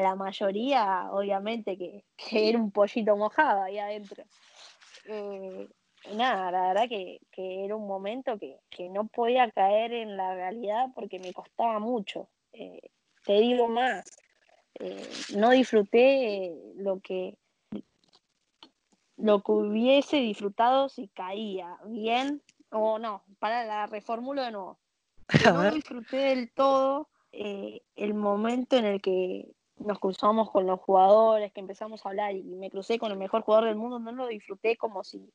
la 0.00 0.14
mayoría, 0.14 1.08
obviamente 1.12 1.76
que, 2.16 2.48
era 2.48 2.58
un 2.58 2.70
pollito 2.70 3.14
mojado 3.16 3.62
ahí 3.62 3.78
adentro. 3.78 4.24
Eh, 5.04 5.68
nada, 6.14 6.50
la 6.50 6.68
verdad 6.68 6.88
que, 6.88 7.20
era 7.36 7.76
un 7.76 7.86
momento 7.86 8.38
que, 8.38 8.58
no 8.88 9.06
podía 9.06 9.50
caer 9.50 9.92
en 9.92 10.16
la 10.16 10.34
realidad 10.34 10.86
porque 10.94 11.18
me 11.18 11.34
costaba 11.34 11.78
mucho. 11.78 12.28
Eh, 12.52 12.80
te 13.24 13.34
digo 13.34 13.68
más, 13.68 14.04
no 15.34 15.50
disfruté 15.50 16.54
lo 16.76 17.00
que 17.00 17.36
lo 19.16 19.42
que 19.42 19.52
hubiese 19.52 20.18
disfrutado 20.18 20.88
si 20.88 21.08
caía 21.08 21.78
bien 21.86 22.42
o 22.70 22.98
no, 22.98 23.22
para 23.38 23.64
la 23.64 23.86
reformulo 23.86 24.42
de 24.42 24.52
nuevo. 24.52 24.78
no 25.54 25.70
disfruté 25.70 26.16
del 26.16 26.50
todo 26.52 27.08
eh, 27.32 27.82
el 27.96 28.14
momento 28.14 28.76
en 28.76 28.84
el 28.84 29.00
que 29.00 29.50
nos 29.78 29.98
cruzamos 29.98 30.50
con 30.50 30.66
los 30.66 30.80
jugadores, 30.80 31.52
que 31.52 31.60
empezamos 31.60 32.04
a 32.04 32.08
hablar 32.08 32.34
y 32.34 32.42
me 32.42 32.70
crucé 32.70 32.98
con 32.98 33.12
el 33.12 33.18
mejor 33.18 33.42
jugador 33.42 33.66
del 33.66 33.76
mundo, 33.76 33.98
no 33.98 34.12
lo 34.12 34.26
disfruté 34.26 34.76
como 34.76 35.04
si, 35.04 35.30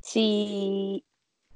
si 0.00 1.04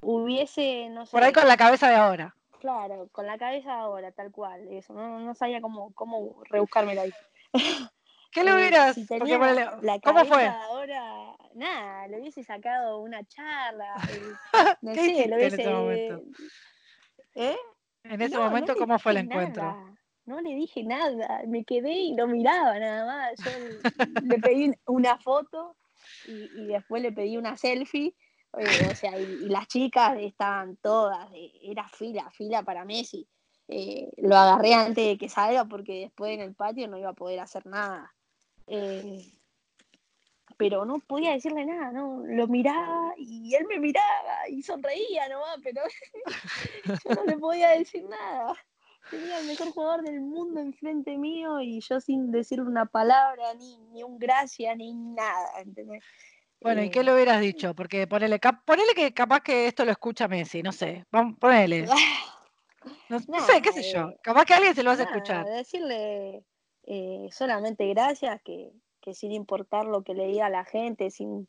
hubiese, 0.01 0.89
no 0.89 1.05
sé. 1.05 1.11
Por 1.11 1.23
ahí 1.23 1.33
con 1.33 1.47
la 1.47 1.57
cabeza 1.57 1.89
de 1.89 1.95
ahora. 1.95 2.35
Claro, 2.59 3.09
con 3.11 3.25
la 3.25 3.37
cabeza 3.37 3.73
de 3.73 3.79
ahora, 3.81 4.11
tal 4.11 4.31
cual. 4.31 4.67
Eso, 4.69 4.93
no, 4.93 5.19
no 5.19 5.33
sabía 5.33 5.61
cómo, 5.61 5.91
cómo 5.93 6.41
rebuscármelo 6.49 7.01
ahí. 7.01 7.11
¿Qué 8.31 8.43
le 8.45 8.51
eh, 8.51 8.55
hubieras? 8.55 8.97
la 9.83 9.99
¿Cómo 9.99 10.23
fue? 10.25 10.47
Ahora, 10.47 11.35
nada, 11.53 12.07
le 12.07 12.21
hubiese 12.21 12.43
sacado 12.43 12.99
una 12.99 13.23
charla. 13.25 13.95
no 14.81 14.95
sé, 14.95 15.27
lo 15.27 15.35
hubiese. 15.35 15.55
En 15.55 15.59
ese 15.61 15.69
momento, 15.69 16.23
¿Eh? 17.35 17.57
¿En 18.03 18.21
ese 18.21 18.37
momento 18.37 18.75
cómo 18.75 18.97
fue 18.99 19.11
el 19.11 19.17
encuentro? 19.19 19.97
No 20.25 20.39
le 20.39 20.55
dije 20.55 20.83
nada, 20.83 21.41
me 21.47 21.65
quedé 21.65 21.91
y 21.91 22.15
lo 22.15 22.27
miraba 22.27 22.79
nada 22.79 23.05
más. 23.05 23.33
Yo 23.43 23.51
le 24.23 24.39
pedí 24.39 24.71
una 24.85 25.17
foto 25.17 25.75
y, 26.25 26.67
después 26.67 27.01
le 27.01 27.11
pedí 27.11 27.37
una 27.37 27.57
selfie. 27.57 28.15
Eh, 28.57 28.87
o 28.89 28.95
sea, 28.95 29.19
y, 29.19 29.49
las 29.49 29.67
chicas 29.67 30.17
estaban 30.19 30.77
todas, 30.77 31.29
era 31.61 31.87
fila, 31.89 32.29
fila 32.31 32.63
para 32.63 32.85
Messi. 32.85 33.27
lo 34.17 34.37
agarré 34.37 34.73
antes 34.73 35.05
de 35.05 35.17
que 35.17 35.27
salga 35.27 35.65
porque 35.65 36.01
después 36.01 36.31
en 36.31 36.41
el 36.41 36.55
patio 36.55 36.87
no 36.87 36.97
iba 36.97 37.09
a 37.09 37.13
poder 37.13 37.41
hacer 37.41 37.65
nada. 37.65 38.13
Eh, 38.67 39.25
pero 40.57 40.85
no 40.85 40.99
podía 40.99 41.31
decirle 41.31 41.65
nada, 41.65 41.91
¿no? 41.91 42.23
Lo 42.25 42.47
miraba 42.47 43.13
y 43.17 43.55
él 43.55 43.65
me 43.67 43.79
miraba 43.79 44.47
y 44.47 44.61
sonreía 44.61 45.27
nomás, 45.27 45.57
pero 45.63 45.81
yo 46.85 47.15
no 47.15 47.25
le 47.25 47.37
podía 47.37 47.69
decir 47.71 48.03
nada. 48.07 48.53
Tenía 49.09 49.39
el 49.39 49.47
mejor 49.47 49.71
jugador 49.71 50.03
del 50.03 50.21
mundo 50.21 50.59
enfrente 50.59 51.17
mío 51.17 51.59
y 51.59 51.81
yo 51.81 51.99
sin 51.99 52.31
decir 52.31 52.61
una 52.61 52.85
palabra, 52.85 53.55
ni, 53.55 53.77
ni 53.91 54.03
un 54.03 54.19
gracias, 54.19 54.77
ni 54.77 54.93
nada, 54.93 55.61
¿entendés? 55.61 56.03
Bueno, 56.61 56.83
¿y 56.83 56.91
qué 56.91 57.03
le 57.03 57.11
hubieras 57.11 57.41
dicho? 57.41 57.73
Porque 57.73 58.05
ponele, 58.05 58.39
ponele 58.63 58.93
que 58.93 59.13
capaz 59.13 59.41
que 59.41 59.65
esto 59.65 59.83
lo 59.83 59.91
escucha 59.91 60.27
Messi, 60.27 60.61
no 60.61 60.71
sé, 60.71 61.05
vamos, 61.11 61.37
ponele. 61.39 61.85
No, 63.09 63.19
sé, 63.19 63.61
qué 63.61 63.71
sé 63.71 63.93
yo. 63.93 64.09
Eh, 64.09 64.19
Capaz 64.23 64.45
que 64.45 64.53
alguien 64.55 64.73
se 64.73 64.81
lo 64.81 64.89
hace 64.89 65.03
escuchar. 65.03 65.45
Decirle 65.45 66.43
eh, 66.83 67.29
solamente 67.31 67.87
gracias, 67.87 68.41
que, 68.41 68.71
que 69.01 69.13
sin 69.13 69.31
importar 69.31 69.85
lo 69.85 70.03
que 70.03 70.13
le 70.13 70.27
diga 70.27 70.49
la 70.49 70.65
gente, 70.65 71.11
sin 71.11 71.47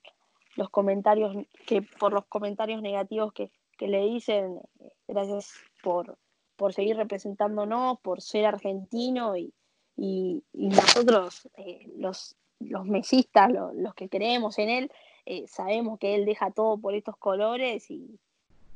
los 0.57 0.71
comentarios, 0.71 1.35
que 1.66 1.83
por 1.83 2.12
los 2.12 2.25
comentarios 2.27 2.83
negativos 2.83 3.33
que, 3.33 3.51
que 3.79 3.88
le 3.88 4.05
dicen, 4.05 4.61
gracias 5.09 5.55
por, 5.83 6.18
por 6.57 6.73
seguir 6.73 6.97
representándonos, 6.97 7.99
por 8.01 8.21
ser 8.21 8.47
argentino 8.47 9.37
y, 9.37 9.53
y, 9.97 10.42
nosotros, 10.53 11.49
eh, 11.57 11.90
los, 11.97 12.37
los 12.61 12.87
mesistas, 12.87 13.51
los, 13.75 13.95
que 13.95 14.09
creemos 14.09 14.59
en 14.59 14.68
él, 14.68 14.92
eh, 15.27 15.47
sabemos 15.47 15.99
que 15.99 16.14
él 16.14 16.25
deja 16.25 16.51
todo 16.51 16.79
por 16.79 16.95
estos 16.95 17.16
colores 17.16 17.90
y, 17.90 18.18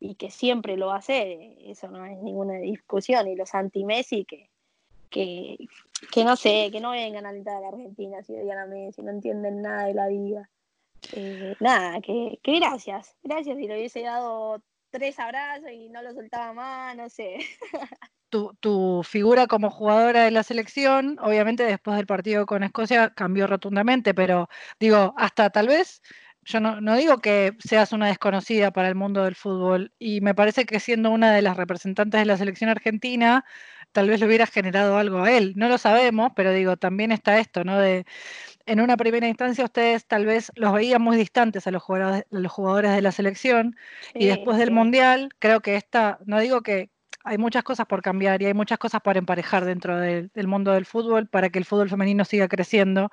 y, 0.00 0.14
que 0.14 0.30
siempre 0.30 0.76
lo 0.76 0.88
va 0.88 0.96
a 0.96 0.98
hacer, 0.98 1.38
eso 1.60 1.88
no 1.88 2.04
es 2.04 2.18
ninguna 2.18 2.58
discusión, 2.58 3.28
y 3.28 3.36
los 3.36 3.54
anti-Messi 3.54 4.24
que, 4.24 4.50
que, 5.10 5.56
que, 6.10 6.24
no 6.24 6.36
sé, 6.36 6.70
que 6.70 6.80
no 6.80 6.90
vengan 6.90 7.26
a 7.26 7.30
alentar 7.30 7.56
a 7.56 7.60
la 7.60 7.68
Argentina 7.68 8.22
si 8.22 8.34
odian 8.34 8.58
a 8.58 8.66
Messi, 8.66 9.02
no 9.02 9.10
entienden 9.10 9.62
nada 9.62 9.86
de 9.86 9.94
la 9.94 10.08
vida. 10.08 10.50
Eh, 11.12 11.54
nada, 11.60 12.00
que, 12.00 12.38
que 12.42 12.58
gracias, 12.58 13.16
gracias 13.22 13.56
si 13.56 13.66
le 13.66 13.76
hubiese 13.76 14.02
dado 14.02 14.62
tres 14.90 15.18
abrazos 15.18 15.70
y 15.70 15.88
no 15.88 16.02
lo 16.02 16.12
soltaba 16.12 16.52
más, 16.52 16.96
no 16.96 17.08
sé. 17.08 17.38
Tu, 18.28 18.52
tu, 18.58 19.02
figura 19.04 19.46
como 19.46 19.70
jugadora 19.70 20.24
de 20.24 20.32
la 20.32 20.42
selección, 20.42 21.16
obviamente 21.22 21.62
después 21.62 21.96
del 21.96 22.06
partido 22.06 22.44
con 22.44 22.64
Escocia 22.64 23.10
cambió 23.10 23.46
rotundamente, 23.46 24.14
pero 24.14 24.48
digo, 24.80 25.14
hasta 25.16 25.48
tal 25.50 25.68
vez, 25.68 26.02
yo 26.42 26.58
no, 26.58 26.80
no, 26.80 26.96
digo 26.96 27.18
que 27.18 27.52
seas 27.60 27.92
una 27.92 28.08
desconocida 28.08 28.72
para 28.72 28.88
el 28.88 28.96
mundo 28.96 29.22
del 29.22 29.36
fútbol, 29.36 29.92
y 30.00 30.20
me 30.22 30.34
parece 30.34 30.66
que 30.66 30.80
siendo 30.80 31.12
una 31.12 31.32
de 31.32 31.40
las 31.40 31.56
representantes 31.56 32.20
de 32.20 32.26
la 32.26 32.36
selección 32.36 32.68
argentina, 32.68 33.44
tal 33.92 34.08
vez 34.08 34.20
le 34.20 34.26
hubiera 34.26 34.46
generado 34.46 34.98
algo 34.98 35.24
a 35.24 35.32
él. 35.32 35.54
No 35.56 35.68
lo 35.68 35.78
sabemos, 35.78 36.32
pero 36.36 36.52
digo, 36.52 36.76
también 36.76 37.12
está 37.12 37.38
esto, 37.38 37.64
¿no? 37.64 37.78
De, 37.78 38.04
en 38.66 38.80
una 38.80 38.96
primera 38.96 39.28
instancia 39.28 39.64
ustedes 39.64 40.06
tal 40.06 40.26
vez 40.26 40.52
los 40.56 40.72
veían 40.72 41.00
muy 41.00 41.16
distantes 41.16 41.66
a 41.66 41.70
los 41.70 41.82
jugadores, 41.82 42.24
los 42.30 42.52
jugadores 42.52 42.92
de 42.92 43.02
la 43.02 43.12
selección 43.12 43.76
y 44.14 44.26
después 44.26 44.58
del 44.58 44.72
Mundial 44.72 45.30
creo 45.38 45.60
que 45.60 45.76
esta, 45.76 46.18
no 46.26 46.40
digo 46.40 46.62
que 46.62 46.90
hay 47.24 47.38
muchas 47.38 47.64
cosas 47.64 47.86
por 47.86 48.02
cambiar 48.02 48.42
y 48.42 48.46
hay 48.46 48.54
muchas 48.54 48.78
cosas 48.78 49.00
por 49.02 49.16
emparejar 49.16 49.64
dentro 49.64 49.98
del, 49.98 50.30
mundo 50.46 50.72
del 50.72 50.86
fútbol 50.86 51.28
para 51.28 51.50
que 51.50 51.58
el 51.58 51.64
fútbol 51.64 51.88
femenino 51.88 52.24
siga 52.24 52.48
creciendo, 52.48 53.10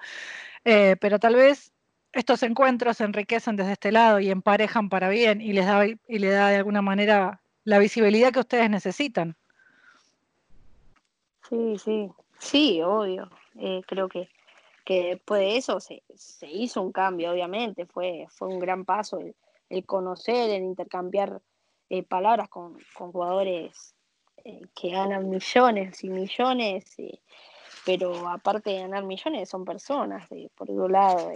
eh, 0.66 0.98
pero 1.02 1.20
tal 1.20 1.36
vez 1.36 1.74
estos 2.14 2.44
encuentros 2.44 2.98
se 2.98 3.06
enriquecen 3.06 3.56
desde 3.56 3.74
este 3.74 3.92
lado 3.92 4.20
y 4.20 4.30
emparejan 4.30 4.90
para 4.90 5.10
bien 5.10 5.42
y 5.42 5.54
les 5.54 5.66
da, 5.66 5.86
y 5.86 6.20
le 6.20 6.30
da 6.30 6.50
de 6.50 6.58
alguna 6.58 6.82
manera 6.82 7.42
la 7.64 7.80
visibilidad 7.80 8.32
que 8.32 8.40
ustedes 8.40 8.70
necesitan. 8.70 9.36
Sí, 11.50 11.78
sí, 11.78 12.12
sí, 12.40 12.82
obvio. 12.82 13.30
Eh, 13.56 13.82
creo 13.86 14.08
que, 14.08 14.30
que 14.86 15.10
después 15.10 15.42
de 15.42 15.58
eso 15.58 15.80
se, 15.80 16.04
hizo 16.42 16.82
un 16.82 16.92
cambio, 16.92 17.32
obviamente. 17.32 17.86
Fue, 17.86 18.28
fue 18.30 18.48
un 18.48 18.60
gran 18.60 18.86
paso 18.86 19.20
el, 19.70 19.86
conocer, 19.86 20.52
el 20.52 20.64
intercambiar 20.64 21.42
eh, 21.90 22.04
palabras 22.04 22.50
con, 22.50 22.78
jugadores 22.96 23.96
eh, 24.46 24.62
que 24.74 24.92
ganan 24.92 25.30
millones 25.30 26.04
y 26.04 26.10
millones, 26.10 26.86
pero 27.86 28.28
aparte 28.30 28.72
de 28.72 28.80
ganar 28.82 29.04
millones 29.04 29.50
son 29.50 29.66
personas, 29.66 30.28
por 30.56 30.72
otro 30.72 30.88
lado. 30.88 31.32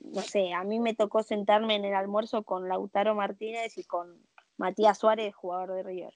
no 0.00 0.22
sé, 0.22 0.52
a 0.52 0.64
mí 0.64 0.80
me 0.80 0.94
tocó 0.94 1.22
sentarme 1.22 1.76
en 1.76 1.84
el 1.84 1.94
almuerzo 1.94 2.42
con 2.42 2.68
Lautaro 2.68 3.14
Martínez 3.14 3.78
y 3.78 3.84
con 3.84 4.20
Matías 4.56 4.98
Suárez, 4.98 5.34
jugador 5.34 5.72
de 5.74 5.82
River 5.82 6.14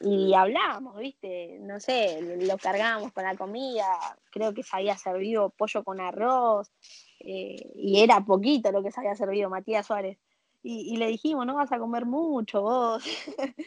y 0.00 0.32
hablábamos, 0.34 0.96
¿viste? 0.96 1.58
No 1.60 1.80
sé, 1.80 2.20
lo 2.40 2.56
cargábamos 2.58 3.12
con 3.12 3.24
la 3.24 3.36
comida, 3.36 3.86
creo 4.30 4.54
que 4.54 4.62
se 4.62 4.76
había 4.76 4.96
servido 4.96 5.50
pollo 5.50 5.82
con 5.82 6.00
arroz, 6.00 6.70
eh, 7.20 7.72
y 7.74 8.00
era 8.00 8.24
poquito 8.24 8.70
lo 8.70 8.82
que 8.82 8.92
se 8.92 9.00
había 9.00 9.16
servido 9.16 9.50
Matías 9.50 9.86
Suárez. 9.86 10.18
Y, 10.60 10.96
le 10.96 11.06
dijimos, 11.06 11.46
no 11.46 11.54
vas 11.54 11.72
a 11.72 11.78
comer 11.78 12.04
mucho 12.04 12.60
vos. 12.62 13.02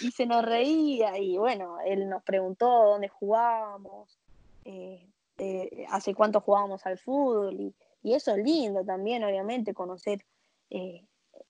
y, 0.00 0.10
se 0.12 0.26
nos 0.26 0.42
reía, 0.42 1.18
y 1.18 1.36
bueno, 1.36 1.78
él 1.84 2.08
nos 2.08 2.22
preguntó 2.22 2.66
dónde 2.66 3.08
jugábamos, 3.08 4.18
eh, 4.64 5.06
eh, 5.38 5.86
hace 5.90 6.14
cuánto 6.14 6.40
jugábamos 6.40 6.86
al 6.86 6.98
fútbol, 6.98 7.60
y, 7.60 7.74
y, 8.02 8.14
eso 8.14 8.34
es 8.34 8.44
lindo 8.44 8.84
también, 8.84 9.22
obviamente, 9.24 9.74
conocer 9.74 10.24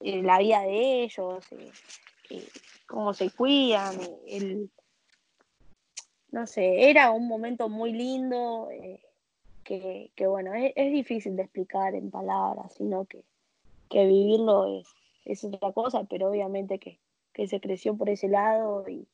la 0.00 0.38
vida 0.38 0.62
de 0.62 1.02
ellos 1.02 1.44
cómo 2.86 3.14
se 3.14 3.30
cuidan, 3.30 3.96
el, 4.26 4.70
no 6.32 6.46
sé, 6.46 6.90
era 6.90 7.10
un 7.10 7.28
momento 7.28 7.68
muy 7.68 7.92
lindo, 7.92 8.68
eh, 8.70 9.00
que, 9.64 10.26
bueno, 10.26 10.52
es, 10.54 10.92
difícil 10.92 11.36
de 11.36 11.42
explicar 11.42 11.94
en 11.94 12.10
palabras, 12.10 12.74
sino 12.74 13.04
que, 13.04 13.24
vivirlo 13.90 14.80
es, 14.80 14.88
es, 15.24 15.44
otra 15.44 15.72
cosa, 15.72 16.04
pero 16.04 16.30
obviamente 16.30 16.78
que, 16.78 16.98
se 17.46 17.60
creció 17.60 17.96
por 17.96 18.10
ese 18.10 18.28
lado 18.28 18.84
y, 18.88 19.08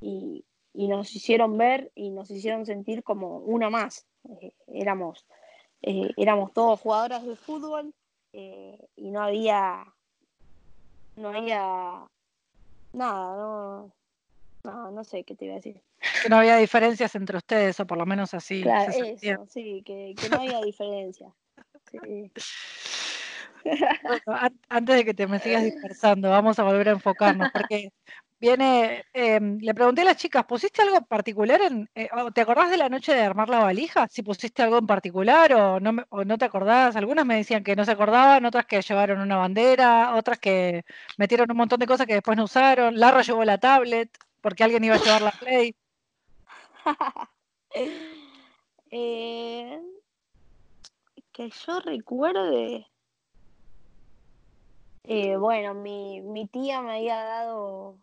y, 0.00 0.44
nos 0.86 1.14
hicieron 1.16 1.58
ver 1.58 1.90
y 1.96 2.10
nos 2.10 2.30
hicieron 2.30 2.64
sentir 2.64 3.02
como 3.02 3.38
una 3.38 3.70
más. 3.70 4.06
Eh, 4.40 4.52
éramos, 4.68 5.26
eh, 5.80 6.10
éramos 6.16 6.52
todos 6.52 6.78
jugadoras 6.78 7.26
de 7.26 7.34
fútbol 7.34 7.92
y 8.32 9.10
no 9.10 9.20
había 9.20 9.84
no 11.16 11.28
había 11.28 12.08
nada, 12.92 13.36
no, 13.36 13.92
no, 14.64 14.90
no 14.90 15.04
sé 15.04 15.24
qué 15.24 15.34
te 15.34 15.46
iba 15.46 15.54
a 15.54 15.56
decir. 15.56 15.80
Que 16.22 16.28
no 16.28 16.36
había 16.36 16.56
diferencias 16.56 17.14
entre 17.14 17.36
ustedes, 17.36 17.78
o 17.80 17.86
por 17.86 17.98
lo 17.98 18.06
menos 18.06 18.34
así. 18.34 18.62
Claro, 18.62 18.92
eso, 18.92 19.46
sí, 19.48 19.82
que, 19.84 20.14
no 20.30 20.40
había 20.40 20.60
diferencia. 20.60 21.28
antes 24.68 24.96
de 24.96 25.04
que 25.04 25.14
te 25.14 25.26
me 25.26 25.38
sigas 25.38 25.64
dispersando, 25.64 26.30
vamos 26.30 26.58
a 26.58 26.64
volver 26.64 26.88
a 26.88 26.92
enfocarnos, 26.92 27.50
porque 27.52 27.92
viene, 28.42 29.04
em, 29.12 29.58
le 29.60 29.72
pregunté 29.72 30.00
a 30.02 30.04
las 30.04 30.16
chicas, 30.16 30.44
¿pusiste 30.44 30.82
algo 30.82 31.00
particular 31.02 31.60
en, 31.62 31.88
eh, 31.94 32.08
te 32.34 32.40
acordás 32.40 32.70
de 32.70 32.76
la 32.76 32.88
noche 32.88 33.14
de 33.14 33.22
armar 33.22 33.48
la 33.48 33.60
valija? 33.60 34.08
Si 34.08 34.22
pusiste 34.24 34.62
algo 34.64 34.78
en 34.78 34.86
particular 34.88 35.54
o 35.54 35.78
no, 35.78 36.38
te 36.38 36.44
acordás, 36.44 36.96
algunas 36.96 37.24
me 37.24 37.36
decían 37.36 37.62
que 37.62 37.76
no 37.76 37.84
se 37.84 37.92
acordaban, 37.92 38.44
otras 38.44 38.66
que 38.66 38.82
llevaron 38.82 39.20
una 39.20 39.36
bandera, 39.36 40.16
otras 40.16 40.40
que 40.40 40.84
metieron 41.18 41.52
un 41.52 41.56
montón 41.56 41.78
de 41.78 41.86
cosas 41.86 42.06
que 42.06 42.14
después 42.14 42.36
no 42.36 42.44
usaron, 42.44 42.98
Larra 42.98 43.22
llevó 43.22 43.44
la 43.44 43.58
tablet 43.58 44.10
porque 44.40 44.64
alguien 44.64 44.84
iba 44.84 44.96
a 44.96 44.98
llevar 44.98 45.22
la 45.22 45.32
play. 45.32 45.74
Eh, 48.94 49.80
que 51.32 51.48
yo 51.48 51.80
recuerde, 51.80 52.86
eh, 55.04 55.36
bueno, 55.36 55.72
mi, 55.72 56.20
mi 56.20 56.46
tía 56.46 56.82
me 56.82 56.96
había 56.96 57.16
dado 57.24 57.96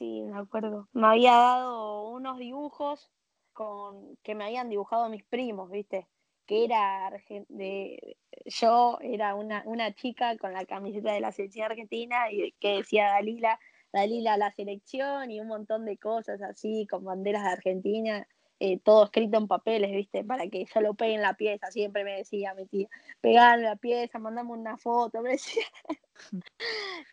sí, 0.00 0.22
me 0.22 0.38
acuerdo. 0.38 0.88
Me 0.92 1.06
había 1.06 1.32
dado 1.32 2.08
unos 2.08 2.38
dibujos 2.38 3.10
con 3.52 4.16
que 4.22 4.34
me 4.34 4.44
habían 4.44 4.70
dibujado 4.70 5.10
mis 5.10 5.24
primos, 5.24 5.70
¿viste? 5.70 6.08
Que 6.46 6.64
era 6.64 7.12
de 7.48 8.16
yo 8.46 8.98
era 9.02 9.34
una, 9.34 9.62
una 9.66 9.94
chica 9.94 10.36
con 10.38 10.54
la 10.54 10.64
camiseta 10.64 11.12
de 11.12 11.20
la 11.20 11.32
selección 11.32 11.66
argentina 11.66 12.32
y 12.32 12.52
que 12.52 12.78
decía 12.78 13.08
Dalila, 13.08 13.60
Dalila 13.92 14.38
la 14.38 14.50
selección 14.52 15.30
y 15.30 15.40
un 15.40 15.48
montón 15.48 15.84
de 15.84 15.98
cosas 15.98 16.40
así 16.42 16.86
con 16.88 17.04
banderas 17.04 17.44
de 17.44 17.50
Argentina. 17.50 18.26
Eh, 18.58 18.78
todo 18.78 19.04
escrito 19.04 19.38
en 19.38 19.48
papeles, 19.48 19.90
¿viste? 19.90 20.24
Para 20.24 20.48
que 20.48 20.66
yo 20.66 20.80
lo 20.80 20.94
pegue 20.94 21.14
en 21.14 21.22
la 21.22 21.34
pieza, 21.34 21.70
siempre 21.70 22.04
me 22.04 22.16
decía 22.16 22.54
mi 22.54 22.66
tía, 22.66 22.88
pegar 23.20 23.58
la 23.58 23.76
pieza, 23.76 24.18
mandame 24.18 24.52
una 24.52 24.76
foto, 24.76 25.22
me 25.22 25.30
decía. 25.32 25.64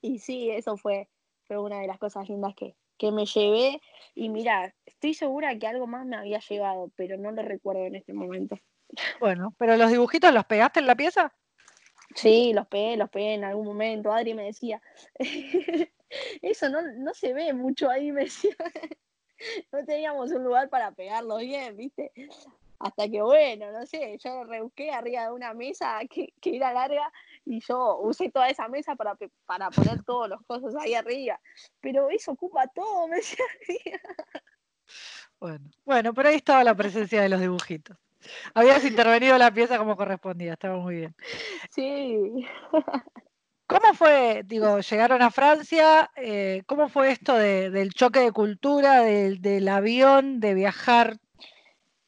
y 0.01 0.19
sí, 0.19 0.49
eso 0.51 0.75
fue, 0.75 1.07
fue 1.47 1.57
una 1.57 1.79
de 1.79 1.87
las 1.87 1.97
cosas 1.97 2.27
lindas 2.29 2.53
que, 2.55 2.75
que 2.97 3.11
me 3.11 3.25
llevé. 3.25 3.81
Y 4.15 4.29
mira, 4.29 4.73
estoy 4.85 5.13
segura 5.13 5.57
que 5.57 5.67
algo 5.67 5.87
más 5.87 6.05
me 6.05 6.17
había 6.17 6.39
llevado, 6.39 6.91
pero 6.95 7.17
no 7.17 7.31
lo 7.31 7.41
recuerdo 7.41 7.85
en 7.85 7.95
este 7.95 8.13
momento. 8.13 8.57
Bueno, 9.19 9.53
pero 9.57 9.77
los 9.77 9.91
dibujitos 9.91 10.33
los 10.33 10.45
pegaste 10.45 10.79
en 10.79 10.87
la 10.87 10.95
pieza? 10.95 11.33
Sí, 12.15 12.53
los 12.53 12.67
pegué, 12.67 12.97
los 12.97 13.09
pegué 13.09 13.33
en 13.33 13.43
algún 13.43 13.65
momento. 13.65 14.11
Adri 14.11 14.33
me 14.33 14.45
decía, 14.45 14.81
eso 16.41 16.69
no, 16.69 16.81
no 16.81 17.13
se 17.13 17.33
ve 17.33 17.53
mucho 17.53 17.89
ahí, 17.89 18.11
me 18.11 18.23
decía. 18.25 18.55
no 19.71 19.85
teníamos 19.85 20.31
un 20.31 20.43
lugar 20.43 20.69
para 20.69 20.91
pegarlos 20.91 21.41
bien, 21.41 21.75
¿viste? 21.75 22.11
Hasta 22.79 23.09
que, 23.09 23.21
bueno, 23.21 23.71
no 23.71 23.85
sé, 23.85 24.17
yo 24.23 24.43
rebusqué 24.43 24.91
arriba 24.91 25.23
de 25.23 25.31
una 25.31 25.53
mesa 25.53 25.99
que, 26.09 26.33
que 26.39 26.55
era 26.55 26.73
larga 26.73 27.11
y 27.47 27.61
yo 27.61 27.99
usé 27.99 28.29
toda 28.29 28.49
esa 28.49 28.67
mesa 28.67 28.95
para, 28.95 29.17
para 29.45 29.69
poner 29.69 30.03
todos 30.03 30.29
los 30.29 30.41
cosas 30.45 30.75
ahí 30.75 30.93
arriba. 30.93 31.39
Pero 31.79 32.09
eso 32.09 32.31
ocupa 32.31 32.67
todo, 32.67 33.07
me 33.07 33.17
decía. 33.17 33.45
Bueno, 35.39 35.69
bueno, 35.85 36.13
pero 36.15 36.29
ahí 36.29 36.35
estaba 36.35 36.63
la 36.63 36.73
presencia 36.73 37.21
de 37.21 37.29
los 37.29 37.39
dibujitos. 37.39 37.95
Habías 38.55 38.83
intervenido 38.85 39.37
la 39.37 39.53
pieza 39.53 39.77
como 39.77 39.95
correspondía, 39.95 40.53
estaba 40.53 40.77
muy 40.77 40.95
bien. 40.95 41.15
Sí. 41.69 42.47
¿Cómo 43.67 43.93
fue, 43.93 44.43
digo, 44.45 44.79
llegaron 44.79 45.21
a 45.21 45.29
Francia? 45.29 46.09
Eh, 46.15 46.63
¿Cómo 46.65 46.89
fue 46.89 47.11
esto 47.11 47.35
del 47.35 47.93
choque 47.93 48.21
de 48.21 48.31
cultura, 48.31 49.01
del, 49.01 49.67
avión, 49.67 50.39
de 50.39 50.53
viajar? 50.55 51.17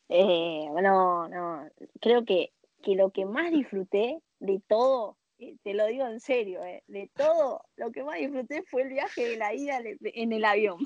Eh, 0.07 0.65
no, 0.81 1.27
no, 1.27 1.69
creo 2.01 2.25
que, 2.25 2.51
que 2.81 2.95
lo 2.95 3.11
que 3.11 3.25
más 3.25 3.51
disfruté 3.51 4.21
de 4.39 4.59
todo 4.67 5.17
te 5.63 5.73
lo 5.73 5.85
digo 5.87 6.05
en 6.05 6.19
serio, 6.19 6.63
eh, 6.63 6.83
de 6.87 7.09
todo, 7.15 7.61
lo 7.77 7.91
que 7.91 8.03
más 8.03 8.19
disfruté 8.19 8.63
fue 8.63 8.83
el 8.83 8.89
viaje 8.89 9.25
de 9.25 9.37
la 9.37 9.53
ida 9.53 9.81
en 10.01 10.33
el 10.33 10.45
avión. 10.45 10.77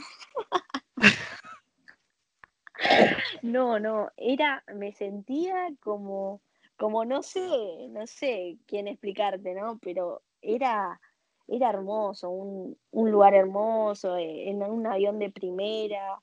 no, 3.42 3.80
no, 3.80 4.12
era, 4.18 4.64
me 4.74 4.92
sentía 4.92 5.70
como, 5.82 6.42
como 6.78 7.06
no 7.06 7.24
sé, 7.24 7.48
no 7.90 8.06
sé 8.06 8.58
quién 8.68 8.88
explicarte, 8.88 9.56
¿no? 9.56 9.80
Pero 9.80 10.22
era, 10.42 11.00
era 11.48 11.70
hermoso, 11.70 12.30
un, 12.30 12.78
lugar 12.92 13.34
hermoso, 13.34 14.18
eh, 14.18 14.50
en 14.50 14.62
un 14.64 14.86
avión 14.86 15.20
de 15.20 15.32
primera. 15.32 16.20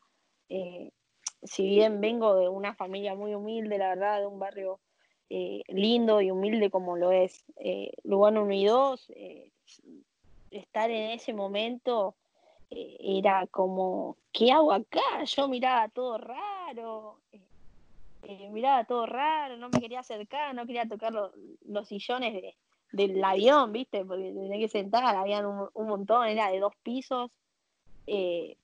Eh, 0.48 0.92
si 1.42 1.66
bien 1.66 2.00
vengo 2.00 2.36
de 2.36 2.48
una 2.48 2.74
familia 2.74 3.14
muy 3.14 3.34
humilde, 3.34 3.78
la 3.78 3.88
verdad, 3.88 4.20
de 4.20 4.26
un 4.26 4.38
barrio 4.38 4.80
eh, 5.32 5.62
lindo 5.68 6.20
y 6.20 6.32
humilde 6.32 6.70
como 6.70 6.96
lo 6.96 7.12
es 7.12 7.44
eh, 7.56 7.92
Lugano 8.02 8.42
1 8.42 8.52
y 8.52 8.64
2, 8.64 9.12
eh, 9.14 9.52
estar 10.50 10.90
en 10.90 11.12
ese 11.12 11.32
momento 11.32 12.16
eh, 12.68 12.96
era 13.00 13.46
como, 13.46 14.16
¿qué 14.32 14.50
hago 14.50 14.72
acá? 14.72 15.22
Yo 15.24 15.46
miraba 15.46 15.88
todo 15.88 16.18
raro, 16.18 17.20
miraba 18.50 18.82
todo 18.84 19.06
raro, 19.06 19.56
no 19.56 19.68
me 19.70 19.80
quería 19.80 20.00
acercar, 20.00 20.52
no 20.52 20.66
quería 20.66 20.88
tocar 20.88 21.12
los 21.12 21.88
sillones 21.88 22.56
del 22.90 23.22
avión, 23.22 23.70
¿viste? 23.70 24.04
Porque 24.04 24.32
tenía 24.32 24.58
que 24.58 24.68
sentar, 24.68 25.14
había 25.14 25.46
un, 25.46 25.86
montón, 25.86 26.26
era 26.26 26.50
de 26.50 26.58
dos 26.58 26.74
pisos. 26.82 27.30
y 28.06 28.56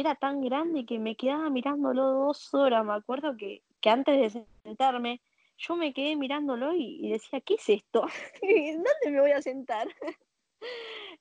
era 0.00 0.14
tan 0.14 0.40
grande 0.40 0.86
que 0.86 0.98
me 0.98 1.16
quedaba 1.16 1.50
mirándolo 1.50 2.02
dos 2.02 2.54
horas. 2.54 2.84
Me 2.84 2.94
acuerdo 2.94 3.36
que, 3.36 3.62
que 3.80 3.90
antes 3.90 4.34
de 4.34 4.46
sentarme 4.62 5.20
yo 5.58 5.76
me 5.76 5.92
quedé 5.92 6.16
mirándolo 6.16 6.72
y, 6.74 7.10
decía, 7.10 7.40
¿qué 7.40 7.54
es 7.54 7.68
esto? 7.68 8.02
¿Dónde 8.42 9.10
me 9.10 9.20
voy 9.20 9.32
a 9.32 9.42
sentar? 9.42 9.88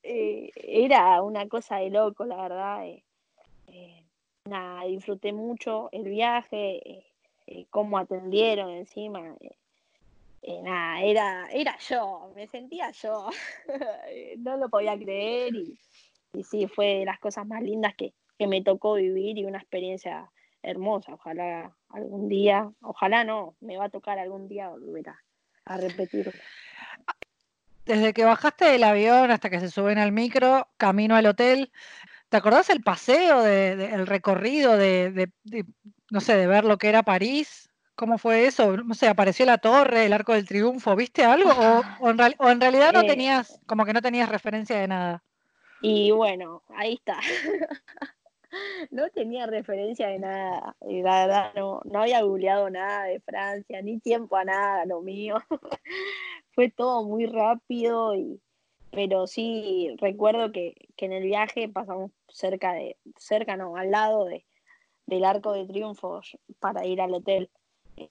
Eh, 0.04 0.52
era 0.56 1.21
una 1.21 1.47
cosa 1.47 1.78
de 1.78 1.89
loco, 1.91 2.26
la 2.26 2.41
verdad. 2.41 2.88
Eh, 2.88 3.04
eh, 3.67 4.04
nada, 4.45 4.86
disfruté 4.86 5.32
mucho 5.34 5.89
el 5.91 6.06
viaje, 6.06 7.04
cómo 7.69 8.00
atendieron 8.00 8.71
encima. 8.71 9.36
nada, 10.63 11.02
era, 11.02 11.50
era 11.52 11.78
yo, 11.80 12.32
me 12.36 12.47
sentía 12.47 12.89
yo. 12.91 13.28
no 14.39 14.58
lo 14.58 14.69
podía 14.69 14.97
creer 14.97 15.54
y, 15.56 15.78
sí, 16.43 16.67
fue 16.67 17.00
de 17.00 17.06
las 17.06 17.19
cosas 17.19 17.45
más 17.45 17.62
lindas 17.62 17.93
que, 17.95 18.13
que 18.39 18.47
me 18.47 18.63
tocó 18.63 18.93
vivir 18.93 19.38
y 19.38 19.45
una 19.45 19.60
experiencia 19.60 20.32
hermosa. 20.70 21.14
Ojalá 21.14 21.76
algún 21.90 22.30
día, 22.30 22.70
ojalá 22.82 23.24
no, 23.24 23.56
me 23.62 23.78
va 23.78 23.86
a 23.86 23.90
tocar 23.90 24.20
algún 24.20 24.48
día 24.48 24.70
volver 24.70 25.10
a, 25.10 25.24
a 25.66 25.78
repetirlo. 25.78 26.34
Desde 27.86 28.14
que 28.14 28.26
bajaste 28.26 28.66
del 28.66 28.84
avión 28.84 29.32
hasta 29.32 29.50
que 29.50 29.62
se 29.62 29.70
suben 29.70 29.98
al 29.98 30.12
micro, 30.12 30.68
camino 30.76 31.16
al 31.16 31.26
hotel, 31.26 31.72
¿te 32.28 32.38
acordás 32.38 32.70
el 32.70 32.82
paseo, 32.82 33.42
de, 33.42 33.72
el 33.94 34.06
recorrido 34.06 34.76
de, 34.76 35.32
no 36.12 36.20
sé, 36.20 36.36
de 36.36 36.48
ver 36.48 36.66
lo 36.66 36.78
que 36.78 36.90
era 36.90 37.04
París? 37.04 37.70
¿Cómo 37.96 38.18
fue 38.18 38.46
eso? 38.46 38.76
No 38.76 38.94
sé, 38.94 39.08
apareció 39.08 39.46
la 39.46 39.58
torre, 39.58 40.06
el 40.06 40.14
arco 40.14 40.34
del 40.34 40.48
triunfo, 40.48 40.96
¿viste 40.96 41.24
algo? 41.24 41.50
¿O, 41.50 42.10
en, 42.10 42.20
en, 42.20 42.62
realidad 42.62 42.92
no 42.92 43.02
eh, 43.02 43.08
tenías, 43.08 43.60
como 43.66 43.86
que 43.86 43.94
no 43.94 44.02
tenías 44.02 44.30
referencia 44.30 44.78
de 44.78 44.88
nada? 44.90 45.24
Y 45.82 46.12
bueno, 46.12 46.64
ahí 46.76 46.96
está. 46.96 47.20
no 48.92 49.10
tenía 49.10 49.46
referencia 49.46 50.08
de 50.08 50.20
nada, 50.20 50.76
y 50.88 51.02
la 51.02 51.26
verdad 51.26 51.52
no, 51.56 51.82
no 51.86 52.02
había 52.02 52.22
googleado 52.22 52.70
nada 52.70 53.06
de 53.06 53.20
Francia, 53.20 53.82
ni 53.82 54.00
tiempo 54.00 54.36
a 54.36 54.46
nada, 54.46 54.86
lo 54.86 55.02
mío. 55.02 55.38
Fue 56.52 56.70
todo 56.70 57.04
muy 57.04 57.26
rápido, 57.26 58.16
y, 58.16 58.42
pero 58.92 59.28
sí 59.28 59.96
recuerdo 60.00 60.52
que, 60.52 60.76
en 60.98 61.14
el 61.14 61.24
viaje 61.24 61.70
pasamos 61.70 62.12
cerca 62.30 62.74
de, 62.74 62.98
cerca 63.18 63.58
no, 63.58 63.76
al 63.76 63.92
lado 63.92 64.26
de, 64.26 64.46
del 65.06 65.26
Arco 65.26 65.54
de 65.54 65.66
Triunfo 65.66 66.22
para 66.60 66.86
ir 66.86 67.02
al 67.02 67.14
hotel. 67.14 67.50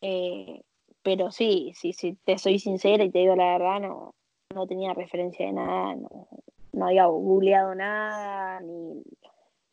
Eh, 0.00 0.62
pero 1.02 1.30
sí, 1.30 1.72
sí, 1.76 1.92
sí, 1.92 2.18
te 2.24 2.38
soy 2.38 2.58
sincera 2.58 3.04
y 3.04 3.10
te 3.10 3.20
digo 3.20 3.36
la 3.36 3.58
verdad, 3.58 3.80
no, 3.80 4.14
no 4.54 4.66
tenía 4.66 4.92
referencia 4.92 5.46
de 5.46 5.52
nada, 5.52 5.94
no, 5.94 6.28
no 6.72 6.86
había 6.86 7.06
googleado 7.06 7.74
nada, 7.74 8.60
ni 8.60 9.02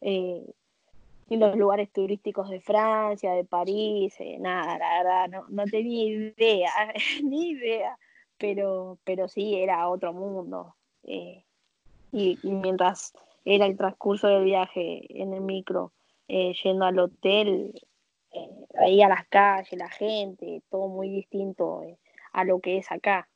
eh, 0.04 0.54
y 1.30 1.38
los 1.38 1.56
lugares 1.56 1.92
turísticos 1.92 2.50
de 2.50 2.60
Francia, 2.60 3.32
de 3.32 3.46
París, 3.46 4.14
eh, 4.20 4.38
nada, 4.40 4.78
la 4.78 4.98
verdad, 4.98 5.30
no, 5.30 5.46
no 5.50 5.64
tenía 5.66 6.06
idea, 6.06 6.72
ni 7.24 7.52
idea, 7.52 7.98
pero, 8.38 9.00
pero 9.04 9.28
sí, 9.28 9.56
era 9.56 9.90
otro 9.90 10.14
mundo. 10.14 10.76
Eh, 11.04 11.44
y, 12.12 12.38
mientras 12.44 13.14
era 13.46 13.66
el 13.66 13.78
transcurso 13.78 14.28
del 14.28 14.44
viaje 14.44 15.06
en 15.22 15.34
el 15.34 15.42
micro, 15.42 15.94
yendo 16.28 16.86
al 16.86 17.00
hotel, 17.00 17.74
veía 18.80 19.08
las 19.10 19.28
calles, 19.28 19.74
la 19.74 19.90
gente, 19.90 20.62
todo 20.70 20.88
muy 20.88 21.10
distinto 21.10 21.82
a 22.32 22.44
lo 22.44 22.60
que 22.60 22.78
es 22.78 22.92
acá. 22.92 23.28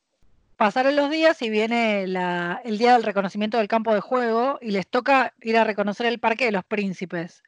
Pasaron 0.58 0.96
los 0.96 1.12
días 1.12 1.40
y 1.44 1.52
viene 1.52 2.02
el 2.02 2.78
día 2.80 2.94
del 2.94 3.04
reconocimiento 3.04 3.60
del 3.60 3.68
campo 3.68 3.94
de 3.94 4.02
juego 4.02 4.58
y 4.60 4.72
les 4.72 4.88
toca 4.88 5.36
ir 5.42 5.56
a 5.56 5.64
reconocer 5.64 6.08
el 6.08 6.20
Parque 6.20 6.46
de 6.46 6.52
los 6.52 6.66
Príncipes. 6.66 7.44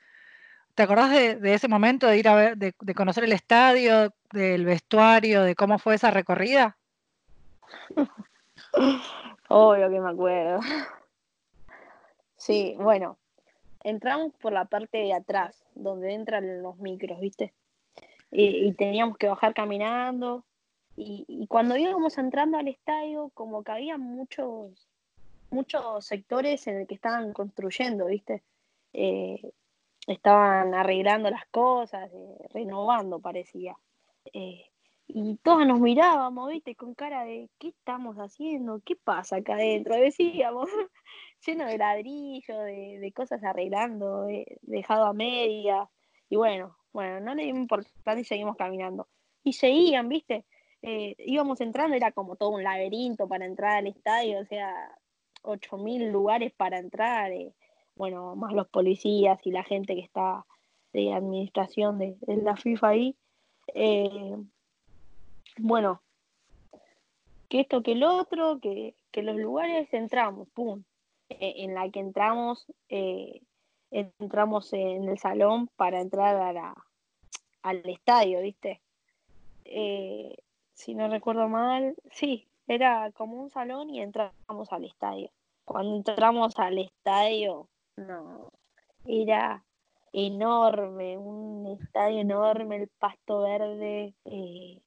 ¿Te 0.76 0.84
acordás 0.84 1.10
de, 1.10 1.40
ese 1.56 1.68
momento 1.68 2.06
de 2.06 2.20
ir 2.20 2.28
a 2.28 2.36
ver, 2.36 2.58
de, 2.58 2.72
conocer 2.94 3.24
el 3.24 3.32
estadio, 3.32 4.14
del 4.32 4.64
vestuario, 4.64 5.42
de 5.42 5.56
cómo 5.56 5.80
fue 5.80 5.96
esa 5.96 6.12
recorrida? 6.12 6.78
Obvio 9.48 9.90
que 9.90 10.00
me 10.00 10.10
acuerdo. 10.12 10.60
Sí, 12.38 12.76
bueno, 12.78 13.18
entramos 13.84 14.34
por 14.40 14.54
la 14.54 14.66
parte 14.66 15.00
de 15.00 15.14
atrás, 15.14 15.66
donde 15.74 16.14
entran 16.14 16.62
los 16.62 16.78
micros, 16.78 17.20
¿viste? 17.20 17.54
y 18.32 18.72
teníamos 18.74 19.18
que 19.18 19.28
bajar 19.28 19.56
caminando 19.56 20.46
y, 21.02 21.48
cuando 21.48 21.78
íbamos 21.78 22.18
entrando 22.18 22.58
al 22.58 22.68
estadio, 22.68 23.32
como 23.34 23.64
que 23.64 23.72
había 23.72 23.98
muchos, 23.98 24.90
muchos 25.50 26.06
sectores 26.06 26.68
en 26.68 26.82
el 26.82 26.88
que 26.88 26.96
estaban 26.96 27.32
construyendo, 27.32 28.08
¿viste? 28.08 28.44
Eh, 28.92 29.54
estaban 30.08 30.74
arreglando 30.74 31.30
las 31.30 31.46
cosas, 31.48 32.12
eh, 32.14 32.48
renovando, 32.54 33.22
parecía. 33.22 33.78
Eh, 34.34 34.66
y 35.08 35.38
todos 35.38 35.66
nos 35.66 35.80
mirábamos, 35.80 36.50
¿viste? 36.50 36.76
Con 36.76 36.94
cara 36.96 37.24
de, 37.24 37.50
¿qué 37.60 37.70
estamos 37.70 38.18
haciendo? 38.18 38.82
¿Qué 38.84 38.98
pasa 38.98 39.38
acá 39.38 39.54
adentro? 39.54 39.96
Decíamos, 39.96 40.70
lleno 41.46 41.66
de 41.66 41.78
ladrillo, 41.78 42.60
de, 42.60 43.00
de 43.00 43.12
cosas 43.14 43.42
arreglando, 43.46 44.28
dejado 44.64 45.06
a 45.06 45.14
media. 45.14 45.90
Y 46.30 46.36
bueno, 46.36 46.76
bueno, 46.92 47.22
no 47.22 47.36
le 47.36 47.46
dimos 47.46 47.62
importancia 47.62 48.22
y 48.22 48.26
seguimos 48.26 48.58
caminando. 48.58 49.08
Y 49.44 49.54
seguían, 49.54 50.10
¿viste? 50.10 50.46
Eh, 50.82 51.16
íbamos 51.20 51.60
entrando, 51.60 51.96
era 51.96 52.12
como 52.12 52.36
todo 52.36 52.50
un 52.50 52.64
laberinto 52.64 53.28
para 53.28 53.46
entrar 53.46 53.78
al 53.78 53.88
estadio, 53.88 54.40
o 54.40 54.46
sea, 54.46 54.98
8.000 55.44 56.12
lugares 56.12 56.54
para 56.54 56.80
entrar, 56.80 57.32
eh, 57.32 57.54
bueno, 57.96 58.36
más 58.36 58.54
los 58.54 58.68
policías 58.70 59.40
y 59.46 59.52
la 59.52 59.64
gente 59.64 59.96
que 59.96 60.02
está 60.02 60.46
de 60.94 61.14
administración 61.14 61.98
de, 62.00 62.18
la 62.28 62.56
FIFA 62.56 62.88
ahí. 62.88 63.16
Eh, 63.74 64.38
bueno, 65.58 66.02
que 67.50 67.62
esto, 67.62 67.84
que 67.84 67.92
el 67.92 68.04
otro, 68.04 68.60
que, 68.60 68.96
los 69.14 69.36
lugares 69.36 69.94
entramos, 69.94 70.48
pum, 70.54 70.84
en 71.28 71.74
la 71.76 71.90
que 71.90 72.00
entramos, 72.00 72.66
entramos 73.92 74.72
en 74.72 75.10
el 75.10 75.20
salón 75.20 75.68
para 75.76 76.00
entrar 76.00 76.38
a 76.38 76.54
la, 76.54 76.74
al 77.64 77.82
estadio, 77.90 78.40
¿viste? 78.42 78.80
Si 80.80 80.96
no 80.96 81.10
recuerdo 81.10 81.50
mal, 81.50 81.94
sí, 82.10 82.48
era 82.66 83.12
como 83.12 83.42
un 83.42 83.50
salón 83.50 83.90
y 83.90 84.02
entramos 84.02 84.72
al 84.72 84.86
estadio. 84.86 85.30
Cuando 85.66 85.98
entramos 85.98 86.58
al 86.58 86.78
estadio, 86.78 87.68
no, 87.98 88.50
era 89.06 89.66
enorme, 90.14 91.18
un 91.18 91.78
estadio 91.82 92.22
enorme, 92.22 92.78
el 92.78 92.88
pasto 92.98 93.42
verde, 93.42 94.16
eh, 94.24 94.80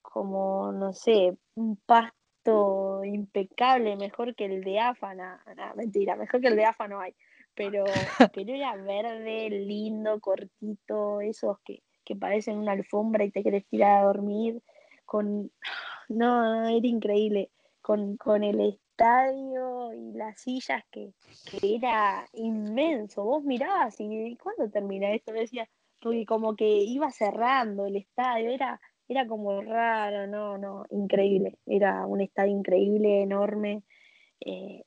como, 0.00 0.72
no 0.72 0.94
sé, 0.94 1.36
un 1.54 1.76
pasto 1.84 3.04
impecable, 3.04 3.94
mejor 3.96 4.34
que 4.34 4.46
el 4.46 4.64
de 4.64 4.80
AFA, 4.80 5.14
no, 5.14 5.38
mentira, 5.76 6.16
mejor 6.16 6.40
que 6.40 6.48
el 6.48 6.56
de 6.56 6.64
AFA 6.64 6.88
no 6.88 7.00
hay, 7.00 7.14
pero, 7.54 7.84
pero 8.34 8.54
era 8.54 8.74
verde, 8.76 9.50
lindo, 9.50 10.18
cortito, 10.18 11.20
esos 11.20 11.58
que, 11.60 11.82
que 12.06 12.16
parecen 12.16 12.56
una 12.56 12.72
alfombra 12.72 13.22
y 13.24 13.30
te 13.30 13.42
quieres 13.42 13.66
tirar 13.66 13.98
a 13.98 14.06
dormir 14.06 14.62
con, 15.06 15.50
no, 16.08 16.68
era 16.68 16.86
increíble, 16.86 17.50
con, 17.80 18.16
con 18.16 18.44
el 18.44 18.60
estadio 18.60 19.92
y 19.92 20.12
las 20.12 20.40
sillas 20.40 20.84
que, 20.90 21.12
era 21.62 22.28
inmenso. 22.34 23.24
Vos 23.24 23.44
mirabas 23.44 23.96
y 24.00 24.36
¿cuándo 24.36 24.70
termina 24.70 25.12
esto? 25.12 25.32
Decía, 25.32 25.68
porque 26.00 26.26
como 26.26 26.56
que 26.56 26.66
iba 26.66 27.10
cerrando 27.10 27.86
el 27.86 27.96
estadio, 27.96 28.50
era, 28.50 28.80
era 29.08 29.26
como 29.26 29.62
raro, 29.62 30.26
no, 30.26 30.58
no, 30.58 30.84
increíble. 30.90 31.58
Era 31.66 32.06
un 32.06 32.20
estadio 32.20 32.56
increíble, 32.56 33.22
enorme. 33.22 33.82
Eh, 34.40 34.84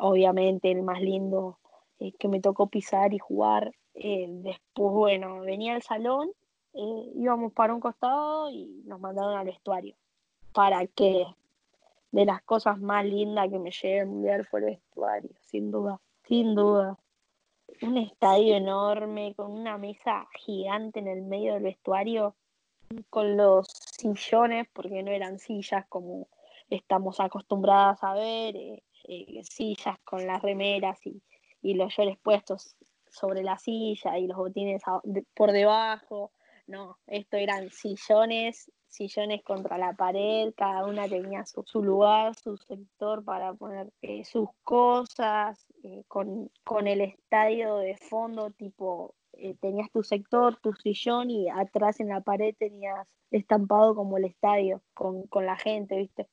obviamente 0.00 0.70
el 0.70 0.82
más 0.82 1.00
lindo 1.00 1.58
eh, 1.98 2.12
que 2.18 2.28
me 2.28 2.40
tocó 2.40 2.68
pisar 2.68 3.14
y 3.14 3.18
jugar. 3.18 3.72
Eh, 3.94 4.26
después, 4.28 4.92
bueno, 4.92 5.40
venía 5.40 5.74
al 5.74 5.82
salón, 5.82 6.30
íbamos 6.74 7.52
para 7.52 7.74
un 7.74 7.80
costado 7.80 8.50
y 8.50 8.82
nos 8.84 9.00
mandaron 9.00 9.36
al 9.36 9.46
vestuario. 9.46 9.94
Para 10.52 10.86
que 10.86 11.26
de 12.10 12.24
las 12.24 12.42
cosas 12.42 12.78
más 12.78 13.04
lindas 13.04 13.48
que 13.50 13.58
me 13.58 13.70
llevé 13.70 14.00
al 14.00 14.06
mundial 14.06 14.44
fue 14.44 14.60
el 14.60 14.66
vestuario, 14.66 15.30
sin 15.40 15.70
duda, 15.70 16.00
sin 16.24 16.54
duda. 16.54 16.98
Un 17.80 17.96
estadio 17.96 18.54
enorme, 18.54 19.34
con 19.34 19.50
una 19.50 19.78
mesa 19.78 20.26
gigante 20.34 21.00
en 21.00 21.08
el 21.08 21.22
medio 21.22 21.54
del 21.54 21.62
vestuario, 21.62 22.34
con 23.08 23.36
los 23.36 23.66
sillones, 23.68 24.68
porque 24.72 25.02
no 25.02 25.10
eran 25.10 25.38
sillas 25.38 25.86
como 25.88 26.28
estamos 26.68 27.18
acostumbradas 27.20 28.02
a 28.02 28.14
ver, 28.14 28.56
eh, 28.56 28.82
eh, 29.04 29.42
sillas 29.44 29.98
con 30.04 30.26
las 30.26 30.42
remeras 30.42 30.98
y, 31.06 31.22
los 31.62 31.96
llores 31.96 32.18
puestos 32.18 32.76
sobre 33.08 33.42
la 33.44 33.56
silla 33.56 34.18
y 34.18 34.26
los 34.26 34.36
botines 34.36 34.82
por 35.34 35.52
debajo. 35.52 36.32
No, 36.72 36.98
esto 37.06 37.36
eran 37.36 37.70
sillones 37.70 38.70
sillones 38.92 39.42
contra 39.42 39.78
la 39.78 39.94
pared, 39.94 40.52
cada 40.54 40.86
una 40.86 41.08
tenía 41.08 41.44
su, 41.46 41.82
lugar, 41.82 42.34
su 42.34 42.58
sector 42.58 43.24
para 43.24 43.54
poner 43.54 43.90
eh, 44.02 44.24
sus 44.24 44.50
cosas, 44.62 45.66
eh, 45.82 46.04
con, 46.08 46.50
el 46.86 47.00
estadio 47.00 47.76
de 47.76 47.96
fondo, 47.96 48.50
tipo, 48.50 49.14
eh, 49.32 49.54
tenías 49.60 49.90
tu 49.90 50.02
sector, 50.02 50.56
tu 50.56 50.74
sillón 50.74 51.30
y 51.30 51.48
atrás 51.48 52.00
en 52.00 52.08
la 52.08 52.20
pared 52.20 52.54
tenías 52.58 53.08
estampado 53.30 53.94
como 53.94 54.18
el 54.18 54.26
estadio, 54.26 54.82
con, 54.92 55.26
la 55.34 55.56
gente, 55.56 55.96
¿viste? 55.96 56.28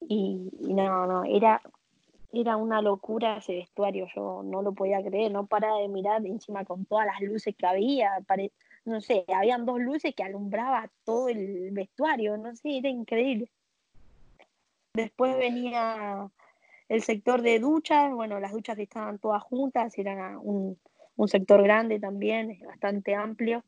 y, 0.00 0.50
no, 0.60 1.06
no, 1.06 1.24
era, 1.24 1.60
era 2.32 2.56
una 2.56 2.80
locura 2.80 3.36
ese 3.36 3.56
vestuario, 3.56 4.06
yo 4.14 4.42
no 4.42 4.62
lo 4.62 4.72
podía 4.72 5.02
creer, 5.02 5.30
no 5.30 5.46
paraba 5.46 5.78
de 5.80 5.88
mirar 5.88 6.24
encima 6.24 6.64
con 6.64 6.86
todas 6.86 7.04
las 7.04 7.20
luces 7.20 7.54
que 7.54 7.66
había, 7.66 8.12
no 8.86 9.00
sé, 9.00 9.24
habían 9.28 9.66
dos 9.66 9.80
luces 9.80 10.14
que 10.14 10.22
alumbraba 10.22 10.90
todo 11.04 11.28
el 11.28 11.70
vestuario, 11.72 12.36
no 12.36 12.54
sé, 12.54 12.78
era 12.78 12.88
increíble. 12.88 13.50
Después 14.94 15.36
venía 15.36 16.30
el 16.88 17.02
sector 17.02 17.42
de 17.42 17.58
duchas, 17.58 18.12
bueno, 18.14 18.40
las 18.40 18.52
duchas 18.52 18.78
estaban 18.78 19.18
todas 19.18 19.42
juntas, 19.42 19.98
era 19.98 20.38
un, 20.38 20.78
sector 21.26 21.62
grande 21.62 21.98
también, 21.98 22.58
bastante 22.66 23.14
amplio. 23.14 23.64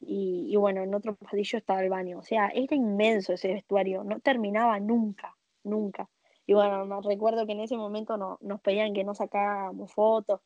Y, 0.00 0.56
bueno, 0.56 0.82
en 0.82 0.92
otro 0.94 1.14
pasillo 1.14 1.58
estaba 1.58 1.80
el 1.80 1.88
baño. 1.88 2.18
O 2.18 2.22
sea, 2.22 2.48
era 2.48 2.74
inmenso 2.74 3.34
ese 3.34 3.52
vestuario, 3.52 4.02
no 4.02 4.18
terminaba 4.18 4.80
nunca, 4.80 5.36
nunca. 5.62 6.08
Y 6.44 6.54
bueno, 6.54 7.00
recuerdo 7.02 7.46
que 7.46 7.52
en 7.52 7.60
ese 7.60 7.76
momento 7.76 8.16
no, 8.16 8.38
nos 8.40 8.60
pedían 8.60 8.94
que 8.94 9.04
no 9.04 9.14
sacáramos 9.14 9.92
fotos, 9.92 10.40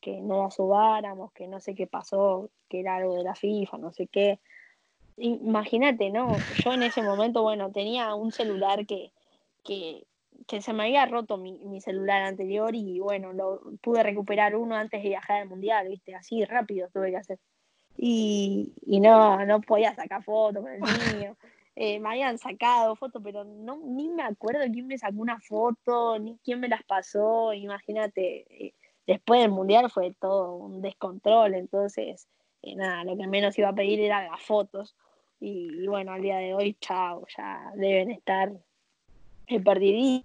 que 0.00 0.20
no 0.20 0.44
la 0.44 0.50
subáramos, 0.50 1.32
que 1.32 1.48
no 1.48 1.60
sé 1.60 1.74
qué 1.74 1.86
pasó, 1.86 2.50
que 2.68 2.80
era 2.80 2.96
algo 2.96 3.14
de 3.16 3.24
la 3.24 3.34
FIFA, 3.34 3.78
no 3.78 3.92
sé 3.92 4.06
qué. 4.06 4.40
Imagínate, 5.16 6.10
¿no? 6.10 6.36
Yo 6.62 6.72
en 6.72 6.82
ese 6.82 7.02
momento, 7.02 7.42
bueno, 7.42 7.72
tenía 7.72 8.14
un 8.14 8.32
celular 8.32 8.86
que, 8.86 9.12
que, 9.64 10.06
se 10.60 10.72
me 10.72 10.84
había 10.84 11.06
roto 11.06 11.38
mi, 11.38 11.80
celular 11.80 12.22
anterior 12.22 12.74
y 12.74 13.00
bueno, 13.00 13.32
lo 13.32 13.60
pude 13.80 14.02
recuperar 14.02 14.56
uno 14.56 14.76
antes 14.76 15.02
de 15.02 15.08
viajar 15.08 15.42
al 15.42 15.48
mundial, 15.48 15.88
¿viste? 15.88 16.14
Así 16.14 16.44
rápido 16.44 16.88
tuve 16.92 17.10
que 17.10 17.16
hacer. 17.16 17.38
Y, 17.96 18.72
no, 18.86 19.44
no 19.46 19.60
podía 19.62 19.94
sacar 19.94 20.22
fotos 20.22 20.62
con 20.62 20.72
el 20.72 20.80
niño. 21.20 21.36
Eh, 21.74 22.00
me 22.00 22.08
habían 22.10 22.38
sacado 22.38 22.96
fotos, 22.96 23.20
pero 23.22 23.44
no, 23.44 23.78
ni 23.84 24.08
me 24.08 24.22
acuerdo 24.22 24.60
quién 24.72 24.86
me 24.86 24.96
sacó 24.96 25.20
una 25.20 25.40
foto, 25.40 26.18
ni 26.18 26.38
quién 26.44 26.60
me 26.60 26.68
las 26.68 26.82
pasó. 26.84 27.52
Imagínate, 27.52 28.46
eh, 28.48 28.74
después 29.06 29.40
del 29.40 29.50
mundial 29.50 29.90
fue 29.90 30.14
todo 30.14 30.56
un 30.56 30.82
descontrol, 30.82 31.54
entonces 31.54 32.28
eh, 32.62 32.74
nada, 32.74 33.04
lo 33.04 33.16
que 33.16 33.26
menos 33.26 33.56
iba 33.58 33.68
a 33.68 33.74
pedir 33.74 34.00
eran 34.00 34.28
las 34.28 34.42
fotos. 34.42 34.96
Y, 35.38 35.86
bueno, 35.86 36.12
al 36.12 36.22
día 36.22 36.38
de 36.38 36.54
hoy, 36.54 36.76
chao, 36.80 37.26
ya 37.36 37.72
deben 37.76 38.10
estar 38.10 38.52
perdidos. 39.64 40.24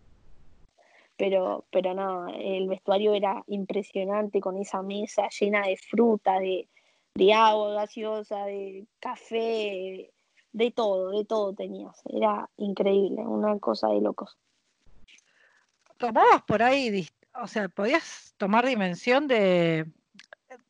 Pero, 1.18 1.66
pero 1.70 1.94
no, 1.94 2.30
el 2.30 2.68
vestuario 2.68 3.14
era 3.14 3.44
impresionante 3.48 4.42
con 4.42 4.58
esa 4.58 4.82
mesa 4.82 5.28
llena 5.40 5.68
de 5.68 5.78
fruta, 5.78 6.40
de, 6.40 6.68
de 7.14 7.34
agua 7.34 7.74
gaseosa, 7.74 8.46
de 8.46 8.88
café, 9.00 10.12
de 10.52 10.72
todo, 10.72 11.12
de 11.12 11.26
todo 11.26 11.54
tenías. 11.54 12.02
Era 12.06 12.50
increíble, 12.58 13.22
una 13.22 13.60
cosa 13.60 13.90
de 13.90 14.02
locos. 14.02 14.36
Tomabas 15.98 16.42
por 16.48 16.64
ahí 16.64 16.90
o 17.34 17.48
sea, 17.48 17.70
podías 17.70 18.34
tomar 18.38 18.66
dimensión 18.66 19.28
de, 19.28 19.92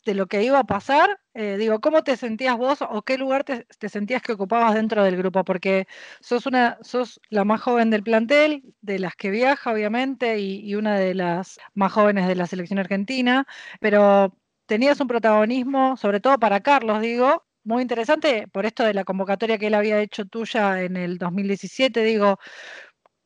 lo 0.06 0.28
que 0.28 0.44
iba 0.44 0.60
a 0.60 0.64
pasar. 0.64 1.20
Eh, 1.34 1.58
digo, 1.58 1.80
¿cómo 1.82 2.04
te 2.04 2.18
sentías 2.18 2.58
vos 2.58 2.80
o 2.82 3.02
qué 3.04 3.18
lugar 3.18 3.44
te, 3.44 3.66
sentías 3.90 4.22
que 4.22 4.34
ocupabas 4.34 4.76
dentro 4.76 5.04
del 5.04 5.18
grupo? 5.18 5.44
Porque 5.44 5.88
sos 6.20 6.46
una, 6.46 6.78
sos 6.82 7.22
la 7.30 7.46
más 7.46 7.62
joven 7.62 7.90
del 7.90 8.04
plantel, 8.04 8.64
de 8.82 9.00
las 9.00 9.16
que 9.16 9.32
viaja, 9.32 9.72
obviamente, 9.72 10.40
y, 10.40 10.76
una 10.76 10.98
de 11.00 11.16
las 11.16 11.60
más 11.74 11.92
jóvenes 11.94 12.28
de 12.28 12.36
la 12.36 12.48
selección 12.48 12.80
argentina, 12.80 13.48
pero 13.80 14.36
tenías 14.66 15.00
un 15.02 15.08
protagonismo, 15.08 15.98
sobre 15.98 16.20
todo 16.20 16.38
para 16.40 16.62
Carlos, 16.62 17.02
digo, 17.02 17.46
muy 17.64 17.82
interesante 17.84 18.48
por 18.48 18.66
esto 18.66 18.84
de 18.84 18.94
la 18.94 19.04
convocatoria 19.04 19.58
que 19.58 19.68
él 19.68 19.74
había 19.76 20.00
hecho 20.02 20.26
tuya 20.26 20.82
en 20.82 20.98
el 20.98 21.18
2017, 21.18 22.04
digo, 22.04 22.40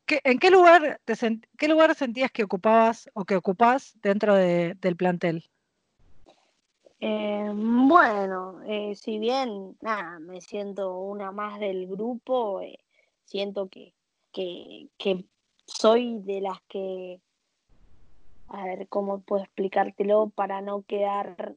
¿En 0.08 0.38
qué 0.38 0.52
lugar, 0.52 1.02
qué 1.58 1.68
lugar 1.68 1.96
sentías 1.96 2.32
que 2.32 2.44
ocupabas 2.44 3.10
o 3.14 3.26
que 3.26 3.36
ocupás 3.36 3.98
dentro 4.02 4.36
del 4.36 4.96
plantel? 4.96 5.50
Eh, 7.00 7.52
bueno, 7.54 8.62
eh, 8.68 8.96
si 8.96 9.20
bien 9.20 9.76
nada, 9.82 10.20
me 10.20 10.42
siento 10.42 10.98
una 11.00 11.32
más 11.32 11.60
del 11.60 11.88
grupo, 11.88 12.62
eh, 12.62 12.80
siento 13.26 13.68
que, 13.68 13.94
que, 14.32 15.26
soy 15.66 16.20
de 16.20 16.42
las 16.42 16.62
que, 16.70 17.20
a 18.48 18.66
ver, 18.66 18.88
¿cómo 18.88 19.22
puedo 19.22 19.44
explicártelo 19.44 20.30
para 20.30 20.62
no 20.62 20.84
quedar 20.84 21.56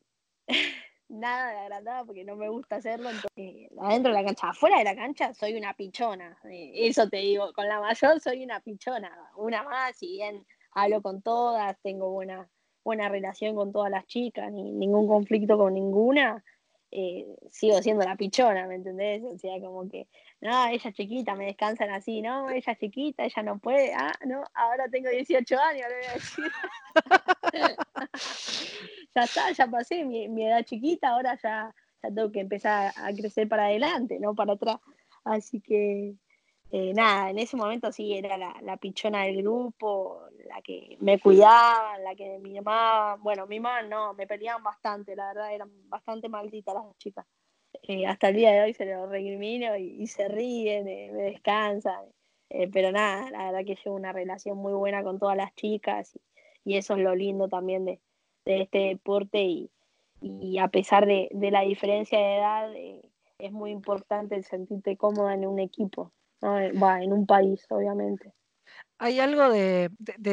nada 1.09 1.53
de 1.53 1.59
agrandada 1.59 2.05
porque 2.05 2.25
no 2.25 2.37
me 2.37 2.49
gusta 2.49 2.77
hacerlo. 2.77 3.11
Entonces, 3.11 3.71
adentro 3.81 4.13
de 4.13 4.23
la 4.23 4.25
cancha, 4.25 4.51
afuera 4.51 4.79
de 4.79 4.85
la 4.85 4.97
cancha 4.97 5.35
soy 5.35 5.55
una 5.55 5.75
pichona. 5.75 6.39
Eh, 6.45 6.73
eso 6.75 7.09
te 7.09 7.19
digo, 7.19 7.53
con 7.53 7.67
la 7.69 7.81
mayor 7.81 8.21
soy 8.21 8.45
una 8.45 8.61
pichona. 8.61 9.11
Una 9.37 9.63
más, 9.63 9.97
si 9.97 10.09
bien 10.09 10.47
hablo 10.73 11.03
con 11.03 11.23
todas, 11.23 11.77
tengo 11.83 12.11
buena, 12.11 12.49
buena 12.85 13.09
relación 13.09 13.57
con 13.57 13.73
todas 13.73 13.91
las 13.91 14.07
chicas, 14.07 14.53
ni 14.53 14.73
ningún 14.73 15.09
conflicto 15.09 15.57
con 15.57 15.75
ninguna. 15.75 16.45
Eh, 16.91 17.27
sigo 17.51 17.83
siendo 17.83 18.05
la 18.05 18.17
pichona, 18.17 18.67
¿me 18.67 18.77
entendés? 18.77 19.23
O 19.23 19.37
sea, 19.37 19.61
como 19.61 19.87
que, 19.91 20.09
no, 20.41 20.69
ella 20.69 20.91
chiquita, 20.93 21.35
me 21.35 21.45
descansan 21.45 21.91
así, 21.91 22.23
no, 22.23 22.49
ella 22.49 22.77
chiquita, 22.77 23.25
ella 23.25 23.43
no 23.43 23.59
puede, 23.59 23.93
ah, 23.93 24.15
no, 24.25 24.43
ahora 24.55 24.89
tengo 24.89 25.11
18 25.11 25.59
años, 25.59 25.87
le 25.87 25.97
voy 25.97 26.07
a 26.07 26.13
decir. 26.15 26.45
ya 29.15 29.23
está, 29.23 29.53
ya 29.53 29.67
pasé 29.67 30.05
mi, 30.05 30.45
edad 30.45 30.65
chiquita, 30.65 31.11
ahora 31.11 31.39
ya, 31.43 31.75
ya 32.03 32.09
tengo 32.11 32.31
que 32.33 32.41
empezar 32.41 32.93
a 32.97 33.13
crecer 33.13 33.49
para 33.49 33.67
adelante, 33.67 34.19
no 34.21 34.35
para 34.35 34.55
atrás. 34.55 34.79
Así 35.25 35.61
que, 35.61 36.15
eh, 36.71 36.93
nada, 36.95 37.31
en 37.31 37.39
ese 37.39 37.57
momento 37.57 37.93
sí 37.93 38.15
era 38.15 38.37
la, 38.37 38.77
pichona 38.77 39.25
del 39.25 39.43
grupo, 39.43 40.23
la 40.47 40.61
que 40.63 40.97
me 41.01 41.19
cuidaba, 41.21 41.99
la 41.99 42.15
que 42.15 42.39
me 42.39 42.51
llamaba. 42.51 43.17
Bueno, 43.17 43.47
mi 43.47 43.61
mamá 43.61 43.83
no, 43.83 44.15
me 44.15 44.27
peleaban 44.27 44.63
bastante, 44.63 45.17
la 45.17 45.29
verdad, 45.29 45.55
eran 45.55 45.71
bastante 45.89 46.29
malditas 46.29 46.75
las 46.75 46.97
chicas. 46.99 47.27
Eh, 47.83 48.07
hasta 48.07 48.29
el 48.29 48.37
día 48.37 48.53
de 48.53 48.63
hoy 48.63 48.75
se 48.75 48.87
lo 48.87 49.07
recrimino 49.07 49.77
y, 49.77 50.07
se 50.07 50.29
ríen, 50.29 50.89
eh, 50.89 51.11
me 51.13 51.23
descansan. 51.23 52.07
pero 52.73 52.93
nada, 52.93 53.31
la 53.31 53.47
verdad 53.47 53.65
que 53.67 53.77
llevo 53.77 53.97
una 53.97 54.13
relación 54.13 54.57
muy 54.59 54.73
buena 54.73 55.03
con 55.03 55.19
todas 55.19 55.37
las 55.37 55.55
chicas 55.55 56.17
y 56.17 56.21
eso 56.77 56.95
es 56.95 57.01
lo 57.01 57.15
lindo 57.15 57.49
también 57.49 57.85
de, 57.85 58.01
este 58.45 58.79
deporte 58.79 59.69
y, 60.21 60.59
a 60.59 60.69
pesar 60.69 61.07
de, 61.07 61.29
la 61.33 61.63
diferencia 61.63 62.19
de 62.19 62.37
edad, 62.37 62.75
eh, 62.75 63.03
es 63.39 63.53
muy 63.53 63.71
importante 63.71 64.35
el 64.35 64.45
sentirte 64.45 64.97
cómoda 64.97 65.35
en 65.35 65.47
un 65.47 65.59
equipo, 65.59 66.13
eh, 66.43 66.73
Va, 66.73 67.03
en 67.03 67.13
un 67.13 67.27
país, 67.27 67.65
obviamente. 67.69 68.33
Hay 68.99 69.21
algo 69.21 69.51
de, 69.51 69.91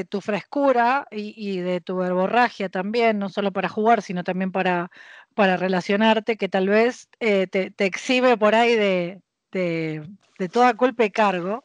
tu 0.09 0.21
frescura 0.21 1.07
y, 1.11 1.59
de 1.59 1.81
tu 1.81 1.97
verborragia 1.97 2.69
también, 2.69 3.19
no 3.19 3.29
solo 3.29 3.51
para 3.51 3.69
jugar, 3.69 4.01
sino 4.01 4.23
también 4.23 4.51
para, 4.51 4.89
para 5.35 5.57
relacionarte, 5.57 6.37
que 6.37 6.49
tal 6.49 6.69
vez 6.69 7.09
eh, 7.19 7.47
te, 7.47 7.69
te, 7.69 7.85
exhibe 7.85 8.37
por 8.37 8.55
ahí 8.55 8.75
de, 8.75 9.21
de 9.51 10.49
toda 10.49 10.73
culpa 10.73 11.05
y 11.05 11.11
cargo. 11.11 11.63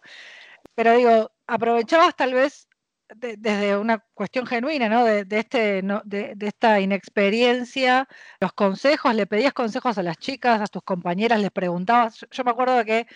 Pero 0.74 0.96
digo, 0.96 1.30
aprovechabas 1.46 2.16
tal 2.16 2.34
vez 2.34 2.69
desde 3.16 3.76
una 3.76 3.98
cuestión 4.14 4.46
genuina, 4.46 4.88
¿no? 4.88 5.04
De, 5.04 5.26
este, 5.30 5.82
de, 6.04 6.36
esta 6.40 6.80
inexperiencia, 6.80 8.08
los 8.40 8.52
consejos, 8.52 9.14
le 9.14 9.26
pedías 9.26 9.52
consejos 9.52 9.98
a 9.98 10.02
las 10.02 10.18
chicas, 10.18 10.60
a 10.60 10.66
tus 10.66 10.82
compañeras, 10.82 11.40
les 11.40 11.50
preguntabas. 11.50 12.26
Yo, 12.30 12.44
me 12.44 12.50
acuerdo 12.50 12.84
que 12.84 13.06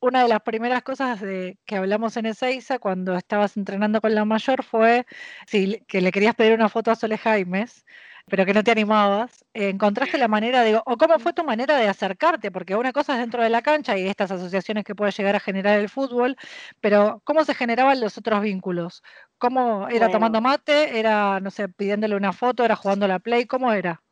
una 0.00 0.22
de 0.22 0.28
las 0.28 0.40
primeras 0.42 0.82
cosas 0.82 1.20
de, 1.20 1.58
que 1.64 1.76
hablamos 1.76 2.16
en 2.16 2.26
Ezeiza 2.26 2.78
cuando 2.78 3.16
estabas 3.16 3.56
entrenando 3.56 4.00
con 4.00 4.14
la 4.14 4.24
mayor 4.24 4.64
fue 4.64 5.06
si, 5.46 5.80
que 5.88 6.00
le 6.00 6.12
querías 6.12 6.34
pedir 6.34 6.54
una 6.54 6.68
foto 6.68 6.90
a 6.90 6.96
Sole 6.96 7.18
Jaimes 7.18 7.84
pero 8.28 8.44
que 8.46 8.54
no 8.54 8.62
te 8.62 8.70
animabas, 8.70 9.44
encontraste 9.54 10.18
la 10.18 10.28
manera, 10.28 10.62
de, 10.62 10.76
o 10.76 10.96
cómo 10.96 11.18
fue 11.18 11.32
tu 11.32 11.44
manera 11.44 11.76
de 11.76 11.88
acercarte, 11.88 12.50
porque 12.50 12.76
una 12.76 12.92
cosa 12.92 13.14
es 13.14 13.20
dentro 13.20 13.42
de 13.42 13.50
la 13.50 13.62
cancha 13.62 13.96
y 13.96 14.06
estas 14.06 14.30
asociaciones 14.30 14.84
que 14.84 14.94
puede 14.94 15.12
llegar 15.12 15.36
a 15.36 15.40
generar 15.40 15.78
el 15.78 15.88
fútbol, 15.88 16.36
pero 16.80 17.20
¿cómo 17.24 17.44
se 17.44 17.54
generaban 17.54 18.00
los 18.00 18.18
otros 18.18 18.40
vínculos? 18.42 19.02
¿Cómo 19.38 19.88
era 19.88 20.10
tomando 20.10 20.40
mate? 20.40 20.98
¿Era, 20.98 21.40
no 21.40 21.50
sé, 21.50 21.68
pidiéndole 21.68 22.16
una 22.16 22.32
foto? 22.32 22.64
¿Era 22.64 22.76
jugando 22.76 23.06
la 23.06 23.18
play? 23.18 23.46
¿Cómo 23.46 23.72
era? 23.72 24.02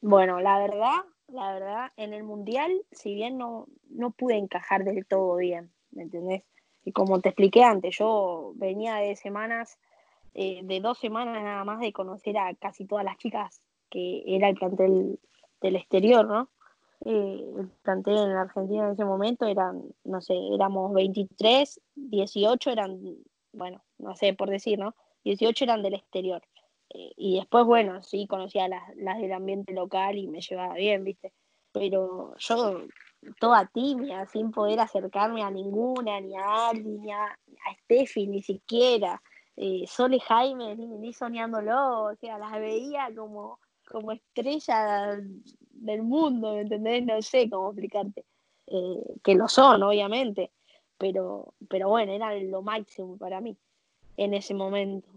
Bueno, 0.00 0.40
la 0.40 0.58
verdad, 0.58 1.04
la 1.28 1.52
verdad, 1.52 1.92
en 1.96 2.12
el 2.12 2.24
Mundial, 2.24 2.70
si 2.92 3.14
bien 3.14 3.38
no, 3.38 3.66
no 3.88 4.10
pude 4.10 4.36
encajar 4.36 4.84
del 4.84 5.06
todo 5.06 5.36
bien, 5.36 5.72
¿me 5.92 6.02
entendés? 6.02 6.44
Y 6.84 6.92
como 6.92 7.20
te 7.20 7.30
expliqué 7.30 7.64
antes, 7.64 7.96
yo 7.96 8.52
venía 8.56 8.96
de 8.96 9.16
semanas 9.16 9.78
eh, 10.34 10.60
de 10.64 10.80
dos 10.80 10.98
semanas 10.98 11.42
nada 11.42 11.64
más 11.64 11.78
de 11.78 11.92
conocer 11.92 12.36
a 12.36 12.54
casi 12.54 12.86
todas 12.86 13.04
las 13.04 13.16
chicas 13.18 13.62
que 13.88 14.24
era 14.26 14.48
el 14.48 14.56
plantel 14.56 15.20
del 15.60 15.76
exterior, 15.76 16.26
¿no? 16.26 16.50
Eh, 17.04 17.44
el 17.58 17.68
plantel 17.82 18.18
en 18.18 18.36
Argentina 18.36 18.86
en 18.86 18.92
ese 18.92 19.04
momento 19.04 19.46
eran, 19.46 19.82
no 20.02 20.20
sé, 20.20 20.34
éramos 20.52 20.92
23, 20.92 21.80
18 21.94 22.70
eran, 22.70 23.00
bueno, 23.52 23.84
no 23.98 24.16
sé 24.16 24.34
por 24.34 24.50
decir, 24.50 24.78
¿no? 24.78 24.96
18 25.24 25.64
eran 25.64 25.82
del 25.82 25.94
exterior. 25.94 26.42
Eh, 26.90 27.12
y 27.16 27.36
después, 27.36 27.64
bueno, 27.64 28.02
sí, 28.02 28.26
conocía 28.26 28.66
las, 28.66 28.82
las 28.96 29.18
del 29.18 29.32
ambiente 29.32 29.72
local 29.72 30.18
y 30.18 30.26
me 30.26 30.40
llevaba 30.40 30.74
bien, 30.74 31.04
¿viste? 31.04 31.32
Pero 31.70 32.34
yo, 32.38 32.80
toda 33.38 33.66
tímida, 33.66 34.26
sin 34.26 34.50
poder 34.50 34.80
acercarme 34.80 35.42
a 35.42 35.50
ninguna, 35.50 36.20
ni 36.20 36.36
a 36.36 36.70
Aldi, 36.70 36.98
ni 36.98 37.12
a, 37.12 37.24
a 37.24 37.74
Steffi, 37.84 38.26
ni 38.26 38.42
siquiera 38.42 39.22
eh, 39.56 39.84
Sole 39.86 40.20
Jaime, 40.20 40.76
ni, 40.76 41.12
soñándolo, 41.12 42.04
o 42.04 42.16
sea, 42.16 42.38
las 42.38 42.52
veía 42.52 43.08
como, 43.14 43.60
como 43.88 44.12
estrellas 44.12 45.20
del 45.70 46.02
mundo, 46.02 46.54
¿me 46.54 46.62
entendés? 46.62 47.04
No 47.04 47.20
sé 47.22 47.48
cómo 47.48 47.68
explicarte. 47.70 48.24
Eh, 48.66 49.16
que 49.22 49.34
lo 49.34 49.46
son, 49.46 49.82
obviamente, 49.82 50.50
pero, 50.96 51.52
pero 51.68 51.88
bueno, 51.90 52.12
era 52.12 52.34
lo 52.34 52.62
máximo 52.62 53.18
para 53.18 53.40
mí 53.40 53.56
en 54.16 54.34
ese 54.34 54.54
momento. 54.54 55.08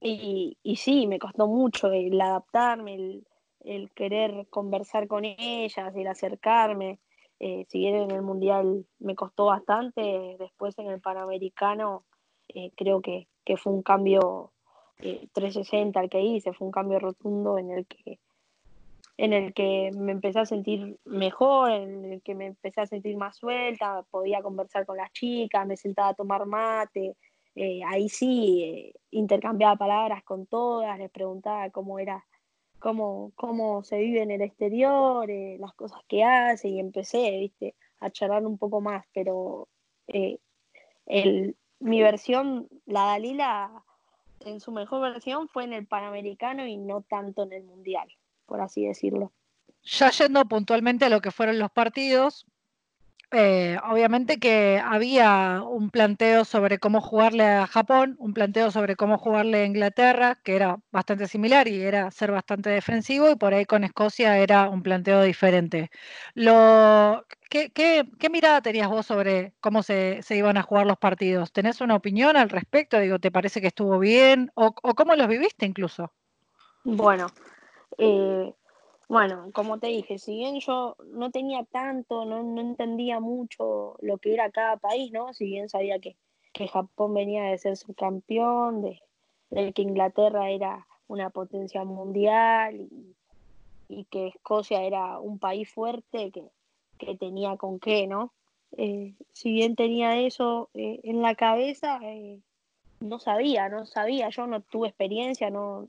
Y, 0.00 0.56
y 0.62 0.76
sí, 0.76 1.06
me 1.06 1.18
costó 1.18 1.46
mucho 1.46 1.92
el 1.92 2.20
adaptarme, 2.20 2.94
el, 2.94 3.26
el 3.64 3.90
querer 3.92 4.46
conversar 4.48 5.06
con 5.06 5.24
ellas, 5.24 5.94
el 5.94 6.06
acercarme. 6.06 6.98
Eh, 7.38 7.66
si 7.68 7.78
bien 7.78 7.94
en 7.96 8.10
el 8.10 8.22
Mundial 8.22 8.84
me 8.98 9.14
costó 9.14 9.46
bastante, 9.46 10.36
después 10.38 10.78
en 10.78 10.88
el 10.88 11.00
Panamericano 11.00 12.04
eh, 12.48 12.70
creo 12.76 13.00
que, 13.00 13.28
fue 13.56 13.72
un 13.72 13.82
cambio 13.82 14.52
360 15.32 16.00
eh, 16.00 16.04
el 16.04 16.10
que 16.10 16.20
hice, 16.20 16.52
fue 16.52 16.66
un 16.66 16.72
cambio 16.72 16.98
rotundo 16.98 17.58
en 17.58 17.70
el 17.70 17.86
que 17.86 18.18
en 19.16 19.34
el 19.34 19.52
que 19.52 19.90
me 19.94 20.12
empecé 20.12 20.38
a 20.38 20.46
sentir 20.46 20.98
mejor, 21.04 21.70
en 21.72 22.06
el 22.06 22.22
que 22.22 22.34
me 22.34 22.46
empecé 22.46 22.80
a 22.80 22.86
sentir 22.86 23.18
más 23.18 23.36
suelta, 23.36 24.02
podía 24.10 24.40
conversar 24.40 24.86
con 24.86 24.96
las 24.96 25.12
chicas, 25.12 25.66
me 25.66 25.76
sentaba 25.76 26.08
a 26.08 26.14
tomar 26.14 26.46
mate, 26.46 27.16
eh, 27.54 27.82
ahí 27.86 28.08
sí 28.08 28.94
intercambiaba 29.10 29.76
palabras 29.76 30.24
con 30.24 30.46
todas, 30.46 30.98
les 30.98 31.10
preguntaba 31.10 31.68
cómo 31.68 31.98
era, 31.98 32.24
cómo, 32.78 33.32
cómo 33.34 33.84
se 33.84 33.98
vive 33.98 34.22
en 34.22 34.30
el 34.30 34.40
exterior, 34.40 35.28
las 35.58 35.74
cosas 35.74 36.00
que 36.08 36.24
hace, 36.24 36.68
y 36.70 36.80
empecé, 36.80 37.30
viste, 37.40 37.74
a 37.98 38.08
charlar 38.08 38.46
un 38.46 38.56
poco 38.56 38.80
más, 38.80 39.04
pero 39.12 39.68
el, 40.06 41.56
mi 41.80 42.02
versión, 42.02 42.68
la 42.86 43.06
Dalila, 43.06 43.84
en 44.40 44.60
su 44.60 44.72
mejor 44.72 45.00
versión 45.00 45.48
fue 45.48 45.64
en 45.64 45.72
el 45.72 45.86
Panamericano 45.86 46.66
y 46.66 46.76
no 46.76 47.02
tanto 47.02 47.42
en 47.42 47.52
el 47.52 47.64
Mundial, 47.64 48.08
por 48.46 48.60
así 48.60 48.86
decirlo. 48.86 49.32
Ya 49.82 50.10
yendo 50.10 50.44
puntualmente 50.46 51.06
a 51.06 51.08
lo 51.08 51.20
que 51.20 51.30
fueron 51.30 51.58
los 51.58 51.70
partidos, 51.70 52.46
eh, 53.32 53.78
obviamente 53.88 54.38
que 54.38 54.82
había 54.84 55.62
un 55.62 55.90
planteo 55.90 56.44
sobre 56.44 56.78
cómo 56.78 57.00
jugarle 57.00 57.44
a 57.44 57.66
Japón, 57.66 58.16
un 58.18 58.34
planteo 58.34 58.70
sobre 58.70 58.96
cómo 58.96 59.18
jugarle 59.18 59.62
a 59.62 59.66
Inglaterra, 59.66 60.38
que 60.42 60.56
era 60.56 60.78
bastante 60.90 61.28
similar 61.28 61.68
y 61.68 61.80
era 61.80 62.10
ser 62.10 62.32
bastante 62.32 62.70
defensivo, 62.70 63.30
y 63.30 63.36
por 63.36 63.54
ahí 63.54 63.64
con 63.66 63.84
Escocia 63.84 64.38
era 64.38 64.68
un 64.68 64.82
planteo 64.82 65.22
diferente. 65.22 65.90
Lo, 66.34 67.24
¿qué, 67.48 68.04
mirada 68.30 68.62
tenías 68.62 68.88
vos 68.88 69.06
sobre 69.06 69.52
cómo 69.60 69.82
se, 69.82 70.20
iban 70.30 70.56
a 70.56 70.62
jugar 70.62 70.86
los 70.86 70.98
partidos? 70.98 71.52
¿Tenés 71.52 71.80
una 71.80 71.96
opinión 71.96 72.36
al 72.36 72.50
respecto? 72.50 72.98
Digo, 72.98 73.18
¿te 73.18 73.30
parece 73.30 73.60
que 73.60 73.68
estuvo 73.68 73.98
bien? 73.98 74.50
¿O, 74.54 74.74
o 74.82 74.94
cómo 74.94 75.14
los 75.14 75.28
viviste 75.28 75.66
incluso? 75.66 76.12
Bueno, 76.84 77.26
eh, 77.98 78.54
bueno, 79.10 79.50
como 79.52 79.80
te 79.80 79.88
dije, 79.88 80.20
si 80.20 80.36
bien 80.36 80.60
yo 80.60 80.94
no 81.06 81.32
tenía 81.32 81.64
tanto, 81.64 82.24
no, 82.24 82.60
entendía 82.60 83.18
mucho 83.18 83.96
lo 84.02 84.18
que 84.18 84.32
era 84.34 84.52
cada 84.52 84.76
país, 84.76 85.10
¿no? 85.10 85.34
Si 85.34 85.46
bien 85.46 85.68
sabía 85.68 85.98
que, 85.98 86.16
Japón 86.68 87.14
venía 87.14 87.42
de 87.42 87.58
ser 87.58 87.76
subcampeón, 87.76 88.82
de, 88.82 89.02
de 89.50 89.72
que 89.72 89.82
Inglaterra 89.82 90.50
era 90.50 90.86
una 91.08 91.30
potencia 91.30 91.82
mundial 91.82 92.88
y, 93.88 94.04
que 94.04 94.28
Escocia 94.28 94.82
era 94.82 95.18
un 95.18 95.40
país 95.40 95.68
fuerte 95.68 96.30
que, 96.30 97.16
tenía 97.16 97.56
con 97.56 97.80
qué, 97.80 98.06
¿no? 98.06 98.32
Eh, 98.76 99.14
si 99.32 99.50
bien 99.50 99.74
tenía 99.74 100.20
eso 100.20 100.68
eh, 100.74 101.00
en 101.02 101.20
la 101.20 101.34
cabeza, 101.34 101.98
eh, 102.04 102.38
no 103.00 103.18
sabía, 103.18 103.68
no 103.68 103.86
sabía, 103.86 104.28
yo 104.28 104.46
no 104.46 104.60
tuve 104.60 104.86
experiencia, 104.86 105.50
no, 105.50 105.88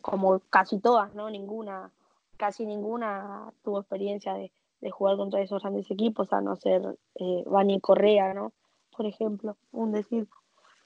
como 0.00 0.40
casi 0.50 0.80
todas, 0.80 1.14
¿no? 1.14 1.30
Ninguna 1.30 1.92
casi 2.40 2.64
ninguna 2.64 3.52
tuvo 3.62 3.80
experiencia 3.80 4.32
de, 4.32 4.50
jugar 4.90 5.18
contra 5.18 5.42
esos 5.42 5.60
grandes 5.60 5.90
equipos, 5.90 6.32
a 6.32 6.40
no 6.40 6.56
ser 6.56 6.80
eh, 7.16 7.44
Bani 7.44 7.80
Correa, 7.80 8.32
¿no? 8.32 8.54
Por 8.96 9.04
ejemplo, 9.04 9.58
un 9.72 9.92
decir. 9.92 10.26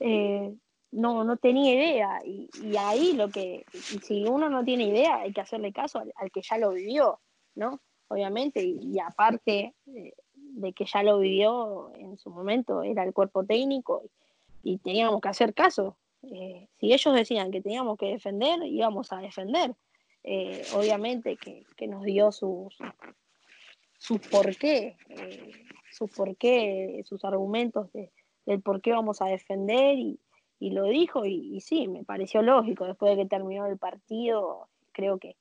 Eh, 0.00 0.52
no, 0.90 1.22
no 1.22 1.36
tenía 1.36 1.72
idea. 1.72 2.20
Y, 2.24 2.48
ahí 2.76 3.12
lo 3.12 3.28
que, 3.28 3.64
si 4.02 4.24
uno 4.24 4.48
no 4.48 4.64
tiene 4.64 4.88
idea, 4.88 5.18
hay 5.18 5.32
que 5.32 5.40
hacerle 5.40 5.72
caso 5.72 6.00
al, 6.00 6.30
que 6.32 6.42
ya 6.42 6.58
lo 6.58 6.72
vivió, 6.72 7.20
¿no? 7.54 7.80
Obviamente, 8.08 8.64
y, 8.64 8.98
aparte 8.98 9.74
eh, 9.86 10.12
de 10.34 10.72
que 10.72 10.86
ya 10.86 11.04
lo 11.04 11.20
vivió 11.20 11.92
en 11.94 12.18
su 12.18 12.30
momento, 12.30 12.82
era 12.82 13.04
el 13.04 13.12
cuerpo 13.12 13.44
técnico 13.44 14.02
y, 14.64 14.78
teníamos 14.78 15.20
que 15.20 15.28
hacer 15.28 15.54
caso. 15.54 15.96
si 16.20 16.92
ellos 16.92 17.14
decían 17.14 17.52
que 17.52 17.60
teníamos 17.62 17.96
que 17.96 18.06
defender, 18.06 18.60
íbamos 18.64 19.12
a 19.12 19.18
defender. 19.18 19.76
Eh, 20.26 20.64
obviamente 20.74 21.36
que, 21.36 21.86
nos 21.86 22.02
dio 22.02 22.32
sus, 22.32 22.74
sus 23.98 24.20
por 24.20 24.56
qué, 24.56 24.96
eh, 25.10 25.52
sus 25.92 26.10
por 26.10 26.34
qué, 26.36 27.02
sus 27.04 27.26
argumentos 27.26 27.92
de, 27.92 28.10
del 28.46 28.62
por 28.62 28.80
qué 28.80 28.92
vamos 28.92 29.20
a 29.20 29.26
defender 29.26 29.98
y, 29.98 30.18
lo 30.60 30.84
dijo 30.84 31.26
y, 31.26 31.60
sí, 31.60 31.88
me 31.88 32.04
pareció 32.04 32.40
lógico, 32.40 32.86
después 32.86 33.14
de 33.14 33.22
que 33.22 33.28
terminó 33.28 33.66
el 33.66 33.76
partido, 33.76 34.68
creo 34.92 35.18
que, 35.18 35.36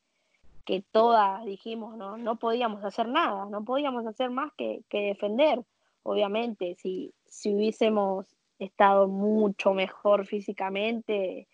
que 0.65 0.83
todas 0.91 1.45
dijimos, 1.45 1.95
no, 1.95 2.17
no 2.17 2.35
podíamos 2.35 2.83
hacer 2.83 3.07
nada, 3.07 3.45
no 3.45 3.63
podíamos 3.63 4.05
hacer 4.05 4.31
más 4.31 4.51
que, 4.57 4.83
defender. 4.91 5.63
Obviamente, 6.03 6.75
si, 6.75 7.13
si 7.25 7.55
hubiésemos 7.55 8.25
estado 8.59 9.07
mucho 9.07 9.73
mejor 9.73 10.25
físicamente, 10.25 11.47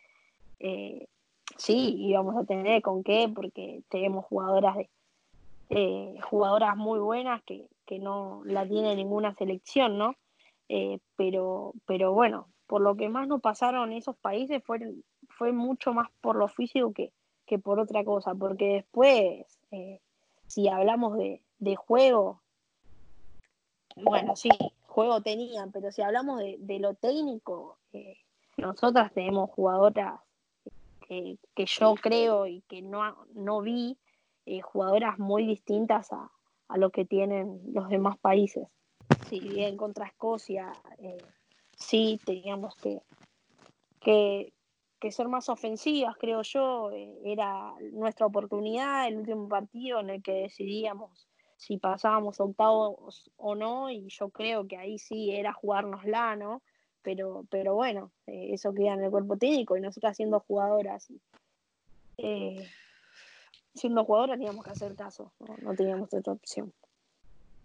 sí, 1.70 1.95
íbamos 1.99 2.36
a 2.36 2.45
tener 2.45 2.82
con 2.82 3.03
qué, 3.03 3.32
porque 3.34 3.84
tenemos 3.89 4.26
jugadoras 4.26 4.76
de, 4.76 4.89
eh, 5.70 6.15
jugadoras 6.24 6.76
muy 6.76 6.99
buenas 6.99 7.43
que, 7.43 7.67
no 7.99 8.43
la 8.45 8.67
tiene 8.67 8.95
ninguna 8.95 9.34
selección, 9.34 9.97
¿no? 9.97 10.15
Eh, 10.67 10.99
pero, 11.15 11.74
pero 11.88 12.13
bueno, 12.13 12.47
por 12.67 12.82
lo 12.82 12.95
que 12.95 13.09
más 13.09 13.28
nos 13.28 13.41
pasaron 13.41 13.91
esos 13.93 14.15
países 14.15 14.63
fue, 14.63 14.80
fue 15.28 15.51
mucho 15.51 15.91
más 15.91 16.07
por 16.22 16.36
lo 16.36 16.47
físico 16.47 16.93
que, 16.93 17.11
por 17.59 17.80
otra 17.80 18.03
cosa, 18.03 18.36
porque 18.36 18.74
después, 18.74 19.45
eh, 19.72 19.99
si 20.45 20.67
hablamos 20.67 21.17
de, 21.17 21.41
juego, 21.76 22.41
bueno, 23.95 24.36
sí, 24.36 24.49
juego 24.86 25.22
tenían, 25.22 25.72
pero 25.72 25.91
si 25.91 26.03
hablamos 26.03 26.39
de, 26.39 26.57
de 26.59 26.80
lo 26.80 26.93
técnico, 26.93 27.78
nosotras 28.57 29.11
tenemos 29.13 29.49
jugadoras 29.49 30.20
que 31.10 31.66
yo 31.66 31.95
creo 31.95 32.45
y 32.45 32.62
que 32.62 32.82
no, 32.82 33.26
no 33.34 33.62
vi 33.62 33.97
eh, 34.45 34.62
jugadoras 34.62 35.20
muy 35.20 35.45
distintas 35.45 36.12
a, 36.12 36.32
lo 36.76 36.91
que 36.91 37.05
tienen 37.05 37.62
los 37.74 37.89
demás 37.89 38.18
países. 38.20 38.68
Si 39.28 39.39
bien 39.39 39.76
contra 39.76 40.07
Escocia 40.07 40.72
eh, 40.99 41.18
sí 41.76 42.20
teníamos 42.26 42.76
que, 42.76 43.01
que, 43.99 44.53
que 44.99 45.12
ser 45.12 45.28
más 45.28 45.49
ofensivas, 45.49 46.16
creo 46.18 46.41
yo. 46.43 46.91
Eh, 46.91 47.20
era 47.26 47.74
nuestra 47.91 48.26
oportunidad, 48.26 49.07
el 49.07 49.18
último 49.18 49.47
partido 49.47 49.99
en 49.99 50.10
el 50.10 50.24
que 50.24 50.34
decidíamos 50.34 51.28
si 51.57 51.78
pasábamos 51.78 52.39
octavos 52.39 53.30
o 53.36 53.53
no, 53.53 53.91
y 53.91 54.07
yo 54.10 54.30
creo 54.30 54.68
que 54.68 54.78
ahí 54.78 54.97
sí 54.97 55.32
era 55.32 55.53
jugárnosla, 55.53 56.36
¿no? 56.36 56.62
Pero, 57.02 57.45
pero 57.50 57.76
bueno, 57.76 58.12
eh, 58.28 58.50
eso 58.52 58.74
queda 58.74 58.93
en 58.93 59.04
el 59.04 59.12
cuerpo 59.12 59.38
técnico 59.38 59.78
y 59.78 59.82
nosotras 59.82 60.18
siendo 60.18 60.39
jugadoras, 60.41 61.08
eh, 62.18 62.68
siendo 63.74 64.04
jugadoras 64.04 64.38
teníamos 64.38 64.64
que 64.64 64.72
hacer 64.72 64.95
caso, 64.95 65.32
no, 65.62 65.74
teníamos 65.76 66.14
otra 66.14 66.34
opción. 66.34 66.74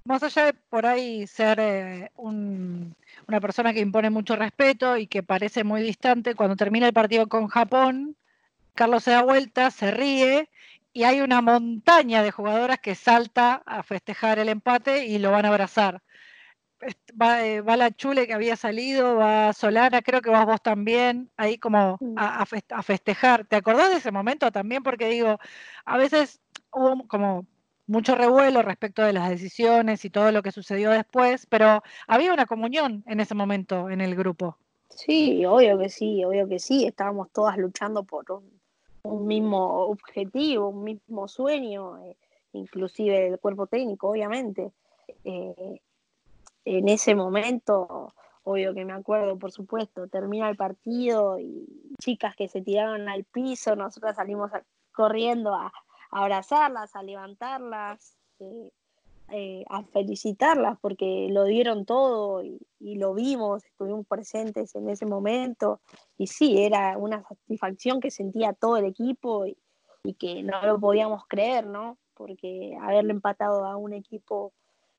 Más 0.05 0.22
allá 0.22 0.47
de 0.47 0.53
por 0.53 0.87
ahí 0.87 1.26
ser 1.26 2.11
una 2.16 3.41
persona 3.41 3.72
que 3.72 3.80
impone 3.80 4.11
mucho 4.11 4.37
respeto 4.37 4.99
y 4.99 5.07
que 5.07 5.22
parece 5.22 5.64
muy 5.64 5.82
distante, 5.82 6.35
cuando 6.35 6.57
termina 6.57 6.87
el 6.87 6.93
partido 6.93 7.26
con 7.26 7.49
Japón, 7.49 8.14
Carlos 8.74 9.05
se 9.05 9.12
da 9.12 9.22
vuelta, 9.22 9.70
se 9.70 9.91
ríe 9.91 10.49
y 10.93 11.05
hay 11.05 11.20
una 11.20 11.41
montaña 11.41 12.22
de 12.22 12.30
jugadoras 12.30 12.78
que 12.78 12.95
salta 12.95 13.62
a 13.66 13.82
festejar 13.82 14.39
el 14.39 14.49
empate 14.49 15.07
y 15.07 15.18
lo 15.18 15.30
van 15.30 15.45
a 15.45 15.49
abrazar. 15.49 16.03
Va, 17.20 17.47
eh, 17.47 17.61
va, 17.61 17.76
la 17.76 17.93
Chule 17.93 18.26
que 18.26 18.35
había 18.35 18.57
salido, 18.57 19.16
va 19.16 19.53
Solana, 19.53 20.03
creo 20.03 20.20
que 20.20 20.30
vas 20.30 20.47
vos 20.47 20.61
también, 20.61 21.30
ahí 21.37 21.59
como 21.59 21.99
a, 22.16 22.43
a, 22.43 22.82
festejar. 22.82 23.47
¿Te 23.47 23.57
acordás 23.57 23.91
de 23.91 23.99
ese 23.99 24.11
momento 24.11 24.51
también? 24.51 24.82
Porque 24.82 25.09
digo, 25.09 25.39
a 25.85 25.97
veces 25.97 26.41
hubo 26.72 27.07
como 27.07 27.47
mucho 27.87 28.14
revuelo 28.14 28.62
respecto 28.62 29.03
de 29.03 29.12
las 29.12 29.28
decisiones 29.28 30.05
y 30.05 30.11
todo 30.11 30.32
lo 30.32 30.43
que 30.43 30.53
sucedió 30.53 30.91
después, 30.91 31.47
pero 31.47 31.82
había 32.07 32.32
una 32.32 32.47
comunión 32.47 33.05
en 33.07 33.20
ese 33.20 33.35
momento 33.35 33.91
en 33.91 34.01
el 34.01 34.16
grupo. 34.16 34.57
Sí, 34.89 35.45
obvio 35.45 35.78
que 35.78 35.89
sí, 35.89 36.24
obvio 36.24 36.49
que 36.49 36.59
sí, 36.59 36.87
estábamos 36.87 37.30
todas 37.32 37.59
luchando 37.59 38.05
por 38.05 38.24
un, 39.03 39.26
mismo 39.26 39.87
objetivo, 39.87 40.68
un 40.68 40.85
mismo 40.85 41.28
sueño, 41.28 41.99
eh, 42.05 42.16
inclusive 42.53 43.28
el 43.28 43.39
cuerpo 43.39 43.66
técnico, 43.66 44.09
obviamente. 44.09 44.72
Eh, 45.24 45.80
en 46.64 46.88
ese 46.88 47.14
momento, 47.14 48.12
obvio 48.42 48.74
que 48.74 48.84
me 48.84 48.92
acuerdo, 48.92 49.38
por 49.38 49.52
supuesto, 49.52 50.08
termina 50.08 50.48
el 50.48 50.56
partido 50.56 51.38
y 51.38 51.66
chicas 51.98 52.36
que 52.36 52.48
se 52.48 52.62
tiraron 52.62 53.08
al 53.08 53.24
piso, 53.24 53.76
nosotras 53.76 54.16
salimos 54.16 54.50
corriendo 54.92 55.54
a, 55.54 55.72
abrazarlas, 56.10 56.94
a 56.94 57.02
levantarlas, 57.02 58.16
eh, 58.38 58.70
eh, 59.30 59.64
a 59.70 59.82
felicitarlas 59.84 60.78
porque 60.80 61.28
lo 61.30 61.44
dieron 61.44 61.86
todo 61.86 62.44
y, 62.44 62.60
lo 62.78 63.14
vimos, 63.14 63.64
estuvimos 63.64 64.06
presentes 64.06 64.74
en 64.74 64.88
ese 64.90 65.06
momento 65.06 65.80
y 66.18 66.26
sí, 66.26 66.62
era 66.62 66.98
una 66.98 67.22
satisfacción 67.22 68.00
que 68.00 68.10
sentía 68.10 68.52
todo 68.52 68.76
el 68.76 68.84
equipo 68.84 69.46
y, 69.46 69.56
que 70.18 70.42
no 70.42 70.60
lo 70.66 70.78
podíamos 70.78 71.26
creer, 71.26 71.66
¿no? 71.66 71.96
Porque 72.12 72.76
haberle 72.82 73.12
empatado 73.12 73.64
a 73.64 73.76
un 73.76 73.94
equipo 73.94 74.52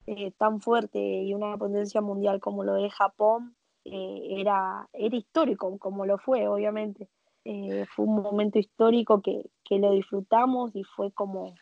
eh, 0.08 0.32
tan 0.38 0.62
fuerte 0.62 1.00
y 1.00 1.34
una 1.34 1.58
potencia 1.58 2.02
mundial 2.02 2.40
como 2.40 2.64
lo 2.64 2.76
de 2.76 2.90
Japón 2.90 3.56
era, 3.84 4.90
era 4.94 5.16
histórico, 5.16 5.78
como 5.78 6.08
lo 6.08 6.18
fue, 6.18 6.48
obviamente. 6.48 7.08
Eh, 7.48 7.86
fue 7.96 8.06
un 8.06 8.24
momento 8.24 8.58
histórico 8.58 9.22
que, 9.22 9.44
lo 9.70 9.92
disfrutamos 9.92 10.76
y 10.76 10.84
fue 10.84 11.12
como, 11.12 11.54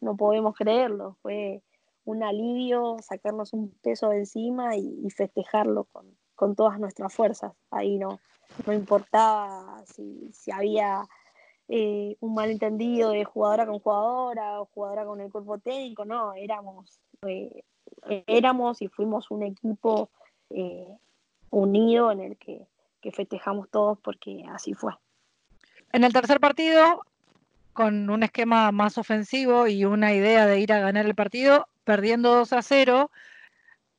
no 0.00 0.16
podemos 0.16 0.54
creerlo, 0.54 1.16
fue 1.22 1.62
un 2.04 2.22
alivio 2.22 2.96
sacarnos 3.00 3.54
un 3.54 3.70
peso 3.82 4.10
de 4.10 4.18
encima 4.18 4.76
y, 4.76 5.08
festejarlo 5.10 5.84
con, 6.36 6.54
todas 6.54 6.78
nuestras 6.78 7.14
fuerzas. 7.14 7.52
Ahí 7.70 7.98
no, 7.98 8.18
no 8.66 8.72
importaba 8.74 9.82
si, 9.86 10.50
había 10.52 11.04
eh, 11.68 12.16
un 12.20 12.34
malentendido 12.34 13.10
de 13.10 13.24
jugadora 13.24 13.64
con 13.64 13.78
jugadora 13.78 14.60
o 14.60 14.66
jugadora 14.66 15.06
con 15.06 15.20
el 15.20 15.30
cuerpo 15.32 15.58
técnico, 15.58 16.04
no, 16.04 16.34
éramos, 16.34 17.00
eh, 17.26 17.62
éramos 18.26 18.82
y 18.82 18.88
fuimos 18.88 19.30
un 19.30 19.42
equipo 19.42 20.10
unido 21.50 22.12
en 22.12 22.20
el 22.20 22.36
que 22.36 22.66
festejamos 23.12 23.68
todos 23.70 23.98
porque 23.98 24.44
así 24.52 24.74
fue. 24.74 24.92
En 25.92 26.04
el 26.04 26.12
tercer 26.12 26.40
partido, 26.40 27.02
con 27.72 28.10
un 28.10 28.22
esquema 28.22 28.72
más 28.72 28.98
ofensivo 28.98 29.66
y 29.66 29.84
una 29.84 30.12
idea 30.14 30.46
de 30.46 30.60
ir 30.60 30.72
a 30.72 30.80
ganar 30.80 31.06
el 31.06 31.14
partido, 31.14 31.68
perdiendo 31.84 32.34
2 32.34 32.52
a 32.54 32.62
0, 32.62 33.10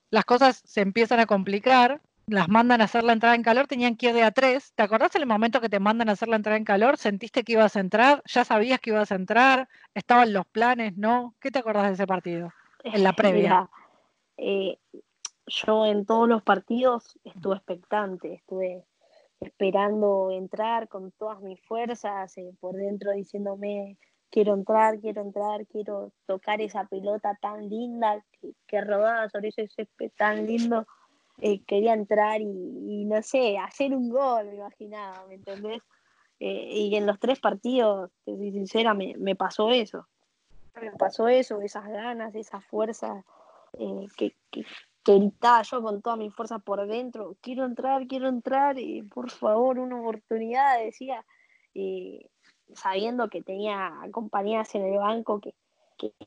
las 0.09 0.25
cosas 0.25 0.61
se 0.65 0.81
empiezan 0.81 1.19
a 1.19 1.25
complicar. 1.25 2.01
Las 2.25 2.47
mandan 2.47 2.79
a 2.79 2.85
hacer 2.85 3.03
la 3.03 3.11
entrada 3.11 3.35
en 3.35 3.43
calor, 3.43 3.67
tenían 3.67 3.97
que 3.97 4.07
ir 4.07 4.13
de 4.13 4.23
a 4.23 4.31
3. 4.31 4.73
¿Te 4.75 4.83
acordás 4.83 5.13
el 5.15 5.25
momento 5.25 5.59
que 5.59 5.67
te 5.67 5.81
mandan 5.81 6.07
a 6.07 6.13
hacer 6.13 6.29
la 6.29 6.37
entrada 6.37 6.57
en 6.57 6.63
calor? 6.63 6.97
¿Sentiste 6.97 7.43
que 7.43 7.51
ibas 7.51 7.75
a 7.75 7.81
entrar? 7.81 8.23
¿Ya 8.25 8.45
sabías 8.45 8.79
que 8.79 8.91
ibas 8.91 9.11
a 9.11 9.15
entrar? 9.15 9.67
¿Estaban 9.93 10.31
los 10.31 10.45
planes? 10.45 10.95
¿No? 10.95 11.35
¿Qué 11.41 11.51
te 11.51 11.59
acordás 11.59 11.87
de 11.87 11.93
ese 11.93 12.07
partido? 12.07 12.53
En 12.85 13.03
la 13.03 13.11
previa. 13.13 13.69
Eh, 14.37 14.77
yo 15.45 15.85
en 15.85 16.05
todos 16.05 16.27
los 16.27 16.41
partidos 16.41 17.19
estuve 17.23 17.55
expectante, 17.55 18.33
estuve 18.33 18.85
esperando 19.39 20.31
entrar 20.31 20.87
con 20.87 21.11
todas 21.11 21.41
mis 21.41 21.61
fuerzas, 21.61 22.37
eh, 22.37 22.53
por 22.59 22.75
dentro 22.75 23.11
diciéndome, 23.11 23.97
quiero 24.29 24.53
entrar, 24.53 24.99
quiero 24.99 25.21
entrar, 25.21 25.67
quiero 25.67 26.13
tocar 26.25 26.61
esa 26.61 26.85
pelota 26.85 27.37
tan 27.41 27.69
linda 27.69 28.23
que, 28.67 28.81
rodaba 28.81 29.29
sobre 29.29 29.49
ese 29.49 29.67
césped 29.67 30.11
tan 30.17 30.47
lindo. 30.47 30.87
Eh, 31.39 31.61
quería 31.65 31.93
entrar 31.93 32.39
y, 32.41 33.05
no 33.05 33.21
sé, 33.21 33.57
hacer 33.57 33.93
un 33.93 34.09
gol, 34.09 34.45
me 34.45 34.55
imaginaba, 34.55 35.25
¿me 35.27 35.35
entendés? 35.35 35.81
Y 36.39 36.93
en 36.95 37.05
los 37.05 37.19
tres 37.19 37.39
partidos, 37.39 38.11
te 38.25 38.35
soy 38.35 38.51
sincera, 38.51 38.93
me, 38.93 39.15
me, 39.17 39.33
pasó 39.35 39.71
eso. 39.71 40.07
Me 40.81 40.91
pasó 40.91 41.29
eso, 41.29 41.61
esas 41.61 41.87
ganas, 41.87 42.35
esa 42.35 42.59
fuerza 43.77 44.13
que, 44.15 44.35
que 44.51 44.65
gritaba 45.05 45.61
yo 45.63 45.81
con 45.81 46.01
toda 46.01 46.15
mi 46.15 46.29
fuerza 46.29 46.59
por 46.59 46.85
dentro, 46.87 47.35
quiero 47.41 47.65
entrar, 47.65 48.07
quiero 48.07 48.29
entrar, 48.29 48.79
y 48.79 49.03
por 49.03 49.29
favor, 49.29 49.79
una 49.79 49.99
oportunidad, 49.99 50.79
decía, 50.79 51.25
sabiendo 52.73 53.29
que 53.29 53.41
tenía 53.41 53.93
compañías 54.11 54.73
en 54.75 54.83
el 54.85 54.97
banco 54.97 55.39
que, 55.39 55.53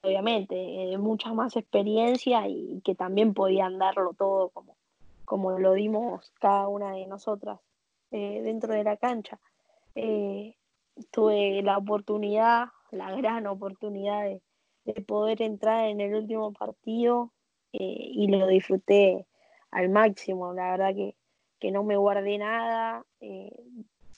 obviamente 0.03 0.93
eh, 0.93 0.99
mucha 0.99 1.33
más 1.35 1.57
experiencia 1.57 2.49
y 2.49 2.81
que 2.83 2.95
también 2.95 3.35
podían 3.35 3.79
darlo 3.79 4.15
todo 4.15 4.49
como, 4.51 4.77
como 5.25 5.59
lo 5.59 5.75
dimos 5.75 6.33
cada 6.41 6.69
una 6.69 6.93
de 6.93 7.07
nosotras 7.07 7.61
eh, 8.11 8.41
dentro 8.43 8.73
de 8.73 8.85
la 8.85 8.97
cancha. 8.97 9.39
Eh, 9.95 10.57
tuve 11.11 11.63
la 11.63 11.77
oportunidad, 11.77 12.69
la 12.91 13.11
gran 13.17 13.47
oportunidad 13.47 14.25
de 14.85 15.03
poder 15.03 15.43
entrar 15.43 15.89
en 15.89 16.01
el 16.01 16.15
último 16.15 16.53
partido 16.53 17.33
eh, 17.73 17.79
y 18.13 18.29
lo 18.29 18.47
disfruté 18.47 19.27
al 19.71 19.89
máximo. 19.89 20.53
La 20.53 20.71
verdad 20.73 20.95
que, 20.95 21.15
no 21.71 21.83
me 21.83 21.97
guardé 21.97 22.39
nada, 22.39 23.05
eh, 23.21 23.53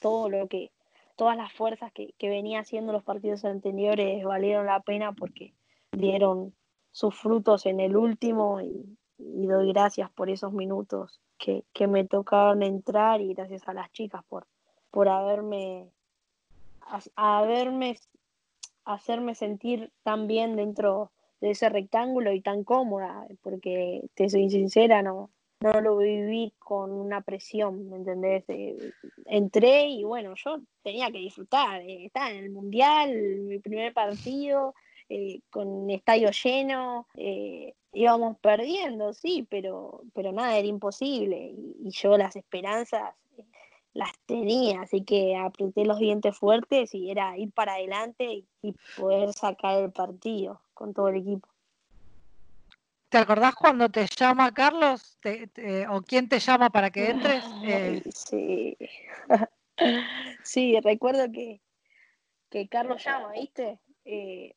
todo 0.01 0.29
lo 0.29 0.49
que, 0.49 0.71
todas 1.17 1.37
las 1.37 1.53
fuerzas 1.53 1.93
que, 1.93 2.15
venía 2.21 2.61
haciendo 2.61 2.93
los 2.93 3.03
partidos 3.03 3.45
anteriores 3.45 4.23
valieron 4.25 4.67
la 4.67 4.81
pena 4.81 5.13
porque 5.13 5.55
dieron 5.93 6.55
sus 6.93 7.15
frutos 7.15 7.67
en 7.67 7.81
el 7.81 7.97
último 7.97 8.61
y, 8.61 8.97
doy 9.19 9.73
gracias 9.73 10.11
por 10.11 10.31
esos 10.31 10.53
minutos 10.53 11.21
que, 11.39 11.65
me 11.89 12.05
tocaron 12.05 12.63
entrar 12.63 13.21
y 13.21 13.35
gracias 13.35 13.67
a 13.67 13.73
las 13.73 13.91
chicas 13.93 14.23
por, 14.29 14.47
por 14.91 15.09
haberme, 15.09 15.89
haberme, 17.17 17.99
hacerme 18.85 19.35
sentir 19.35 19.91
tan 20.03 20.27
bien 20.27 20.55
dentro 20.55 21.11
de 21.41 21.51
ese 21.51 21.69
rectángulo 21.69 22.33
y 22.33 22.41
tan 22.41 22.65
cómoda, 22.65 23.27
porque 23.43 24.03
te 24.15 24.29
soy 24.29 24.51
sincera, 24.51 25.03
no, 25.03 25.31
no 25.61 25.81
lo 25.81 25.97
viví 25.99 26.53
con 26.59 26.93
una 26.93 27.21
presión, 27.21 27.89
¿me 27.89 27.97
entendés? 27.97 28.45
Eh, 28.49 28.93
entré 29.27 29.89
y 29.89 30.05
bueno, 30.05 30.35
yo 30.37 30.61
tenía 30.83 31.11
que 31.11 31.19
disfrutar, 31.19 31.83
eh, 31.83 32.07
estaba 32.07 32.31
en 32.31 32.45
el 32.45 32.51
Mundial, 32.51 33.13
mi 33.41 33.59
primer 33.59 33.93
partido, 33.93 34.75
eh, 35.09 35.41
con 35.51 35.91
estadio 35.91 36.31
lleno, 36.31 37.07
íbamos 37.93 38.39
perdiendo, 38.39 39.13
sí, 39.15 39.47
pero, 39.49 40.03
pero 40.15 40.33
nada, 40.33 40.59
era 40.59 40.69
imposible 40.69 41.55
y, 41.57 41.89
y 41.89 41.91
yo 41.91 42.17
las 42.17 42.37
esperanzas 42.37 43.15
las 43.95 44.13
tenía, 44.27 44.83
así 44.83 45.03
que 45.03 45.35
apreté 45.35 45.85
los 45.85 45.99
dientes 45.99 46.37
fuertes 46.37 46.95
y 46.95 47.11
era 47.11 47.37
ir 47.37 47.51
para 47.53 47.75
adelante 47.75 48.45
y 48.63 48.75
poder 48.97 49.33
sacar 49.33 49.83
el 49.83 49.91
partido 49.91 50.61
con 50.79 50.95
todo 50.95 51.09
el 51.09 51.17
equipo. 51.17 51.49
¿Te 53.09 53.19
acordás 53.19 53.57
cuando 53.57 53.89
te 53.89 54.07
llama 54.07 54.53
Carlos? 54.55 55.19
¿O 55.91 56.03
quién 56.03 56.29
te 56.29 56.39
llama 56.39 56.71
para 56.71 56.91
que 56.91 57.11
entres? 57.11 57.45
Eh, 57.65 58.03
sí. 58.15 58.77
sí, 60.45 60.79
recuerdo 60.81 61.33
que, 61.33 61.61
que 62.49 62.69
Carlos 62.69 63.05
llama, 63.05 63.33
¿viste? 63.33 63.81
Eh, 64.05 64.55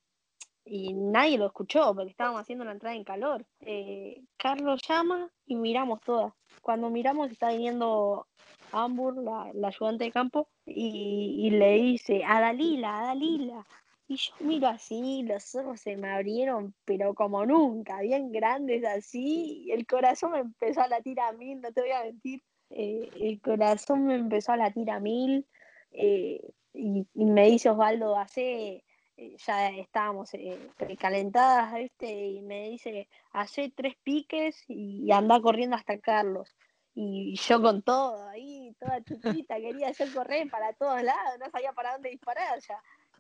y 0.63 0.93
nadie 0.93 1.39
lo 1.39 1.47
escuchó 1.47 1.93
porque 1.95 2.11
estábamos 2.11 2.41
haciendo 2.41 2.65
la 2.65 2.73
entrada 2.73 2.95
en 2.95 3.03
calor. 3.03 3.43
Eh, 3.61 4.21
Carlos 4.37 4.81
llama 4.87 5.31
y 5.47 5.55
miramos 5.55 6.01
todas. 6.01 6.33
Cuando 6.61 6.91
miramos 6.91 7.31
está 7.31 7.49
viniendo 7.49 8.27
Ambur, 8.71 9.17
la, 9.17 9.49
la 9.53 9.69
ayudante 9.69 10.03
de 10.03 10.11
campo, 10.11 10.47
y, 10.65 11.49
le 11.49 11.73
dice, 11.73 12.23
a 12.25 12.39
Dalila, 12.39 12.99
a 12.99 13.03
Dalila. 13.07 13.65
Y 14.11 14.17
yo 14.17 14.33
miro 14.41 14.67
así, 14.67 15.23
los 15.23 15.55
ojos 15.55 15.79
se 15.79 15.95
me 15.95 16.09
abrieron, 16.09 16.75
pero 16.83 17.13
como 17.13 17.45
nunca, 17.45 18.01
bien 18.01 18.33
grandes 18.33 18.83
así, 18.83 19.63
y 19.67 19.71
el 19.71 19.87
corazón 19.87 20.33
me 20.33 20.39
empezó 20.39 20.81
a 20.81 20.89
latir 20.89 21.17
a 21.21 21.31
mil, 21.31 21.61
no 21.61 21.71
te 21.71 21.79
voy 21.79 21.91
a 21.91 22.03
mentir. 22.03 22.43
Eh, 22.71 23.09
el 23.21 23.39
corazón 23.39 24.07
me 24.07 24.15
empezó 24.15 24.51
a 24.51 24.57
latir 24.57 24.91
a 24.91 24.99
mil, 24.99 25.47
eh, 25.91 26.41
y, 26.73 27.05
me 27.15 27.45
dice 27.51 27.69
Osvaldo, 27.69 28.17
hace 28.17 28.83
eh, 29.15 29.37
ya 29.37 29.69
estábamos 29.69 30.33
eh, 30.33 30.59
calentadas, 30.99 31.73
¿viste? 31.75 32.11
Y 32.11 32.41
me 32.41 32.67
dice, 32.67 33.07
hace 33.31 33.71
tres 33.73 33.95
piques 34.03 34.65
y 34.67 35.09
anda 35.13 35.39
corriendo 35.39 35.77
hasta 35.77 35.99
Carlos. 35.99 36.53
Y 36.93 37.37
yo 37.37 37.61
con 37.61 37.81
todo, 37.81 38.27
ahí, 38.27 38.75
toda 38.77 39.01
chiquita, 39.05 39.55
quería 39.55 39.87
hacer 39.87 40.11
correr 40.13 40.49
para 40.49 40.73
todos 40.73 41.01
lados, 41.01 41.39
no 41.39 41.49
sabía 41.49 41.71
para 41.71 41.93
dónde 41.93 42.09
disparar 42.09 42.59
ya. 42.59 42.77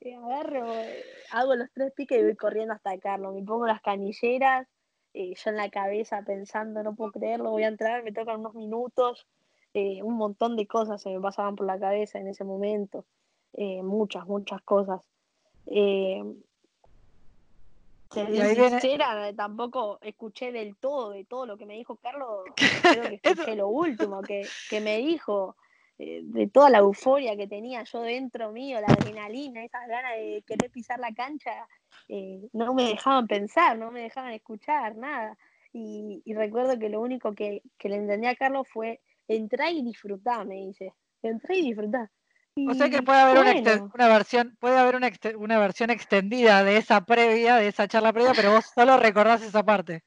Agarro, 0.09 0.67
hago 1.31 1.55
los 1.55 1.69
tres 1.73 1.91
piques 1.93 2.19
y 2.19 2.23
voy 2.23 2.35
corriendo 2.35 2.73
hasta 2.73 2.97
Carlos. 2.99 3.33
Me 3.33 3.43
pongo 3.43 3.67
las 3.67 3.81
canilleras, 3.81 4.67
eh, 5.13 5.33
yo 5.35 5.49
en 5.49 5.57
la 5.57 5.69
cabeza 5.69 6.23
pensando, 6.25 6.83
no 6.83 6.95
puedo 6.95 7.11
creerlo, 7.11 7.51
voy 7.51 7.63
a 7.63 7.67
entrar, 7.67 8.03
me 8.03 8.11
tocan 8.11 8.39
unos 8.39 8.55
minutos. 8.55 9.27
un 9.73 10.15
montón 10.15 10.55
de 10.55 10.67
cosas 10.67 11.01
se 11.01 11.09
me 11.09 11.19
pasaban 11.21 11.55
por 11.55 11.65
la 11.65 11.79
cabeza 11.79 12.19
en 12.19 12.27
ese 12.27 12.43
momento. 12.43 13.05
muchas, 13.83 14.27
muchas 14.27 14.61
cosas. 14.63 15.01
Eh, 15.65 16.23
tampoco 19.35 19.99
escuché 20.01 20.51
del 20.51 20.75
todo, 20.75 21.11
de 21.11 21.23
todo 21.23 21.45
lo 21.45 21.57
que 21.57 21.65
me 21.65 21.75
dijo 21.75 21.95
Carlos, 21.95 22.43
creo 22.81 23.03
que 23.03 23.19
escuché 23.23 23.55
lo 23.55 23.69
último 23.69 24.21
que, 24.21 24.47
me 24.81 24.97
dijo, 24.97 25.55
eh, 25.55 25.60
de 26.23 26.47
toda 26.47 26.69
la 26.69 26.79
euforia 26.79 27.35
que 27.35 27.47
tenía 27.47 27.83
yo 27.83 28.01
dentro 28.01 28.51
mío, 28.51 28.79
la 28.81 28.93
adrenalina, 28.93 29.63
esas 29.63 29.87
ganas 29.87 30.13
de 30.17 30.43
querer 30.47 30.71
pisar 30.71 30.99
la 30.99 31.13
cancha, 31.13 31.67
eh, 32.07 32.49
no 32.53 32.73
me 32.73 32.89
dejaban 32.89 33.27
pensar, 33.27 33.77
no 33.77 33.91
me 33.91 34.01
dejaban 34.01 34.33
escuchar, 34.33 34.95
nada. 34.95 35.37
Y, 35.73 36.21
recuerdo 36.33 36.77
que 36.77 36.89
lo 36.89 37.01
único 37.01 37.33
que, 37.33 37.61
le 37.83 37.95
entendí 37.95 38.27
a 38.27 38.35
Carlos 38.35 38.67
fue 38.67 38.99
entrar 39.27 39.71
y 39.71 39.83
disfrutar, 39.83 40.45
me 40.45 40.55
dice, 40.55 40.93
entrar 41.21 41.57
y 41.57 41.61
disfrutar. 41.61 42.09
O 42.67 42.73
sea 42.73 42.89
que 42.89 43.01
puede 43.01 43.19
haber 43.19 43.39
una, 43.39 44.07
versión, 44.09 44.57
puede 44.59 44.77
haber 44.77 44.95
una, 44.97 45.09
una, 45.37 45.59
versión 45.59 45.89
extendida 45.89 46.65
de 46.65 46.77
esa 46.77 47.05
previa, 47.05 47.55
de 47.55 47.67
esa 47.67 47.87
charla 47.87 48.11
previa, 48.11 48.33
pero 48.35 48.51
vos 48.51 48.65
solo 48.75 48.97
recordás 48.97 49.41
esa 49.41 49.63
parte. 49.63 50.03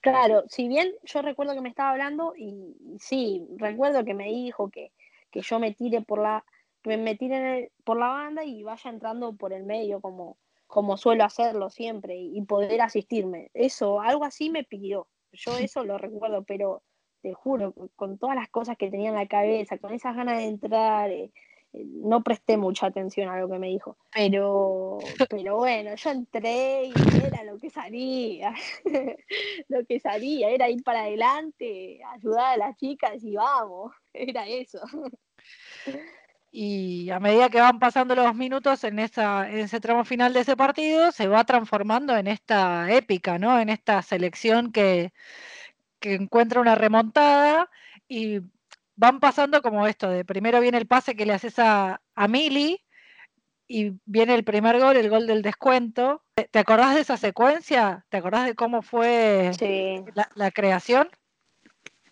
Claro, 0.00 0.44
si 0.48 0.68
bien 0.68 0.92
yo 1.02 1.22
recuerdo 1.22 1.54
que 1.54 1.60
me 1.60 1.68
estaba 1.68 1.90
hablando, 1.90 2.34
y, 2.36 2.76
sí, 2.98 3.46
recuerdo 3.56 4.04
que 4.04 4.14
me 4.14 4.26
dijo 4.26 4.70
que, 4.70 4.92
yo 5.40 5.58
me 5.58 5.72
tire 5.72 6.02
por 6.02 6.20
la, 6.20 6.44
me 6.84 7.14
tire 7.16 7.72
por 7.84 7.98
la 7.98 8.08
banda 8.08 8.44
y 8.44 8.62
vaya 8.62 8.90
entrando 8.90 9.34
por 9.34 9.52
el 9.52 9.64
medio 9.64 10.00
como, 10.00 10.36
como 10.66 10.96
suelo 10.96 11.24
hacerlo 11.24 11.70
siempre 11.70 12.16
y, 12.16 12.40
poder 12.42 12.80
asistirme. 12.80 13.50
Eso, 13.54 14.00
algo 14.00 14.24
así 14.24 14.50
me 14.50 14.64
pidió. 14.64 15.08
Yo 15.32 15.52
eso 15.58 15.84
lo 15.84 15.98
recuerdo, 15.98 16.44
pero 16.44 16.82
te 17.22 17.34
juro, 17.34 17.72
con 17.96 18.18
todas 18.18 18.36
las 18.36 18.48
cosas 18.48 18.76
que 18.76 18.90
tenía 18.90 19.10
en 19.10 19.16
la 19.16 19.28
cabeza, 19.28 19.78
con 19.78 19.92
esas 19.92 20.16
ganas 20.16 20.38
de 20.38 20.44
entrar, 20.44 21.10
eh, 21.10 21.30
no 21.72 22.22
presté 22.22 22.56
mucha 22.56 22.86
atención 22.86 23.28
a 23.28 23.38
lo 23.38 23.48
que 23.48 23.58
me 23.58 23.68
dijo. 23.68 23.96
Pero, 24.14 24.98
pero 25.30 25.56
bueno, 25.56 25.94
yo 25.94 26.10
entré 26.10 26.86
y 26.86 26.92
era 27.24 27.44
lo 27.44 27.58
que 27.58 27.70
salía. 27.70 28.54
lo 29.68 29.84
que 29.86 30.00
salía 30.00 30.50
era 30.50 30.68
ir 30.68 30.82
para 30.82 31.02
adelante, 31.02 32.00
ayudar 32.12 32.54
a 32.54 32.56
las 32.56 32.76
chicas 32.76 33.22
y 33.22 33.34
vamos. 33.34 33.92
Era 34.12 34.46
eso. 34.46 34.78
Y 36.50 37.08
a 37.08 37.18
medida 37.18 37.48
que 37.48 37.60
van 37.60 37.78
pasando 37.78 38.14
los 38.14 38.34
minutos 38.34 38.84
en, 38.84 38.98
esa, 38.98 39.50
en 39.50 39.60
ese 39.60 39.80
tramo 39.80 40.04
final 40.04 40.34
de 40.34 40.40
ese 40.40 40.54
partido, 40.54 41.10
se 41.10 41.26
va 41.26 41.44
transformando 41.44 42.14
en 42.14 42.26
esta 42.26 42.92
épica, 42.92 43.38
¿no? 43.38 43.58
En 43.58 43.70
esta 43.70 44.02
selección 44.02 44.70
que, 44.70 45.14
que 45.98 46.14
encuentra 46.14 46.60
una 46.60 46.74
remontada 46.74 47.70
y 48.06 48.40
van 48.96 49.20
pasando 49.20 49.62
como 49.62 49.86
esto, 49.86 50.08
de 50.10 50.24
primero 50.24 50.60
viene 50.60 50.78
el 50.78 50.86
pase 50.86 51.14
que 51.16 51.26
le 51.26 51.32
haces 51.32 51.58
a, 51.58 52.00
a 52.14 52.28
Mili 52.28 52.80
y 53.72 53.98
viene 54.04 54.34
el 54.34 54.44
primer 54.44 54.78
gol, 54.78 54.96
el 54.96 55.08
gol 55.08 55.26
del 55.26 55.40
descuento. 55.40 56.22
¿Te 56.34 56.58
acordás 56.58 56.94
de 56.94 57.00
esa 57.00 57.16
secuencia? 57.16 58.04
¿Te 58.10 58.18
acordás 58.18 58.44
de 58.44 58.54
cómo 58.54 58.82
fue 58.82 59.50
la, 60.34 60.50
creación? 60.50 61.08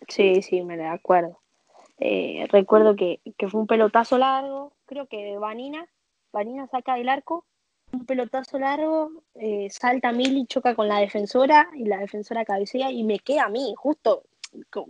Sí, 0.07 0.41
sí, 0.41 0.63
me 0.63 0.75
la 0.75 0.93
acuerdo. 0.93 1.39
Eh, 1.99 2.47
recuerdo 2.49 2.95
que, 2.95 3.21
fue 3.47 3.61
un 3.61 3.67
pelotazo 3.67 4.17
largo, 4.17 4.73
creo 4.87 5.05
que 5.05 5.37
Vanina, 5.37 5.87
Vanina 6.33 6.67
saca 6.67 6.95
del 6.95 7.09
arco, 7.09 7.45
un 7.93 8.07
pelotazo 8.07 8.57
largo, 8.57 9.11
eh, 9.35 9.69
salta 9.69 10.11
Mili, 10.11 10.47
choca 10.47 10.73
con 10.73 10.87
la 10.87 10.97
defensora 10.97 11.69
y 11.75 11.85
la 11.85 11.99
defensora 11.99 12.43
cabecea 12.43 12.89
y 12.89 13.03
me 13.03 13.19
queda 13.19 13.43
a 13.43 13.49
mí, 13.49 13.75
justo 13.77 14.23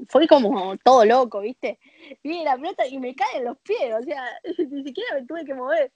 fue 0.07 0.27
como 0.27 0.77
todo 0.77 1.05
loco, 1.05 1.41
¿viste? 1.41 1.79
Viene 2.23 2.45
la 2.45 2.55
pelota 2.55 2.87
y 2.87 2.99
me 2.99 3.15
cae 3.15 3.37
en 3.37 3.45
los 3.45 3.57
pies, 3.59 3.93
o 3.99 4.03
sea, 4.03 4.23
ni 4.69 4.83
siquiera 4.83 5.15
me 5.15 5.25
tuve 5.25 5.45
que 5.45 5.53
mover. 5.53 5.91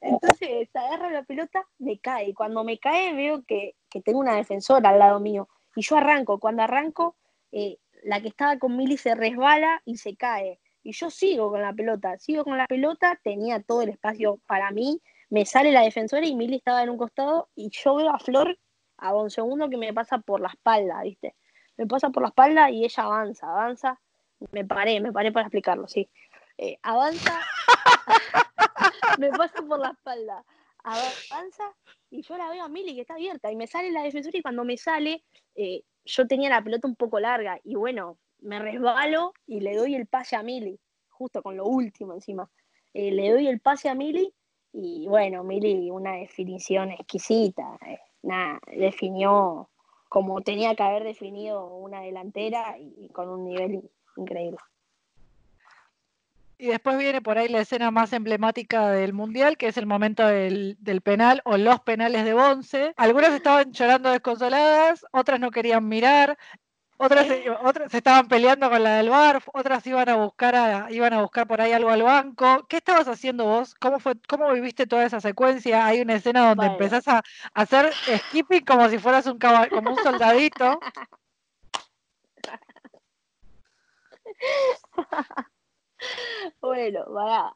Entonces 0.00 0.68
agarra 0.74 1.10
la 1.10 1.24
pelota, 1.24 1.66
me 1.78 1.98
cae. 1.98 2.34
Cuando 2.34 2.64
me 2.64 2.78
cae 2.78 3.14
veo 3.14 3.44
que, 3.44 3.74
tengo 4.04 4.20
una 4.20 4.36
defensora 4.36 4.90
al 4.90 4.98
lado 4.98 5.20
mío. 5.20 5.48
Y 5.74 5.82
yo 5.82 5.96
arranco. 5.96 6.38
Cuando 6.38 6.62
arranco, 6.62 7.16
eh, 7.52 7.78
la 8.04 8.20
que 8.20 8.28
estaba 8.28 8.58
con 8.58 8.76
Mili 8.76 8.96
se 8.96 9.14
resbala 9.14 9.82
y 9.84 9.96
se 9.96 10.16
cae. 10.16 10.60
Y 10.82 10.92
yo 10.92 11.10
sigo 11.10 11.50
con 11.50 11.62
la 11.62 11.72
pelota, 11.72 12.18
sigo 12.18 12.44
con 12.44 12.56
la 12.56 12.66
pelota, 12.66 13.20
tenía 13.22 13.62
todo 13.62 13.82
el 13.82 13.90
espacio 13.90 14.40
para 14.46 14.70
mí. 14.70 15.02
Me 15.30 15.44
sale 15.44 15.72
la 15.72 15.82
defensora 15.82 16.24
y 16.24 16.34
Mili 16.34 16.56
estaba 16.56 16.82
en 16.82 16.90
un 16.90 16.96
costado 16.96 17.50
y 17.54 17.70
yo 17.70 17.96
veo 17.96 18.10
a 18.10 18.18
Flor 18.18 18.58
a 18.96 19.14
un 19.14 19.30
segundo 19.30 19.68
que 19.68 19.76
me 19.76 19.92
pasa 19.92 20.18
por 20.18 20.40
la 20.40 20.48
espalda, 20.48 21.02
¿viste? 21.02 21.34
Me 21.78 21.86
pasa 21.86 22.10
por 22.10 22.22
la 22.22 22.28
espalda 22.28 22.70
y 22.70 22.84
ella 22.84 23.04
avanza, 23.04 23.46
avanza. 23.46 24.00
Me 24.52 24.64
paré, 24.64 25.00
me 25.00 25.12
paré 25.12 25.32
para 25.32 25.46
explicarlo, 25.46 25.88
sí. 25.88 26.10
Eh, 26.58 26.76
avanza, 26.82 27.40
me 29.18 29.30
pasa 29.30 29.62
por 29.62 29.78
la 29.78 29.90
espalda, 29.90 30.44
avanza 30.82 31.64
y 32.10 32.22
yo 32.22 32.36
la 32.36 32.50
veo 32.50 32.64
a 32.64 32.68
Mili 32.68 32.94
que 32.96 33.02
está 33.02 33.14
abierta 33.14 33.50
y 33.52 33.56
me 33.56 33.68
sale 33.68 33.92
la 33.92 34.02
defensora 34.02 34.36
y 34.36 34.42
cuando 34.42 34.64
me 34.64 34.76
sale, 34.76 35.22
eh, 35.54 35.82
yo 36.04 36.26
tenía 36.26 36.50
la 36.50 36.62
pelota 36.62 36.88
un 36.88 36.96
poco 36.96 37.20
larga 37.20 37.60
y 37.62 37.76
bueno, 37.76 38.18
me 38.40 38.58
resbalo 38.58 39.32
y 39.46 39.60
le 39.60 39.76
doy 39.76 39.94
el 39.94 40.06
pase 40.06 40.34
a 40.34 40.42
Mili, 40.42 40.80
justo 41.10 41.42
con 41.42 41.56
lo 41.56 41.66
último 41.66 42.14
encima. 42.14 42.50
Eh, 42.92 43.12
le 43.12 43.30
doy 43.30 43.46
el 43.46 43.60
pase 43.60 43.88
a 43.88 43.94
Mili 43.94 44.32
y 44.72 45.06
bueno, 45.06 45.44
Mili, 45.44 45.90
una 45.90 46.14
definición 46.14 46.90
exquisita. 46.90 47.78
nada, 48.22 48.58
definió 48.66 49.70
como 50.08 50.40
tenía 50.40 50.74
que 50.74 50.82
haber 50.82 51.04
definido 51.04 51.66
una 51.66 52.00
delantera 52.00 52.76
y, 52.78 53.08
con 53.10 53.28
un 53.28 53.44
nivel 53.44 53.90
increíble. 54.16 54.58
Y 56.60 56.66
después 56.66 56.98
viene 56.98 57.22
por 57.22 57.38
ahí 57.38 57.48
la 57.48 57.60
escena 57.60 57.92
más 57.92 58.12
emblemática 58.12 58.90
del 58.90 59.12
Mundial, 59.12 59.56
que 59.56 59.68
es 59.68 59.76
el 59.76 59.86
momento 59.86 60.26
del, 60.26 60.76
del, 60.80 61.02
penal 61.02 61.40
o 61.44 61.56
los 61.56 61.78
penales 61.80 62.24
de 62.24 62.34
Bonce. 62.34 62.94
Algunas 62.96 63.32
estaban 63.32 63.70
llorando 63.72 64.10
desconsoladas, 64.10 65.06
otras 65.12 65.38
no 65.38 65.52
querían 65.52 65.86
mirar. 65.86 66.36
Otras, 67.00 67.28
otras 67.62 67.92
se 67.92 67.98
estaban 67.98 68.26
peleando 68.26 68.68
con 68.68 68.82
la 68.82 68.96
del 68.96 69.08
bar, 69.08 69.40
otras 69.52 69.86
iban 69.86 70.08
a 70.08 70.16
buscar 70.16 70.90
iban 70.90 71.12
a 71.12 71.22
buscar 71.22 71.46
por 71.46 71.60
ahí 71.60 71.70
algo 71.70 71.90
al 71.90 72.02
banco. 72.02 72.66
¿Qué 72.68 72.78
estabas 72.78 73.06
haciendo 73.06 73.44
vos? 73.44 73.76
¿Cómo 73.76 74.00
fue, 74.00 74.14
cómo 74.28 74.52
viviste 74.52 74.88
toda 74.88 75.04
esa 75.04 75.20
secuencia? 75.20 75.86
Hay 75.86 76.00
una 76.00 76.16
escena 76.16 76.48
donde 76.48 76.66
empezás 76.66 77.06
a, 77.06 77.22
hacer 77.54 77.92
skipping 77.92 78.64
como 78.64 78.88
si 78.88 78.98
fueras 78.98 79.26
un 79.26 79.38
como 79.38 79.92
un 79.92 79.96
soldadito. 80.02 80.80
bueno, 86.60 87.12
va. 87.12 87.54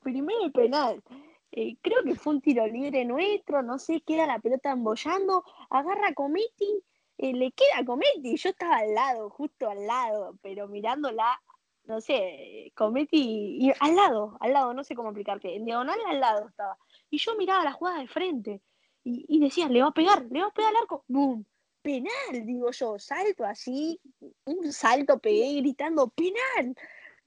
Primero 0.00 0.44
el 0.44 0.52
penal. 0.52 1.02
Eh, 1.50 1.76
creo 1.82 2.04
que 2.04 2.14
fue 2.14 2.34
un 2.34 2.40
tiro 2.40 2.66
libre 2.68 3.04
nuestro, 3.04 3.62
no 3.62 3.78
sé, 3.78 4.00
queda 4.02 4.26
la 4.26 4.38
pelota 4.38 4.70
embollando, 4.70 5.42
agarra 5.70 6.14
Comiti 6.14 6.84
le 7.18 7.52
queda 7.52 7.84
a. 7.84 8.36
Yo 8.36 8.50
estaba 8.50 8.78
al 8.78 8.94
lado, 8.94 9.30
justo 9.30 9.68
al 9.68 9.86
lado, 9.86 10.38
pero 10.42 10.68
mirándola, 10.68 11.40
no 11.84 12.00
sé, 12.00 12.72
Cometi, 12.74 13.58
y 13.60 13.72
al 13.80 13.96
lado, 13.96 14.36
al 14.40 14.52
lado, 14.52 14.74
no 14.74 14.84
sé 14.84 14.94
cómo 14.94 15.10
explicarte, 15.10 15.54
en 15.54 15.64
diagonal 15.64 15.98
al 16.06 16.20
lado 16.20 16.48
estaba. 16.48 16.78
Y 17.10 17.18
yo 17.18 17.36
miraba 17.36 17.64
la 17.64 17.72
jugada 17.72 18.00
de 18.00 18.08
frente 18.08 18.60
y, 19.04 19.38
decía, 19.38 19.68
le 19.68 19.82
va 19.82 19.88
a 19.88 19.92
pegar, 19.92 20.26
le 20.30 20.40
va 20.40 20.48
a 20.48 20.52
pegar 20.52 20.70
al 20.70 20.82
arco, 20.82 21.04
¡boom! 21.06 21.46
Penal, 21.80 22.44
digo 22.44 22.72
yo, 22.72 22.98
salto 22.98 23.44
así, 23.44 24.00
un 24.44 24.72
salto 24.72 25.20
pegué 25.20 25.60
gritando, 25.60 26.08
penal, 26.08 26.74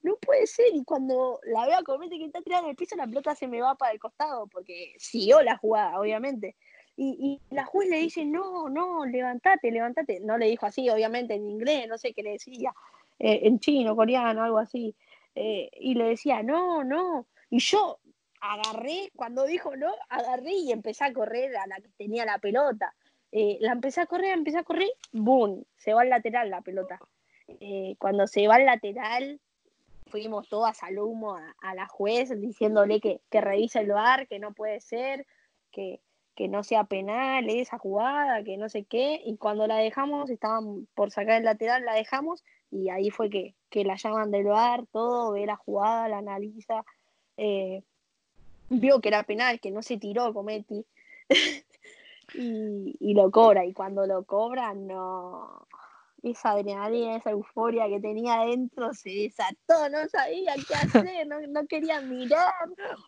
no 0.02 0.18
puede 0.18 0.46
ser. 0.48 0.68
Y 0.74 0.84
cuando 0.84 1.40
la 1.44 1.66
veo 1.66 1.78
a 1.78 1.84
Cometi 1.84 2.20
que 2.20 2.26
está 2.26 2.42
tirada 2.42 2.64
en 2.64 2.72
el 2.72 2.76
piso, 2.76 2.98
la 2.98 3.08
pelota 3.08 3.34
se 3.36 3.48
me 3.48 3.62
va 3.62 3.76
para 3.76 3.94
el 3.94 4.00
costado, 4.00 4.48
porque 4.48 4.94
siguió 4.98 5.42
la 5.42 5.58
jugada, 5.58 5.98
obviamente 5.98 6.58
Y, 7.02 7.40
la 7.50 7.64
juez 7.64 7.90
le 7.90 7.98
dice, 8.00 8.26
no, 8.26 8.68
no, 8.68 9.06
levantate, 9.06 9.72
levantate. 9.72 10.20
No 10.20 10.38
le 10.38 10.48
dijo 10.48 10.66
así, 10.66 10.90
obviamente, 10.90 11.34
en 11.34 11.50
inglés, 11.50 11.88
no 11.88 11.98
sé 11.98 12.14
qué 12.14 12.24
le 12.24 12.32
decía, 12.32 12.74
eh, 13.20 13.40
en 13.44 13.60
chino, 13.60 13.96
coreano, 13.96 14.44
algo 14.44 14.58
así. 14.58 14.94
Eh, 15.34 15.70
y 15.80 15.94
le 15.94 16.10
decía, 16.10 16.44
no, 16.44 16.84
no. 16.84 17.26
Y 17.50 17.60
yo 17.60 18.00
agarré, 18.42 19.12
cuando 19.16 19.46
dijo 19.46 19.78
no, 19.78 19.94
agarré 20.10 20.52
y 20.52 20.74
empecé 20.74 21.06
a 21.06 21.14
correr 21.14 21.56
a 21.56 21.68
la 21.68 21.78
que 21.78 21.88
tenía 21.98 22.26
la 22.26 22.38
pelota. 22.38 22.94
Eh, 23.32 23.58
la 23.62 23.72
empecé 23.72 24.02
a 24.02 24.06
correr, 24.06 24.34
empecé 24.34 24.58
a 24.58 24.64
correr, 24.64 24.90
¡boom! 25.14 25.64
Se 25.78 25.94
va 25.94 26.02
al 26.02 26.10
lateral 26.10 26.50
la 26.50 26.62
pelota. 26.62 27.00
cuando 27.98 28.28
se 28.28 28.46
va 28.50 28.56
al 28.56 28.66
lateral, 28.66 29.40
fuimos 30.08 30.50
todas 30.50 30.84
al 30.84 31.00
humo 31.00 31.38
a, 31.62 31.76
la 31.76 31.88
juez 31.88 32.30
diciéndole 32.42 33.00
que, 33.00 33.22
que 33.30 33.40
revisa 33.40 33.80
el 33.80 33.92
bar, 33.94 34.28
que 34.28 34.40
no 34.40 34.54
puede 34.54 34.82
ser, 34.82 35.26
que, 35.72 36.02
que 36.40 36.48
no 36.48 36.64
sea 36.64 36.86
penal 36.86 37.50
esa 37.50 37.78
jugada, 37.78 38.46
que 38.46 38.56
no 38.56 38.70
sé 38.70 38.86
qué, 38.86 39.22
y 39.26 39.36
cuando 39.36 39.68
la 39.68 39.76
dejamos, 39.76 40.30
estaban 40.30 40.88
por 40.96 41.12
sacar 41.12 41.36
el 41.36 41.44
lateral, 41.44 41.84
la 41.84 41.94
dejamos, 41.94 42.46
y 42.72 42.88
ahí 42.88 43.10
fue 43.10 43.30
que, 43.30 43.56
la 43.84 43.98
llaman 43.98 44.32
del 44.32 44.46
bar, 44.46 44.86
todo, 44.90 45.34
ve 45.34 45.46
la 45.46 45.58
jugada, 45.58 46.08
la 46.08 46.20
analiza, 46.20 46.86
eh, 47.36 47.84
vio 48.70 49.02
que 49.02 49.10
era 49.10 49.24
penal, 49.24 49.60
que 49.60 49.70
no 49.70 49.82
se 49.82 49.98
tiró 49.98 50.34
Cometi, 50.34 50.86
y, 52.34 52.96
y 53.02 53.14
lo 53.16 53.32
cobra, 53.32 53.66
y 53.66 53.74
cuando 53.74 54.08
lo 54.08 54.24
cobra, 54.24 54.74
no, 54.74 55.68
esa 56.24 56.52
adrenalina, 56.52 57.18
esa 57.18 57.32
euforia 57.32 57.88
que 57.88 58.00
tenía 58.00 58.42
adentro 58.42 58.94
se 58.94 59.10
desató, 59.10 59.90
no 59.90 60.08
sabía 60.10 60.54
qué 60.68 60.74
hacer, 60.76 61.28
no, 61.28 61.68
quería 61.68 62.02
mirar, 62.02 62.54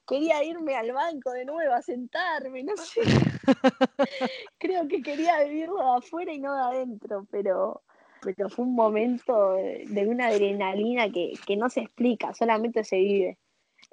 quería 0.07 0.43
irme 0.43 0.75
al 0.75 0.91
banco 0.91 1.31
de 1.31 1.45
nuevo 1.45 1.73
a 1.73 1.81
sentarme, 1.81 2.63
no 2.63 2.75
sé. 2.77 3.01
Creo 4.59 4.87
que 4.87 5.01
quería 5.01 5.43
vivirlo 5.43 5.77
de 5.77 5.97
afuera 5.97 6.33
y 6.33 6.39
no 6.39 6.55
de 6.55 6.77
adentro, 6.77 7.27
pero, 7.31 7.81
pero 8.21 8.49
fue 8.49 8.65
un 8.65 8.75
momento 8.75 9.55
de 9.55 10.07
una 10.07 10.27
adrenalina 10.27 11.11
que, 11.11 11.57
no 11.57 11.69
se 11.69 11.81
explica, 11.81 12.33
solamente 12.33 12.83
se 12.83 12.97
vive. 12.97 13.37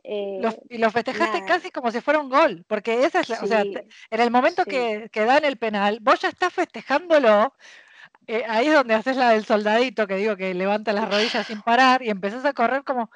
Eh, 0.05 0.41
y 0.69 0.79
lo 0.79 0.91
festejaste 0.91 1.45
casi 1.45 1.71
como 1.71 1.91
si 1.91 2.01
fuera 2.01 2.21
un 2.21 2.29
gol, 2.29 2.65
porque 2.69 3.05
esa 3.05 3.21
es 3.21 3.31
o 3.31 3.47
sea, 3.47 3.63
en 3.63 4.21
el 4.21 4.31
momento 4.31 4.65
que, 4.65 5.09
que 5.11 5.25
dan 5.25 5.45
el 5.45 5.57
penal, 5.57 5.99
vos 6.01 6.21
ya 6.21 6.29
estás 6.29 6.53
festejándolo 6.53 7.53
eh, 8.29 8.45
ahí 8.47 8.67
es 8.67 8.75
donde 8.75 8.95
haces 8.95 9.17
la 9.17 9.31
del 9.31 9.47
soldadito, 9.47 10.07
que 10.07 10.17
digo 10.17 10.37
que 10.37 10.53
levanta 10.53 10.93
las 10.93 11.09
rodillas 11.09 11.47
sin 11.47 11.63
parar 11.63 12.03
y 12.03 12.11
empezás 12.11 12.45
a 12.45 12.53
correr 12.53 12.85
como 12.85 13.11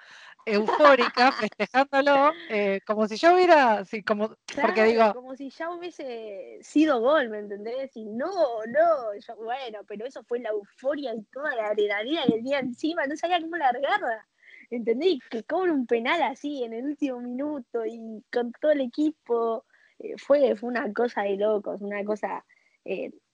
eufórica, 0.46 1.32
festejándolo, 1.50 2.32
eh, 2.48 2.80
como 2.86 3.06
si 3.06 3.16
yo 3.16 3.34
hubiera, 3.34 3.84
sí, 3.84 4.02
como, 4.02 4.36
porque 4.60 4.84
digo... 4.84 5.12
Como 5.12 5.36
si 5.36 5.50
ya 5.50 5.70
hubiese 5.70 6.58
sido 6.62 7.00
gol, 7.00 7.28
¿me 7.28 7.40
entendés? 7.40 7.94
Y 7.94 8.06
no, 8.06 8.30
no, 8.66 9.36
bueno, 9.36 9.80
pero 9.86 10.06
eso 10.06 10.22
fue 10.24 10.40
la 10.40 10.48
euforia 10.48 11.14
y 11.14 11.22
toda 11.24 11.54
la 11.56 11.68
adrenalina 11.68 12.24
que 12.24 12.32
tenía 12.32 12.60
encima, 12.60 13.06
no 13.06 13.14
sabía 13.14 13.40
cómo 13.40 13.56
largarla. 13.56 14.26
¿Entendés? 14.70 15.18
Que 15.28 15.44
cobra 15.44 15.74
un 15.74 15.86
penal 15.86 16.22
así 16.22 16.64
en 16.64 16.72
el 16.72 16.86
último 16.86 17.20
minuto 17.20 17.84
y 17.84 18.24
con 18.32 18.52
todo 18.52 18.72
el 18.72 18.80
equipo. 18.80 19.66
Eh, 19.98 20.14
fue, 20.16 20.56
fue 20.56 20.70
una 20.70 20.90
cosa 20.94 21.24
de 21.24 21.36
locos, 21.36 21.82
una 21.82 22.02
cosa 22.02 22.42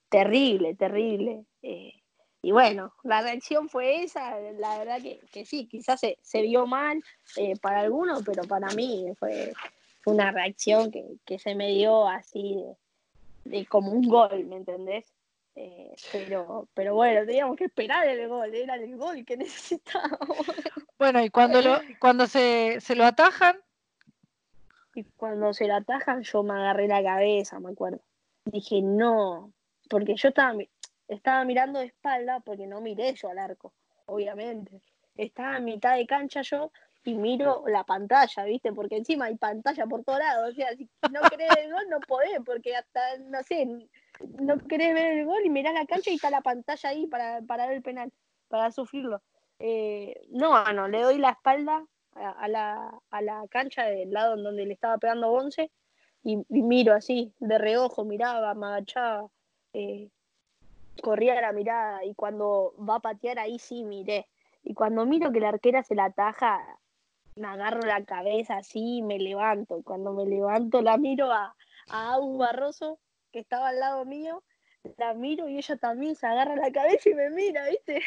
terrible, 0.09 0.75
terrible. 0.75 1.45
Eh, 1.61 1.93
y 2.41 2.51
bueno, 2.51 2.93
la 3.03 3.21
reacción 3.21 3.69
fue 3.69 4.03
esa, 4.03 4.39
la 4.39 4.79
verdad 4.79 4.99
que, 5.01 5.45
sí, 5.45 5.67
quizás 5.67 5.99
se, 5.99 6.41
vio 6.41 6.65
mal 6.65 7.03
eh, 7.35 7.55
para 7.61 7.81
algunos, 7.81 8.23
pero 8.23 8.43
para 8.43 8.69
mí 8.69 9.07
fue, 9.19 9.53
una 10.05 10.31
reacción 10.31 10.91
que, 10.91 11.39
se 11.39 11.55
me 11.55 11.69
dio 11.69 12.07
así 12.07 12.63
de, 13.43 13.65
como 13.65 13.91
un 13.91 14.07
gol, 14.07 14.45
¿me 14.45 14.57
entendés? 14.57 15.05
Eh, 15.55 15.93
pero, 16.13 16.69
pero 16.73 16.95
bueno, 16.95 17.25
teníamos 17.25 17.57
que 17.57 17.65
esperar 17.65 18.07
el 18.07 18.27
gol, 18.29 18.55
era 18.55 18.75
el 18.75 18.95
gol 18.95 19.25
que 19.25 19.35
necesitábamos. 19.37 20.37
Bueno, 20.97 21.21
y 21.23 21.29
cuando, 21.29 21.61
lo, 21.61 21.79
cuando 21.99 22.27
se, 22.27 22.79
se 22.79 22.95
lo 22.95 23.05
atajan. 23.05 23.57
Y 24.95 25.03
cuando 25.17 25.53
se 25.53 25.67
lo 25.67 25.75
atajan, 25.75 26.23
yo 26.23 26.43
me 26.43 26.53
agarré 26.53 26.87
la 26.87 27.03
cabeza, 27.03 27.59
me 27.59 27.71
acuerdo. 27.71 28.01
Dije, 28.45 28.81
no, 28.81 29.51
porque 29.89 30.15
yo 30.15 30.29
estaba, 30.29 30.53
estaba 31.07 31.43
mirando 31.43 31.79
de 31.79 31.87
espalda 31.87 32.39
porque 32.39 32.67
no 32.67 32.79
miré 32.79 33.13
yo 33.15 33.29
al 33.29 33.39
arco, 33.39 33.73
obviamente. 34.05 34.81
Estaba 35.15 35.57
en 35.57 35.65
mitad 35.65 35.97
de 35.97 36.07
cancha 36.07 36.41
yo 36.41 36.71
y 37.03 37.15
miro 37.15 37.63
la 37.67 37.83
pantalla, 37.83 38.43
¿viste? 38.45 38.71
Porque 38.71 38.97
encima 38.97 39.25
hay 39.25 39.35
pantalla 39.35 39.85
por 39.85 40.03
todos 40.03 40.19
lados. 40.19 40.51
O 40.51 40.53
sea, 40.53 40.75
si 40.75 40.87
no 41.11 41.21
querés 41.29 41.49
el 41.57 41.73
gol, 41.73 41.89
no 41.89 41.99
podés, 42.01 42.39
porque 42.45 42.75
hasta, 42.75 43.17
no 43.17 43.41
sé, 43.43 43.67
no 44.39 44.57
querés 44.59 44.93
ver 44.93 45.19
el 45.19 45.25
gol 45.25 45.41
y 45.43 45.49
mirás 45.49 45.73
la 45.73 45.85
cancha 45.85 46.11
y 46.11 46.15
está 46.15 46.29
la 46.29 46.41
pantalla 46.41 46.89
ahí 46.89 47.07
para, 47.07 47.41
para 47.41 47.65
ver 47.65 47.77
el 47.77 47.81
penal, 47.81 48.11
para 48.47 48.71
sufrirlo. 48.71 49.21
Eh, 49.59 50.21
no, 50.29 50.63
no, 50.73 50.87
le 50.87 51.01
doy 51.01 51.17
la 51.17 51.31
espalda 51.31 51.85
a, 52.13 52.47
la, 52.47 52.91
a 53.09 53.21
la 53.21 53.45
cancha 53.49 53.85
del 53.85 54.11
lado 54.11 54.35
en 54.35 54.43
donde 54.43 54.65
le 54.65 54.73
estaba 54.73 54.97
pegando 54.97 55.29
Bonce 55.29 55.71
y, 56.23 56.37
y 56.49 56.61
miro 56.61 56.93
así, 56.93 57.33
de 57.39 57.57
reojo, 57.57 58.05
miraba, 58.05 58.53
me 58.53 58.67
agachaba. 58.67 59.29
Eh, 59.73 60.09
corría 61.01 61.39
la 61.41 61.51
mirada 61.53 62.03
y 62.03 62.13
cuando 62.13 62.73
va 62.77 62.95
a 62.95 62.99
patear 62.99 63.39
ahí 63.39 63.59
sí 63.59 63.83
miré. 63.83 64.27
Y 64.63 64.73
cuando 64.73 65.05
miro 65.05 65.31
que 65.31 65.39
la 65.39 65.49
arquera 65.49 65.83
se 65.83 65.95
la 65.95 66.05
ataja, 66.05 66.61
me 67.35 67.47
agarro 67.47 67.81
la 67.81 68.03
cabeza 68.03 68.57
así 68.57 68.97
y 68.97 69.01
me 69.01 69.17
levanto. 69.17 69.81
Cuando 69.83 70.13
me 70.13 70.25
levanto 70.25 70.81
la 70.81 70.97
miro 70.97 71.31
a, 71.31 71.55
a 71.89 72.19
Barroso, 72.19 72.99
que 73.31 73.39
estaba 73.39 73.69
al 73.69 73.79
lado 73.79 74.05
mío, 74.05 74.43
la 74.97 75.13
miro 75.13 75.47
y 75.47 75.57
ella 75.57 75.77
también 75.77 76.15
se 76.15 76.27
agarra 76.27 76.55
la 76.55 76.71
cabeza 76.71 77.09
y 77.09 77.13
me 77.13 77.29
mira, 77.29 77.67
¿viste? 77.69 78.01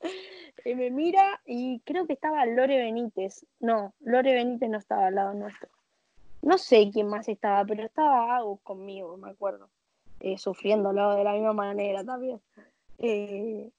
y 0.64 0.74
me 0.74 0.90
mira 0.90 1.40
y 1.44 1.80
creo 1.80 2.06
que 2.06 2.12
estaba 2.12 2.44
Lore 2.46 2.78
Benítez. 2.78 3.46
No, 3.58 3.94
Lore 4.00 4.34
Benítez 4.34 4.68
no 4.68 4.78
estaba 4.78 5.06
al 5.06 5.14
lado 5.14 5.34
nuestro. 5.34 5.70
No 6.42 6.58
sé 6.58 6.90
quién 6.92 7.08
más 7.08 7.28
estaba, 7.28 7.64
pero 7.64 7.84
estaba 7.84 8.36
Agus 8.36 8.60
conmigo, 8.62 9.16
me 9.16 9.30
acuerdo 9.30 9.70
eh, 10.20 10.38
sufriéndolo 10.38 11.14
de 11.14 11.24
la 11.24 11.32
misma 11.32 11.52
manera 11.52 12.04
también. 12.04 12.40
Eh, 12.98 13.70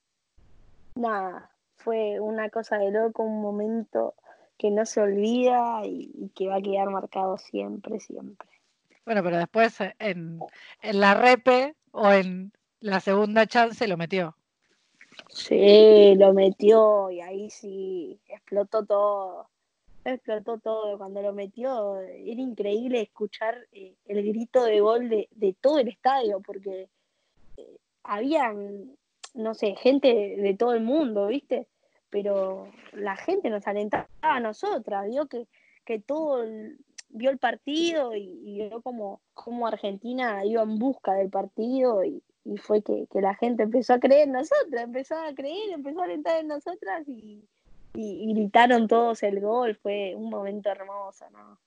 nada, 0.94 1.50
fue 1.76 2.20
una 2.20 2.50
cosa 2.50 2.78
de 2.78 2.90
loco, 2.90 3.22
un 3.22 3.40
momento 3.40 4.14
que 4.58 4.70
no 4.70 4.84
se 4.86 5.00
olvida 5.00 5.82
y, 5.84 6.30
que 6.34 6.48
va 6.48 6.56
a 6.56 6.62
quedar 6.62 6.88
marcado 6.90 7.38
siempre, 7.38 8.00
siempre. 8.00 8.48
Bueno, 9.04 9.22
pero 9.22 9.36
después 9.36 9.78
en, 9.98 10.38
en 10.80 11.00
la 11.00 11.14
repe 11.14 11.74
o 11.90 12.10
en 12.10 12.52
la 12.80 13.00
segunda 13.00 13.46
chance 13.46 13.88
lo 13.88 13.96
metió. 13.96 14.36
Sí, 15.28 16.14
lo 16.16 16.32
metió 16.32 17.10
y 17.10 17.20
ahí 17.20 17.50
sí 17.50 18.20
explotó 18.28 18.84
todo 18.84 19.48
explotó 20.04 20.58
todo. 20.58 20.98
Cuando 20.98 21.22
lo 21.22 21.32
metió, 21.32 22.00
era 22.00 22.40
increíble 22.40 23.02
escuchar 23.02 23.56
eh, 23.72 23.94
el 24.06 24.22
grito 24.26 24.64
de 24.64 24.80
gol 24.80 25.08
de, 25.08 25.56
todo 25.60 25.78
el 25.78 25.88
estadio, 25.88 26.40
porque 26.40 26.88
eh, 27.56 27.76
habían, 28.02 28.96
no 29.34 29.54
sé, 29.54 29.74
gente 29.76 30.08
de, 30.08 30.54
todo 30.54 30.74
el 30.74 30.82
mundo, 30.82 31.28
¿viste? 31.28 31.68
Pero 32.10 32.68
la 32.92 33.16
gente 33.16 33.50
nos 33.50 33.66
alentaba 33.66 34.08
a 34.20 34.40
nosotras, 34.40 35.08
vio 35.08 35.26
que, 35.26 35.46
que 35.84 35.98
todo 35.98 36.44
vio 37.14 37.30
el 37.30 37.38
partido 37.38 38.14
y, 38.16 38.40
vio 38.42 38.82
como, 38.82 39.20
como, 39.34 39.66
Argentina 39.66 40.44
iba 40.44 40.62
en 40.62 40.78
busca 40.78 41.12
del 41.14 41.30
partido 41.30 42.04
y, 42.04 42.22
fue 42.56 42.82
que, 42.82 43.06
que, 43.10 43.20
la 43.20 43.34
gente 43.36 43.62
empezó 43.62 43.94
a 43.94 44.00
creer 44.00 44.26
en 44.26 44.32
nosotras, 44.32 44.82
empezó 44.82 45.14
a 45.16 45.32
creer, 45.32 45.70
empezó 45.72 46.00
a 46.00 46.04
alentar 46.04 46.40
en 46.40 46.48
nosotras 46.48 47.06
y, 47.06 47.44
y, 47.94 48.32
gritaron 48.34 48.88
todos 48.88 49.22
el 49.22 49.40
gol, 49.40 49.76
fue 49.76 50.14
un 50.16 50.30
momento 50.30 50.70
hermoso, 50.70 51.26
¿no? 51.30 51.58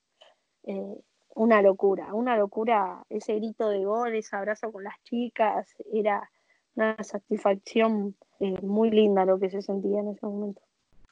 Eh, 0.63 0.97
una 1.36 1.61
locura, 1.61 2.13
una 2.13 2.38
locura, 2.38 3.03
ese 3.09 3.36
grito 3.36 3.69
de 3.69 3.84
gol, 3.84 4.15
ese 4.15 4.36
abrazo 4.36 4.71
con 4.71 4.84
las 4.84 4.95
chicas, 5.03 5.76
era 5.93 6.30
una 6.76 6.95
satisfacción 7.03 8.15
eh, 8.39 8.59
muy 8.61 8.89
linda 8.89 9.26
lo 9.26 9.39
que 9.39 9.49
se 9.49 9.61
sentía 9.61 9.99
en 9.99 10.09
ese 10.09 10.26
momento. 10.26 10.61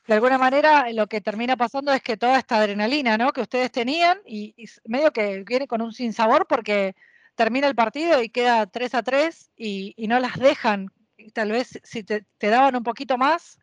De 0.07 0.15
alguna 0.15 0.37
manera 0.37 0.91
lo 0.91 1.07
que 1.07 1.21
termina 1.21 1.55
pasando 1.55 1.93
es 1.93 2.01
que 2.01 2.17
toda 2.17 2.37
esta 2.37 2.57
adrenalina 2.57 3.17
¿no? 3.17 3.31
que 3.31 3.41
ustedes 3.41 3.71
tenían 3.71 4.17
y, 4.25 4.53
medio 4.85 5.11
que 5.11 5.43
viene 5.43 5.67
con 5.67 5.81
un 5.81 5.93
sinsabor 5.93 6.45
porque 6.47 6.95
termina 7.35 7.67
el 7.67 7.75
partido 7.75 8.21
y 8.21 8.29
queda 8.29 8.65
3 8.65 8.95
a 8.95 9.03
3 9.03 9.51
y, 9.55 9.95
no 10.07 10.19
las 10.19 10.37
dejan. 10.37 10.87
Tal 11.33 11.51
vez 11.51 11.79
si 11.83 12.03
te 12.03 12.25
daban 12.39 12.75
un 12.75 12.83
poquito 12.83 13.17
más, 13.17 13.62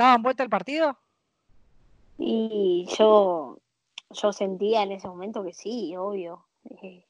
¿Daban 0.00 0.22
vuelta 0.22 0.42
el 0.42 0.48
partido? 0.48 0.96
Y 2.16 2.88
yo, 2.98 3.58
yo 4.08 4.32
sentía 4.32 4.82
en 4.82 4.92
ese 4.92 5.06
momento 5.06 5.44
que 5.44 5.52
sí, 5.52 5.94
obvio. 5.94 6.46
Eh, 6.82 7.04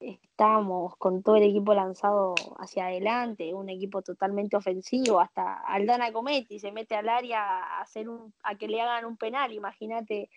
estábamos 0.00 0.96
con 0.96 1.22
todo 1.22 1.36
el 1.36 1.44
equipo 1.44 1.72
lanzado 1.72 2.34
hacia 2.58 2.86
adelante, 2.86 3.54
un 3.54 3.68
equipo 3.68 4.02
totalmente 4.02 4.56
ofensivo, 4.56 5.20
hasta 5.20 5.54
Aldana 5.54 6.12
Cometti 6.12 6.58
se 6.58 6.72
mete 6.72 6.96
al 6.96 7.10
área 7.10 7.44
a, 7.44 7.80
hacer 7.80 8.08
a 8.42 8.56
que 8.56 8.66
le 8.66 8.80
hagan 8.80 9.04
un 9.04 9.16
penal, 9.16 9.52
imagínate 9.52 10.28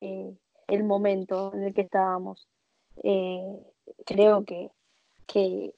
eh, 0.00 0.34
el 0.66 0.82
momento 0.82 1.54
en 1.54 1.62
el 1.62 1.72
que 1.72 1.82
estábamos. 1.82 2.48
Eh, 3.04 3.60
creo 4.04 4.44
que, 4.44 4.72
que 5.28 5.72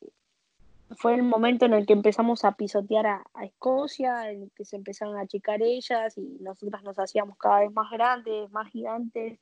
fue 0.95 1.14
el 1.14 1.22
momento 1.22 1.66
en 1.66 1.74
el 1.74 1.87
que 1.87 1.93
empezamos 1.93 2.45
a 2.45 2.53
pisotear 2.53 3.07
a, 3.07 3.45
Escocia, 3.45 4.30
en 4.30 4.45
el 4.45 4.51
que 4.53 4.64
se 4.64 4.76
empezaron 4.76 5.16
a 5.16 5.22
achicar 5.22 5.62
ellas 5.62 6.16
y 6.16 6.39
nosotras 6.41 6.82
nos 6.84 6.99
hacíamos 6.99 7.37
cada 7.39 7.61
vez 7.61 7.72
más 7.72 7.91
grandes, 7.91 8.51
más 8.53 8.70
gigantes 8.70 9.39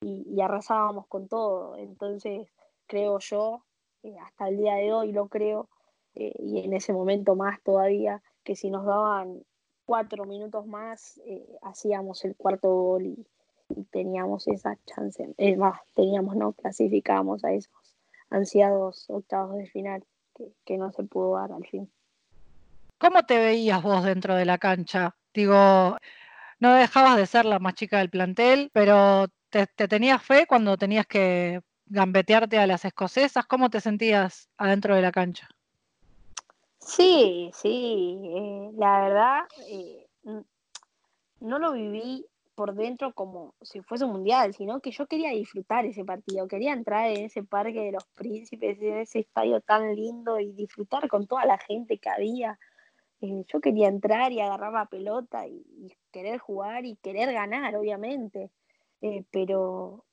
y, 0.00 0.40
arrasábamos 0.40 1.06
con 1.06 1.28
todo. 1.28 1.76
Entonces, 1.76 2.48
creo 2.86 3.18
yo, 3.18 3.64
eh, 4.02 4.16
hasta 4.18 4.48
el 4.48 4.56
día 4.58 4.74
de 4.74 4.92
hoy 4.92 5.12
lo 5.12 5.28
creo, 5.28 5.68
eh, 6.14 6.32
y 6.38 6.60
en 6.60 6.72
ese 6.72 6.92
momento 6.92 7.34
más 7.34 7.62
todavía, 7.62 8.22
que 8.42 8.56
si 8.56 8.70
nos 8.70 8.86
daban 8.86 9.42
cuatro 9.84 10.24
minutos 10.24 10.66
más, 10.66 11.20
eh, 11.26 11.46
hacíamos 11.62 12.24
el 12.24 12.36
cuarto 12.36 12.70
gol 12.74 13.06
y, 13.06 13.26
teníamos 13.90 14.46
esa 14.46 14.78
chance, 14.86 15.34
es 15.36 15.58
más, 15.58 15.80
teníamos, 15.94 16.36
no, 16.36 16.52
clasificábamos 16.52 17.44
a 17.44 17.52
esos 17.52 17.96
ansiados 18.30 19.10
octavos 19.10 19.56
de 19.56 19.66
final 19.66 20.04
que, 20.64 20.78
no 20.78 20.92
se 20.92 21.04
pudo 21.04 21.36
dar 21.36 21.52
al 21.52 21.66
fin. 21.66 21.90
¿Cómo 22.98 23.24
te 23.24 23.38
veías 23.38 23.82
vos 23.82 24.04
dentro 24.04 24.34
de 24.34 24.44
la 24.44 24.58
cancha? 24.58 25.16
Digo, 25.34 25.96
no 26.60 26.74
dejabas 26.74 27.16
de 27.16 27.26
ser 27.26 27.44
la 27.44 27.58
más 27.58 27.74
chica 27.74 27.98
del 27.98 28.10
plantel, 28.10 28.70
pero 28.72 29.26
te, 29.50 29.66
tenías 29.66 30.22
fe 30.22 30.46
cuando 30.46 30.76
tenías 30.76 31.06
que 31.06 31.60
gambetearte 31.86 32.58
a 32.58 32.66
las 32.66 32.84
escocesas. 32.84 33.46
¿Cómo 33.46 33.70
te 33.70 33.80
sentías 33.80 34.48
adentro 34.56 34.94
de 34.94 35.02
la 35.02 35.12
cancha? 35.12 35.48
Sí, 36.78 37.50
sí, 37.54 38.20
eh, 38.24 38.70
la 38.76 39.00
verdad, 39.00 39.40
eh, 39.68 40.06
no 41.40 41.58
lo 41.58 41.72
viví 41.72 42.24
por 42.56 42.74
dentro 42.74 43.12
como 43.12 43.54
si 43.60 43.82
fuese 43.82 44.06
un 44.06 44.12
mundial, 44.12 44.54
sino 44.54 44.80
que 44.80 44.90
yo 44.90 45.06
quería 45.06 45.30
disfrutar 45.30 45.84
ese 45.84 46.04
partido, 46.04 46.48
quería 46.48 46.72
entrar 46.72 47.10
en 47.10 47.26
ese 47.26 47.44
parque 47.44 47.80
de 47.80 47.92
los 47.92 48.04
príncipes, 48.16 48.80
en 48.80 48.96
ese 48.96 49.20
estadio 49.20 49.60
tan 49.60 49.94
lindo 49.94 50.40
y 50.40 50.52
disfrutar 50.52 51.06
con 51.08 51.26
toda 51.26 51.44
la 51.44 51.58
gente 51.58 51.98
que 51.98 52.08
había. 52.08 52.58
Eh, 53.20 53.44
yo 53.46 53.60
quería 53.60 53.88
entrar 53.88 54.32
y 54.32 54.40
agarrar 54.40 54.72
la 54.72 54.86
pelota 54.86 55.46
y, 55.46 55.94
querer 56.10 56.38
jugar 56.38 56.86
y 56.86 56.96
querer 56.96 57.30
ganar, 57.30 57.76
obviamente, 57.76 58.50
eh, 59.02 59.22
pero, 59.30 60.06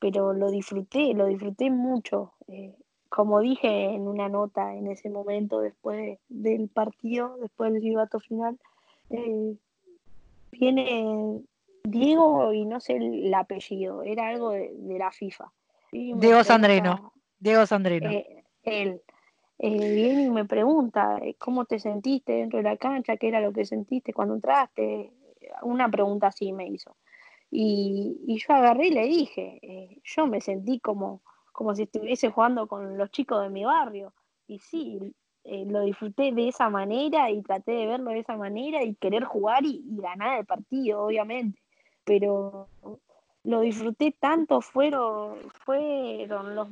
pero 0.00 0.32
lo 0.32 0.50
disfruté, 0.50 1.14
lo 1.14 1.26
disfruté 1.26 1.70
mucho. 1.70 2.32
Eh, 2.48 2.74
como 3.08 3.38
dije 3.38 3.94
en 3.94 4.08
una 4.08 4.28
nota 4.28 4.74
en 4.74 4.88
ese 4.88 5.10
momento, 5.10 5.60
después 5.60 6.18
del 6.28 6.68
partido, 6.68 7.36
después 7.40 7.72
del 7.72 7.82
silbato 7.82 8.18
final, 8.18 8.58
viene 10.58 11.42
Diego 11.84 12.52
y 12.52 12.64
no 12.64 12.80
sé 12.80 12.96
el 12.96 13.32
apellido, 13.32 14.02
era 14.02 14.28
algo 14.28 14.50
de, 14.50 14.72
la 14.98 15.10
FIFA. 15.10 15.52
Diego 15.92 16.42
Sandrino. 16.44 17.12
Diego 17.38 17.66
Sandrino. 17.66 18.10
Eh, 18.10 18.44
él 18.64 19.00
eh, 19.58 19.94
viene 19.94 20.24
y 20.24 20.30
me 20.30 20.44
pregunta 20.44 21.18
eh, 21.22 21.36
cómo 21.38 21.64
te 21.64 21.78
sentiste 21.78 22.32
dentro 22.32 22.58
de 22.58 22.64
la 22.64 22.76
cancha, 22.76 23.16
qué 23.16 23.28
era 23.28 23.40
lo 23.40 23.52
que 23.52 23.64
sentiste 23.64 24.12
cuando 24.12 24.34
entraste. 24.34 25.12
Una 25.62 25.88
pregunta 25.88 26.28
así 26.28 26.52
me 26.52 26.68
hizo. 26.68 26.96
Y, 27.50 28.20
y 28.26 28.38
yo 28.38 28.54
agarré 28.54 28.88
y 28.88 28.90
le 28.90 29.06
dije, 29.06 30.00
yo 30.02 30.26
me 30.26 30.40
sentí 30.40 30.80
como, 30.80 31.22
como 31.52 31.74
si 31.74 31.84
estuviese 31.84 32.30
jugando 32.30 32.66
con 32.66 32.98
los 32.98 33.10
chicos 33.12 33.42
de 33.42 33.50
mi 33.50 33.64
barrio. 33.64 34.12
Y 34.48 34.58
sí, 34.58 35.14
eh, 35.48 35.64
lo 35.66 35.80
disfruté 35.82 36.32
de 36.32 36.48
esa 36.48 36.68
manera 36.70 37.30
y 37.30 37.42
traté 37.42 37.72
de 37.72 37.86
verlo 37.86 38.10
de 38.10 38.20
esa 38.20 38.36
manera 38.36 38.82
y 38.82 38.94
querer 38.94 39.24
jugar 39.24 39.64
y, 39.64 39.82
ganar 39.86 40.38
el 40.40 40.46
partido, 40.46 41.04
obviamente. 41.04 41.60
Pero 42.04 42.68
lo 43.44 43.60
disfruté 43.60 44.14
tanto, 44.18 44.60
fueron, 44.60 45.38
fueron 45.64 46.54
los, 46.54 46.68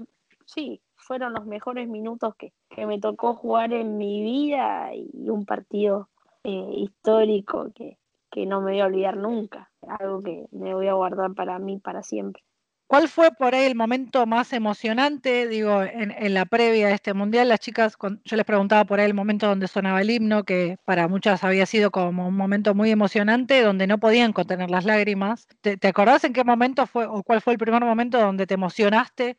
sí, 0.46 0.80
fueron 0.96 1.34
los 1.34 1.46
mejores 1.46 1.88
minutos 1.88 2.34
que, 2.36 2.52
me 2.86 2.98
tocó 2.98 3.34
jugar 3.34 3.72
en 3.72 3.96
mi 3.98 4.22
vida 4.22 4.90
y 4.94 5.30
un 5.30 5.46
partido 5.46 6.08
eh, 6.42 6.70
histórico 6.76 7.70
que, 7.72 7.98
que 8.34 8.46
no 8.46 8.60
me 8.60 8.72
voy 8.72 8.80
a 8.80 8.86
olvidar 8.86 9.16
nunca, 9.16 9.70
algo 9.86 10.20
que 10.20 10.46
me 10.50 10.74
voy 10.74 10.88
a 10.88 10.94
guardar 10.94 11.34
para 11.34 11.60
mí 11.60 11.78
para 11.78 12.02
siempre. 12.02 12.42
¿Cuál 12.86 13.08
fue 13.08 13.30
por 13.32 13.54
ahí 13.54 13.64
el 13.64 13.74
momento 13.74 14.26
más 14.26 14.52
emocionante? 14.52 15.48
Digo, 15.48 15.82
en, 15.82 16.34
la 16.34 16.44
previa 16.44 16.88
de 16.88 16.94
este 16.94 17.14
mundial, 17.14 17.48
las 17.48 17.60
chicas, 17.60 17.96
yo 18.24 18.36
les 18.36 18.44
preguntaba 18.44 18.84
por 18.84 19.00
ahí 19.00 19.06
el 19.06 19.14
momento 19.14 19.46
donde 19.46 19.68
sonaba 19.68 20.02
el 20.02 20.10
himno, 20.10 20.44
que 20.44 20.76
para 20.84 21.08
muchas 21.08 21.44
había 21.44 21.64
sido 21.64 21.90
como 21.90 22.28
un 22.28 22.36
momento 22.36 22.74
muy 22.74 22.90
emocionante, 22.90 23.62
donde 23.62 23.86
no 23.86 23.98
podían 23.98 24.34
contener 24.34 24.70
las 24.70 24.84
lágrimas. 24.84 25.48
¿Te, 25.62 25.78
acordás 25.88 26.24
en 26.24 26.34
qué 26.34 26.44
momento 26.44 26.86
fue 26.86 27.06
o 27.06 27.22
cuál 27.22 27.40
fue 27.40 27.54
el 27.54 27.58
primer 27.58 27.82
momento 27.82 28.20
donde 28.20 28.46
te 28.46 28.54
emocionaste 28.54 29.38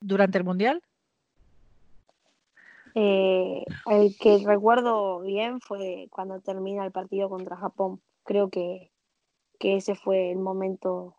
durante 0.00 0.38
el 0.38 0.44
mundial? 0.44 0.80
Eh, 2.94 3.64
el 3.86 4.16
que 4.18 4.38
recuerdo 4.46 5.20
bien 5.20 5.60
fue 5.60 6.06
cuando 6.10 6.40
termina 6.40 6.84
el 6.84 6.92
partido 6.92 7.28
contra 7.28 7.56
Japón. 7.56 8.00
Creo 8.24 8.50
que, 8.50 8.92
que 9.58 9.76
ese 9.76 9.96
fue 9.96 10.30
el 10.30 10.38
momento 10.38 11.17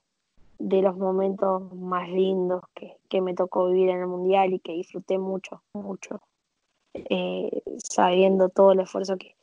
de 0.60 0.82
los 0.82 0.98
momentos 0.98 1.74
más 1.74 2.10
lindos 2.10 2.62
que, 2.76 3.22
me 3.22 3.34
tocó 3.34 3.68
vivir 3.68 3.90
en 3.90 4.02
el 4.02 4.08
Mundial 4.08 4.54
y 4.54 4.60
que 4.60 4.74
disfruté 4.74 5.18
mucho, 5.18 5.64
mucho, 5.74 6.22
eh, 6.94 7.64
sabiendo 7.78 8.50
todo 8.50 8.74
el 8.74 8.82
esfuerzo 8.82 9.18
que, 9.18 9.36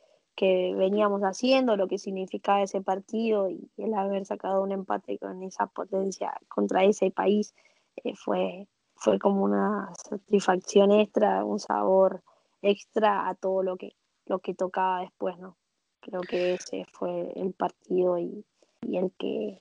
veníamos 0.75 1.21
haciendo, 1.23 1.75
lo 1.75 1.87
que 1.87 1.97
significaba 1.97 2.61
ese 2.61 2.79
partido 2.81 3.49
y 3.49 3.71
el 3.77 3.95
haber 3.95 4.23
sacado 4.23 4.61
un 4.61 4.71
empate 4.71 5.17
con 5.17 5.41
esa 5.41 5.65
potencia 5.65 6.31
contra 6.47 6.83
ese 6.83 7.09
país, 7.09 7.55
eh, 8.03 8.13
fue, 8.15 8.67
fue 8.93 9.17
como 9.17 9.43
una 9.43 9.89
satisfacción 9.95 10.91
extra, 10.91 11.43
un 11.43 11.57
sabor 11.57 12.21
extra 12.61 13.27
a 13.27 13.33
todo 13.33 13.63
lo 13.63 13.77
que, 13.77 13.95
lo 14.27 14.37
que 14.37 14.53
tocaba 14.53 15.01
después, 15.01 15.39
¿no? 15.39 15.57
Creo 16.01 16.21
que 16.21 16.53
ese 16.53 16.85
fue 16.93 17.33
el 17.35 17.53
partido 17.53 18.19
y, 18.19 18.45
y 18.83 18.97
el 18.97 19.11
que 19.17 19.59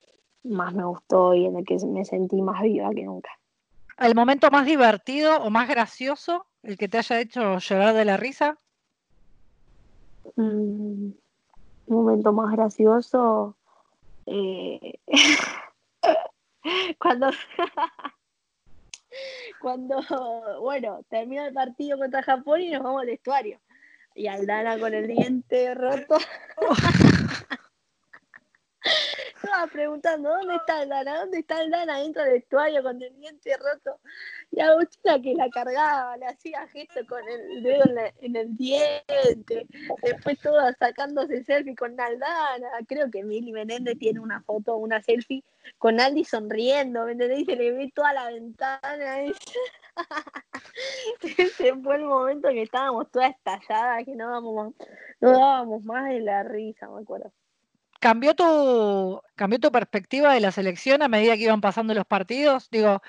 más 0.49 0.75
me 0.75 0.85
gustó 0.85 1.35
y 1.35 1.47
en 1.47 1.57
el 1.57 1.65
que 1.65 1.77
me 1.87 2.05
sentí 2.05 2.43
más 2.43 2.63
viva 2.63 2.91
que 2.91 3.05
nunca. 3.05 3.31
¿El 3.99 4.15
momento 4.15 4.51
más 4.51 4.67
divertido 4.67 5.39
o 5.39 5.51
más 5.51 5.69
gracioso, 5.69 6.47
el 6.63 6.77
que 6.77 6.89
te 6.89 6.99
haya 6.99 7.21
hecho 7.21 7.59
llorar 7.59 7.95
de 7.95 8.05
la 8.05 8.17
risa? 8.17 8.59
Un 10.37 11.17
mm, 11.89 11.93
momento 11.93 12.33
más 12.33 12.53
gracioso. 12.53 13.57
Eh, 14.27 14.99
cuando. 16.99 17.31
cuando, 19.61 20.03
bueno, 20.61 21.01
termina 21.09 21.47
el 21.47 21.55
partido 21.55 21.97
contra 21.97 22.23
Japón 22.23 22.61
y 22.61 22.71
nos 22.71 22.83
vamos 22.83 23.03
al 23.03 23.07
vestuario. 23.07 23.61
Y 24.15 24.27
Aldana 24.27 24.79
con 24.79 24.95
el 24.95 25.07
diente 25.07 25.75
roto. 25.75 26.17
estaba 29.47 29.67
preguntando, 29.69 30.29
¿dónde 30.29 30.57
está 30.57 30.83
el 30.83 30.89
Dana? 30.89 31.21
¿Dónde 31.21 31.39
está 31.39 31.63
el 31.63 31.71
Dana 31.71 31.99
dentro 31.99 32.23
del 32.23 32.33
vestuario 32.33 32.83
con 32.83 33.01
el 33.01 33.17
diente 33.17 33.57
roto? 33.57 34.01
Y 34.51 34.61
Agustina 34.61 35.21
que 35.21 35.35
la 35.35 35.49
cargaba, 35.51 36.17
le 36.17 36.27
hacía 36.27 36.67
gesto 36.69 37.01
con 37.09 37.21
el 37.29 37.63
dedo 37.63 37.85
en, 38.21 38.37
el 38.37 38.57
diente. 38.57 39.67
Después 40.03 40.39
todas 40.41 40.77
sacándose 40.79 41.45
selfie 41.45 41.77
con 41.77 41.99
Aldana. 41.99 42.69
Creo 42.87 43.11
que 43.11 43.23
Mili 43.23 43.53
Menéndez 43.53 43.99
tiene 43.99 44.21
una 44.21 44.43
foto, 44.43 44.77
una 44.77 45.01
selfie 45.01 45.45
con 45.79 46.01
Aldi 46.01 46.25
sonriendo, 46.25 47.05
¿me 47.05 47.13
entendés? 47.13 47.41
Y 47.41 47.45
se 47.45 47.57
le 47.57 47.73
ve 47.73 47.93
toda 47.95 48.13
la 48.13 48.27
ventana. 48.31 49.17
Ese 51.39 51.75
fue 51.77 51.97
el 51.97 52.05
momento 52.05 52.49
que 52.49 52.63
estábamos 52.63 53.11
todas 53.11 53.31
estalladas, 53.31 54.05
que 54.05 54.15
no 54.15 54.41
no 55.21 55.31
dábamos 55.31 55.85
más 55.85 56.11
de 56.11 56.21
la 56.21 56.43
risa, 56.43 56.89
me 56.89 57.01
acuerdo. 57.01 57.33
¿Cambió 58.01 58.35
tu, 58.35 59.21
¿Cambió 59.35 59.59
tu 59.59 59.71
perspectiva 59.73 60.35
de 60.35 60.41
la 60.41 60.53
selección 60.53 61.03
a 61.03 61.09
medida 61.09 61.37
que 61.37 61.45
iban 61.45 61.61
pasando 61.61 61.95
los 61.95 62.07
partidos? 62.07 62.69
Digo, 62.71 63.03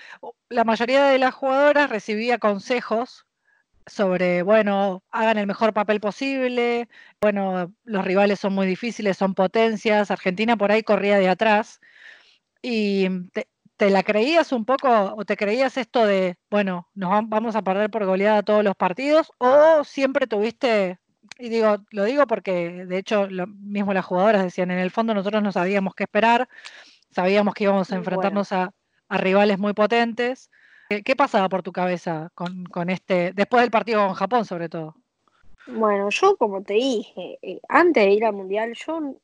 la 0.50 0.64
mayoría 0.64 1.06
de 1.06 1.18
las 1.18 1.34
jugadoras 1.34 1.90
recibía 1.90 2.38
consejos 2.38 3.26
sobre, 3.86 4.44
bueno, 4.44 5.04
hagan 5.12 5.38
el 5.38 5.48
mejor 5.48 5.74
papel 5.74 6.00
posible, 6.00 6.90
bueno, 7.22 7.74
los 7.86 8.06
rivales 8.06 8.40
son 8.40 8.54
muy 8.54 8.68
difíciles, 8.68 9.18
son 9.18 9.34
potencias, 9.34 10.12
Argentina 10.12 10.58
por 10.58 10.72
ahí 10.72 10.84
corría 10.84 11.18
de 11.20 11.30
atrás, 11.30 11.80
y 12.62 13.30
te, 13.32 13.48
te 13.78 13.90
la 13.90 14.04
creías 14.04 14.52
un 14.52 14.66
poco 14.66 14.90
o 15.16 15.26
te 15.26 15.38
creías 15.38 15.78
esto 15.78 16.06
de, 16.06 16.38
bueno, 16.50 16.90
nos 16.96 17.30
vamos 17.30 17.56
a 17.56 17.62
perder 17.62 17.90
por 17.90 18.06
goleada 18.06 18.44
todos 18.44 18.64
los 18.64 18.76
partidos, 18.76 19.32
o 19.38 19.84
siempre 19.84 20.28
tuviste 20.28 21.00
y 21.40 21.50
digo, 21.50 21.78
lo 21.92 22.04
digo 22.04 22.28
porque 22.28 22.86
de 22.86 22.98
hecho 22.98 23.28
lo 23.30 23.48
mismo 23.48 23.94
las 23.94 24.06
jugadoras 24.06 24.44
decían, 24.44 24.72
en 24.72 24.80
el 24.80 24.92
fondo 24.92 25.14
nosotros 25.14 25.44
no 25.44 25.52
sabíamos 25.52 25.96
qué 25.96 26.04
esperar, 26.04 26.48
sabíamos 27.12 27.54
que 27.54 27.66
íbamos 27.66 27.92
a 27.92 27.96
enfrentarnos 27.96 28.52
a, 28.52 28.74
rivales 29.10 29.58
muy 29.58 29.74
potentes. 29.74 30.52
¿Qué, 30.90 31.16
pasaba 31.16 31.48
por 31.50 31.64
tu 31.64 31.72
cabeza 31.72 32.30
con, 32.36 32.90
este, 32.90 33.32
después 33.34 33.62
del 33.62 33.72
partido 33.72 34.06
con 34.06 34.16
Japón 34.16 34.46
sobre 34.46 34.70
todo? 34.70 34.96
Bueno, 35.68 36.10
yo 36.10 36.38
como 36.38 36.62
te 36.64 36.74
dije, 36.74 37.40
eh, 37.42 37.60
antes 37.68 38.06
de 38.06 38.12
ir 38.12 38.26
al 38.26 38.34
Mundial, 38.34 38.74
yo 38.74 39.16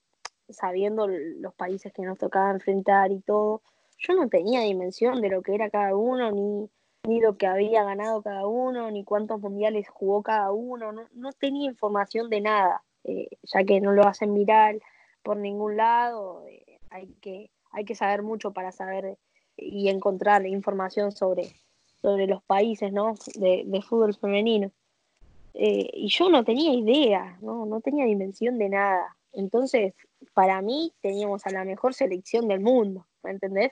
sabiendo 0.49 1.07
los 1.07 1.53
países 1.53 1.91
que 1.93 2.03
nos 2.03 2.17
tocaba 2.17 2.51
enfrentar 2.51 3.11
y 3.11 3.21
todo, 3.21 3.61
yo 3.97 4.13
no 4.13 4.27
tenía 4.27 4.61
dimensión 4.61 5.21
de 5.21 5.29
lo 5.29 5.41
que 5.41 5.55
era 5.55 5.69
cada 5.69 5.95
uno, 5.95 6.31
ni, 6.31 6.69
ni 7.07 7.19
lo 7.19 7.37
que 7.37 7.47
había 7.47 7.83
ganado 7.83 8.21
cada 8.21 8.47
uno, 8.47 8.89
ni 8.89 9.03
cuántos 9.03 9.39
mundiales 9.41 9.89
jugó 9.89 10.23
cada 10.23 10.51
uno, 10.51 10.91
no, 10.91 11.33
tenía 11.33 11.69
información 11.69 12.29
de 12.29 12.41
nada, 12.41 12.83
eh, 13.03 13.27
ya 13.43 13.63
que 13.63 13.81
no 13.81 13.91
lo 13.91 14.07
hacen 14.07 14.33
mirar 14.33 14.79
por 15.21 15.37
ningún 15.37 15.77
lado, 15.77 16.45
eh, 16.47 16.79
hay, 16.89 17.07
que, 17.21 17.51
hay 17.71 17.85
que 17.85 17.95
saber 17.95 18.23
mucho 18.23 18.51
para 18.53 18.71
saber 18.71 19.17
y 19.57 19.89
encontrar 19.89 20.45
información 20.47 21.11
sobre, 21.11 21.53
sobre 22.01 22.27
los 22.27 22.41
países 22.43 22.91
¿no? 22.93 23.15
de, 23.35 23.81
fútbol 23.87 24.15
femenino. 24.15 24.71
Eh, 25.53 25.89
y 25.93 26.07
yo 26.07 26.29
no 26.29 26.43
tenía 26.43 26.73
idea, 26.73 27.37
¿no? 27.41 27.65
no 27.65 27.81
tenía 27.81 28.05
dimensión 28.05 28.57
de 28.57 28.69
nada. 28.69 29.15
Entonces, 29.33 29.93
para 30.33 30.61
mí 30.61 30.93
teníamos 31.01 31.45
a 31.45 31.51
la 31.51 31.65
mejor 31.65 31.93
selección 31.93 32.47
del 32.47 32.61
mundo, 32.61 33.05
¿me 33.23 33.31
entendés? 33.31 33.71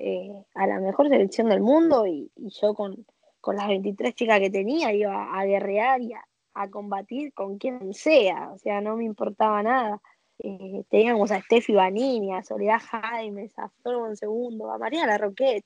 Eh, 0.00 0.44
a 0.54 0.68
la 0.68 0.78
mejor 0.78 1.08
selección 1.08 1.48
del 1.48 1.60
mundo 1.60 2.06
y, 2.06 2.30
yo 2.36 2.72
con, 2.72 3.04
las 3.44 3.66
23 3.66 4.14
chicas 4.14 4.38
que 4.38 4.50
tenía 4.50 4.92
iba 4.92 5.36
a 5.36 5.44
guerrear 5.44 6.00
y 6.00 6.12
a, 6.12 6.24
combatir 6.70 7.32
con 7.34 7.58
quien 7.58 7.94
sea, 7.94 8.50
o 8.52 8.58
sea, 8.58 8.80
no 8.80 8.96
me 8.96 9.04
importaba 9.04 9.62
nada. 9.62 10.00
Eh, 10.38 10.84
teníamos 10.88 11.30
a 11.32 11.40
Steffi 11.40 11.72
Vanini, 11.72 12.32
a 12.32 12.42
Soledad 12.42 12.80
Jaime, 12.80 13.50
a 13.56 13.68
Flor 13.82 14.16
Segundo, 14.16 14.70
a 14.70 14.78
María 14.78 15.06
Larroquette. 15.06 15.64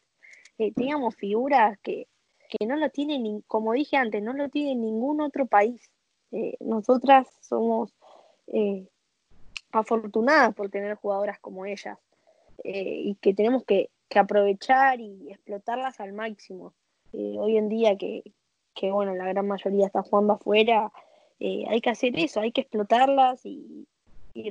Eh, 0.58 0.72
teníamos 0.72 1.14
figuras 1.16 1.78
que, 1.82 2.08
que 2.48 2.66
no 2.66 2.76
lo 2.76 2.88
tienen, 2.90 3.42
como 3.46 3.72
dije 3.72 3.96
antes, 3.96 4.22
no 4.22 4.32
lo 4.32 4.48
tiene 4.48 4.74
ningún 4.74 5.20
otro 5.20 5.46
país. 5.46 5.90
Nosotras 6.60 7.28
somos 7.40 7.94
afortunadas 9.70 10.54
por 10.54 10.70
tener 10.70 10.94
jugadoras 10.94 11.38
como 11.40 11.66
ellas 11.66 11.98
y 12.64 13.14
que 13.16 13.34
tenemos 13.34 13.64
que, 13.64 13.90
que 14.12 14.18
aprovechar 14.18 15.00
y 15.00 15.30
explotarlas 15.30 15.98
al 15.98 16.12
máximo. 16.12 16.74
Eh, 17.14 17.36
hoy 17.38 17.56
en 17.56 17.70
día 17.70 17.96
que, 17.96 18.22
bueno, 18.90 19.14
la 19.14 19.26
gran 19.26 19.48
mayoría 19.48 19.86
está 19.86 20.02
jugando 20.02 20.34
afuera, 20.34 20.92
eh, 21.40 21.64
hay 21.66 21.80
que 21.80 21.88
hacer 21.88 22.18
eso, 22.18 22.40
hay 22.40 22.52
que 22.52 22.60
explotarlas 22.60 23.40
y, 23.46 23.88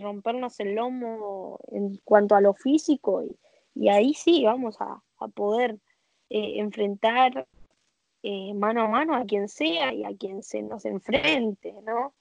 rompernos 0.02 0.60
el 0.60 0.76
lomo 0.76 1.60
en 1.68 2.00
cuanto 2.04 2.36
a 2.36 2.42
lo 2.42 2.54
físico 2.54 3.24
y, 3.76 3.90
ahí 3.90 4.14
sí 4.14 4.44
vamos 4.46 4.78
a, 4.80 5.02
poder 5.36 5.78
eh, 6.30 6.60
enfrentar 6.60 7.48
mano 8.56 8.82
a 8.84 8.88
mano 8.88 9.16
a 9.16 9.26
quien 9.26 9.48
sea 9.48 9.94
y 9.94 10.04
a 10.04 10.16
quien 10.18 10.42
se 10.42 10.64
nos 10.64 10.86
enfrente, 10.86 11.74
¿no? 11.84 12.14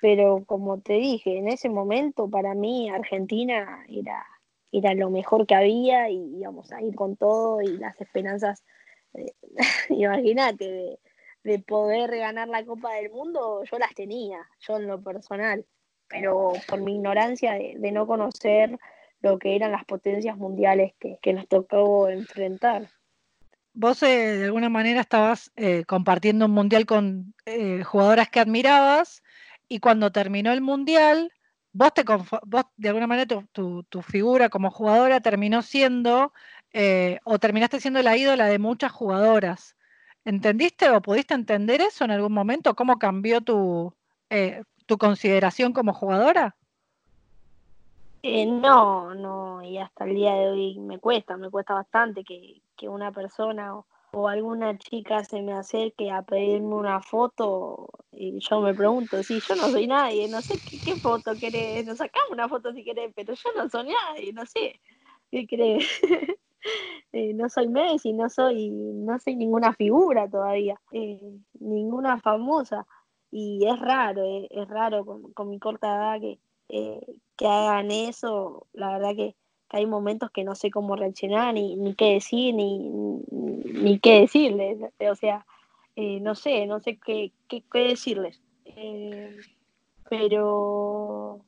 pero 0.00 0.44
como 0.44 0.80
te 0.80 0.94
dije, 0.94 1.38
en 1.38 1.48
ese 1.48 1.68
momento 1.68 2.28
para 2.28 2.54
mí 2.54 2.88
Argentina 2.88 3.84
era 3.88 4.26
era 4.72 4.94
lo 4.94 5.10
mejor 5.10 5.46
que 5.46 5.54
había 5.54 6.10
y 6.10 6.38
íbamos 6.38 6.72
a 6.72 6.82
ir 6.82 6.94
con 6.94 7.16
todo 7.16 7.60
y 7.62 7.76
las 7.78 8.00
esperanzas, 8.00 8.64
eh, 9.14 9.32
imagínate, 9.90 10.98
de, 11.44 11.58
poder 11.60 12.16
ganar 12.16 12.48
la 12.48 12.64
Copa 12.64 12.94
del 12.94 13.10
Mundo, 13.10 13.62
yo 13.70 13.78
las 13.78 13.94
tenía, 13.94 14.38
yo 14.60 14.76
en 14.78 14.88
lo 14.88 15.00
personal, 15.00 15.64
pero 16.08 16.52
por 16.68 16.80
mi 16.80 16.96
ignorancia 16.96 17.54
de, 17.54 17.92
no 17.92 18.06
conocer 18.06 18.78
lo 19.20 19.38
que 19.38 19.54
eran 19.54 19.70
las 19.70 19.84
potencias 19.84 20.36
mundiales 20.36 20.92
que, 20.98 21.32
nos 21.32 21.46
tocó 21.46 22.08
enfrentar. 22.08 22.88
Vos 23.72 24.02
eh, 24.02 24.38
de 24.38 24.44
alguna 24.46 24.68
manera 24.68 25.00
estabas 25.00 25.52
eh, 25.54 25.84
compartiendo 25.86 26.46
un 26.46 26.52
mundial 26.52 26.84
con 26.84 27.34
jugadoras 27.84 28.28
que 28.28 28.40
admirabas 28.40 29.22
y 29.68 29.78
cuando 29.78 30.10
terminó 30.10 30.52
el 30.52 30.62
mundial 30.62 31.30
vos, 31.76 31.92
te 31.92 32.04
vos 32.04 32.64
de 32.76 32.88
alguna 32.88 33.06
manera 33.06 33.44
tu, 33.52 34.02
figura 34.02 34.48
como 34.48 34.70
jugadora 34.70 35.20
terminó 35.20 35.62
siendo 35.62 36.32
eh, 36.72 37.18
o 37.24 37.38
terminaste 37.38 37.80
siendo 37.80 38.02
la 38.02 38.16
ídola 38.16 38.46
de 38.46 38.58
muchas 38.58 38.92
jugadoras. 38.92 39.76
¿Entendiste 40.24 40.90
o 40.90 41.00
pudiste 41.02 41.34
entender 41.34 41.80
eso 41.80 42.04
en 42.04 42.10
algún 42.10 42.32
momento? 42.32 42.74
¿Cómo 42.74 42.98
cambió 42.98 43.40
tu, 43.42 43.94
eh, 44.30 44.62
tu 44.86 44.96
consideración 44.98 45.72
como 45.72 45.92
jugadora? 45.92 46.56
Eh, 48.22 48.46
no, 48.46 49.14
no, 49.14 49.62
y 49.62 49.78
hasta 49.78 50.04
el 50.04 50.14
día 50.14 50.34
de 50.34 50.48
hoy 50.48 50.78
me 50.80 50.98
cuesta, 50.98 51.36
me 51.36 51.50
cuesta 51.50 51.74
bastante 51.74 52.24
que, 52.24 52.60
que 52.76 52.88
una 52.88 53.12
persona 53.12 53.74
alguna 54.12 54.78
chica 54.78 55.24
se 55.24 55.42
me 55.42 55.52
acerque 55.52 56.10
a 56.10 56.22
pedirme 56.22 56.74
una 56.74 57.00
foto 57.00 57.88
y 58.12 58.38
yo 58.40 58.60
me 58.60 58.74
pregunto, 58.74 59.22
si 59.22 59.40
yo 59.40 59.54
no 59.56 59.68
soy 59.68 59.86
nadie, 59.86 60.28
no 60.28 60.40
sé 60.40 60.54
qué, 60.84 60.96
foto 60.96 61.34
querés, 61.38 61.84
nos 61.86 61.98
sacamos 61.98 62.30
una 62.30 62.48
foto 62.48 62.72
si 62.72 62.82
querés, 62.82 63.12
pero 63.14 63.34
yo 63.34 63.50
no 63.56 63.68
soy 63.68 63.88
nadie, 63.88 64.32
no 64.32 64.46
sé, 64.46 64.80
¿qué 65.30 65.46
crees? 65.46 65.86
Eh, 67.12 67.32
no 67.32 67.48
soy 67.48 67.68
Messi, 67.68 68.12
no 68.12 68.28
soy, 68.28 68.70
no 68.70 69.20
soy 69.20 69.36
ninguna 69.36 69.72
figura 69.72 70.28
todavía, 70.28 70.80
eh, 70.90 71.20
ninguna 71.60 72.18
famosa. 72.18 72.88
Y 73.30 73.64
es 73.68 73.78
raro, 73.78 74.24
eh, 74.24 74.48
es 74.50 74.66
raro 74.66 75.06
con, 75.32 75.48
mi 75.48 75.60
corta 75.60 75.94
edad 75.94 76.20
que, 76.20 76.40
que 77.36 77.46
hagan 77.46 77.92
eso, 77.92 78.66
la 78.72 78.98
verdad 78.98 79.14
que 79.14 79.36
que 79.68 79.78
hay 79.78 79.86
momentos 79.86 80.30
que 80.30 80.44
no 80.44 80.54
sé 80.54 80.70
cómo 80.70 80.96
reaccionar, 80.96 81.54
ni, 81.54 81.76
ni 81.76 81.94
qué 81.94 82.14
decir, 82.14 82.54
ni, 82.54 82.90
ni, 83.30 83.98
qué 83.98 84.20
decirles. 84.20 84.78
O 85.10 85.14
sea, 85.14 85.46
eh, 85.96 86.20
no 86.20 86.34
sé, 86.34 86.66
no 86.66 86.80
sé 86.80 86.98
qué, 86.98 87.32
qué, 87.48 87.62
decirles. 87.72 88.40
Eh, 88.64 89.36
pero, 90.08 91.40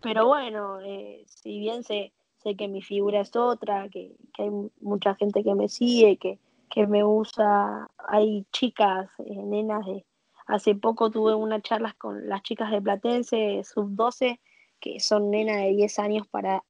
pero 0.00 0.26
bueno, 0.26 0.80
eh, 0.80 1.24
si 1.26 1.58
bien 1.58 1.82
sé, 1.82 2.12
sé 2.42 2.54
que 2.56 2.68
mi 2.68 2.82
figura 2.82 3.20
es 3.20 3.34
otra, 3.34 3.88
que, 3.88 4.14
hay 4.38 4.50
mucha 4.80 5.14
gente 5.16 5.42
que 5.42 5.54
me 5.54 5.68
sigue, 5.68 6.16
que, 6.16 6.38
que 6.70 6.86
me 6.86 7.04
usa, 7.04 7.88
hay 8.08 8.46
chicas, 8.52 9.10
nenas 9.18 9.84
de... 9.86 10.04
Hace 10.46 10.74
poco 10.74 11.10
tuve 11.10 11.34
una 11.34 11.62
charla 11.62 11.96
con 11.96 12.28
las 12.28 12.42
chicas 12.42 12.70
de 12.70 12.82
Platense, 12.82 13.62
sub-12, 13.64 14.38
que 14.78 15.00
son 15.00 15.30
nenas 15.30 15.56
de 15.56 15.70
10 15.70 15.98
años 15.98 16.28
para 16.28 16.62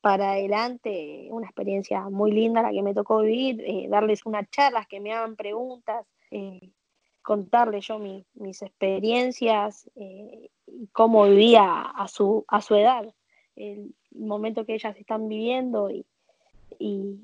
para 0.00 0.32
adelante, 0.32 1.28
una 1.30 1.46
experiencia 1.46 2.08
muy 2.08 2.32
linda 2.32 2.62
la 2.62 2.70
que 2.70 2.82
me 2.82 2.94
tocó 2.94 3.20
vivir, 3.20 3.62
eh, 3.66 3.86
darles 3.88 4.24
unas 4.24 4.50
charlas, 4.50 4.86
que 4.86 5.00
me 5.00 5.12
hagan 5.12 5.36
preguntas, 5.36 6.06
eh, 6.30 6.70
contarles 7.22 7.86
yo 7.86 7.98
mis 7.98 8.62
experiencias 8.62 9.90
eh, 9.96 10.50
y 10.66 10.86
cómo 10.88 11.24
vivía 11.24 11.82
a 11.82 12.08
su, 12.08 12.44
a 12.48 12.62
su 12.62 12.74
edad, 12.76 13.12
el 13.56 13.94
momento 14.12 14.64
que 14.64 14.74
ellas 14.74 14.96
están 14.96 15.28
viviendo 15.28 15.90
y, 15.90 16.06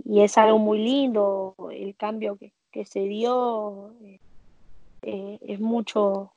es 0.06 0.36
algo 0.36 0.58
muy 0.58 0.78
lindo, 0.78 1.54
el 1.72 1.96
cambio 1.96 2.36
que, 2.36 2.52
que 2.70 2.84
se 2.84 3.00
dio, 3.00 3.94
es 5.02 5.60
mucho, 5.60 6.32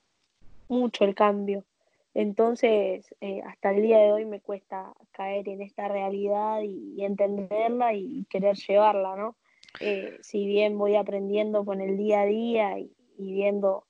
mucho 0.70 1.04
el 1.04 1.16
cambio. 1.16 1.66
Entonces, 2.14 3.16
eh, 3.22 3.42
hasta 3.46 3.72
el 3.72 3.82
día 3.84 4.00
de 4.00 4.12
hoy 4.12 4.26
me 4.26 4.42
cuesta 4.42 4.94
caer 5.12 5.48
en 5.48 5.62
esta 5.62 5.88
realidad 5.88 6.62
y, 6.64 7.04
entenderla 7.04 7.94
y 7.94 8.26
querer 8.30 8.56
llevarla, 8.56 9.16
¿no? 9.16 9.36
Eh, 9.80 10.18
si 10.22 10.46
bien 10.46 10.78
voy 10.78 10.96
aprendiendo 10.96 11.64
con 11.64 11.82
el 11.82 11.98
día 11.98 12.22
a 12.22 12.26
día 12.26 12.80
y, 12.80 12.92
viendo 13.18 13.86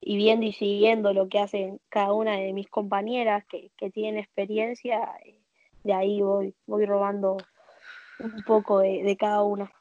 y 0.00 0.16
viendo 0.16 0.44
y 0.44 0.52
siguiendo 0.52 1.14
lo 1.14 1.28
que 1.28 1.38
hacen 1.38 1.80
cada 1.88 2.12
una 2.12 2.36
de 2.36 2.52
mis 2.52 2.68
compañeras 2.68 3.44
que, 3.46 3.70
que 3.78 3.90
tienen 3.90 4.20
experiencia, 4.20 5.14
eh, 5.24 5.40
de 5.82 5.94
ahí 5.94 6.20
voy, 6.20 6.54
voy 6.66 6.84
robando 6.84 7.38
un 8.18 8.42
poco 8.46 8.80
de 8.80 9.16
cada 9.18 9.42
una. 9.42 9.72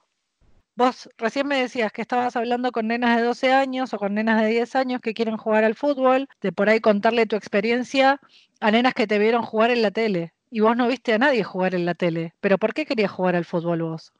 Vos 0.76 1.08
recién 1.18 1.48
me 1.48 1.62
decías 1.62 1.92
que 1.92 2.02
estabas 2.02 2.36
hablando 2.36 2.72
con 2.72 2.88
nenas 2.88 3.18
de 3.18 3.24
12 3.24 3.54
años 3.54 3.94
o 3.94 4.00
con 4.00 4.16
nenas 4.16 4.42
de 4.42 4.48
10 4.48 4.76
años 4.76 5.02
que 5.02 5.14
quieren 5.14 5.38
jugar 5.38 5.64
al 5.64 5.76
fútbol, 5.76 6.28
de 6.42 6.52
por 6.52 6.68
ahí 6.68 6.80
contarle 6.80 7.28
tu 7.28 7.36
experiencia 7.36 8.20
a 8.60 8.72
nenas 8.72 8.96
que 8.96 9.06
te 9.06 9.20
vieron 9.20 9.44
jugar 9.44 9.70
en 9.70 9.84
la 9.84 9.92
tele. 9.92 10.34
Y 10.50 10.62
vos 10.62 10.76
no 10.76 10.88
viste 10.88 11.14
a 11.14 11.20
nadie 11.20 11.44
jugar 11.44 11.76
en 11.76 11.86
la 11.86 11.94
tele. 11.94 12.34
¿Pero 12.40 12.58
por 12.58 12.74
qué 12.74 12.86
querías 12.86 13.12
jugar 13.12 13.36
al 13.36 13.46
fútbol 13.46 13.84
vos? 13.84 14.14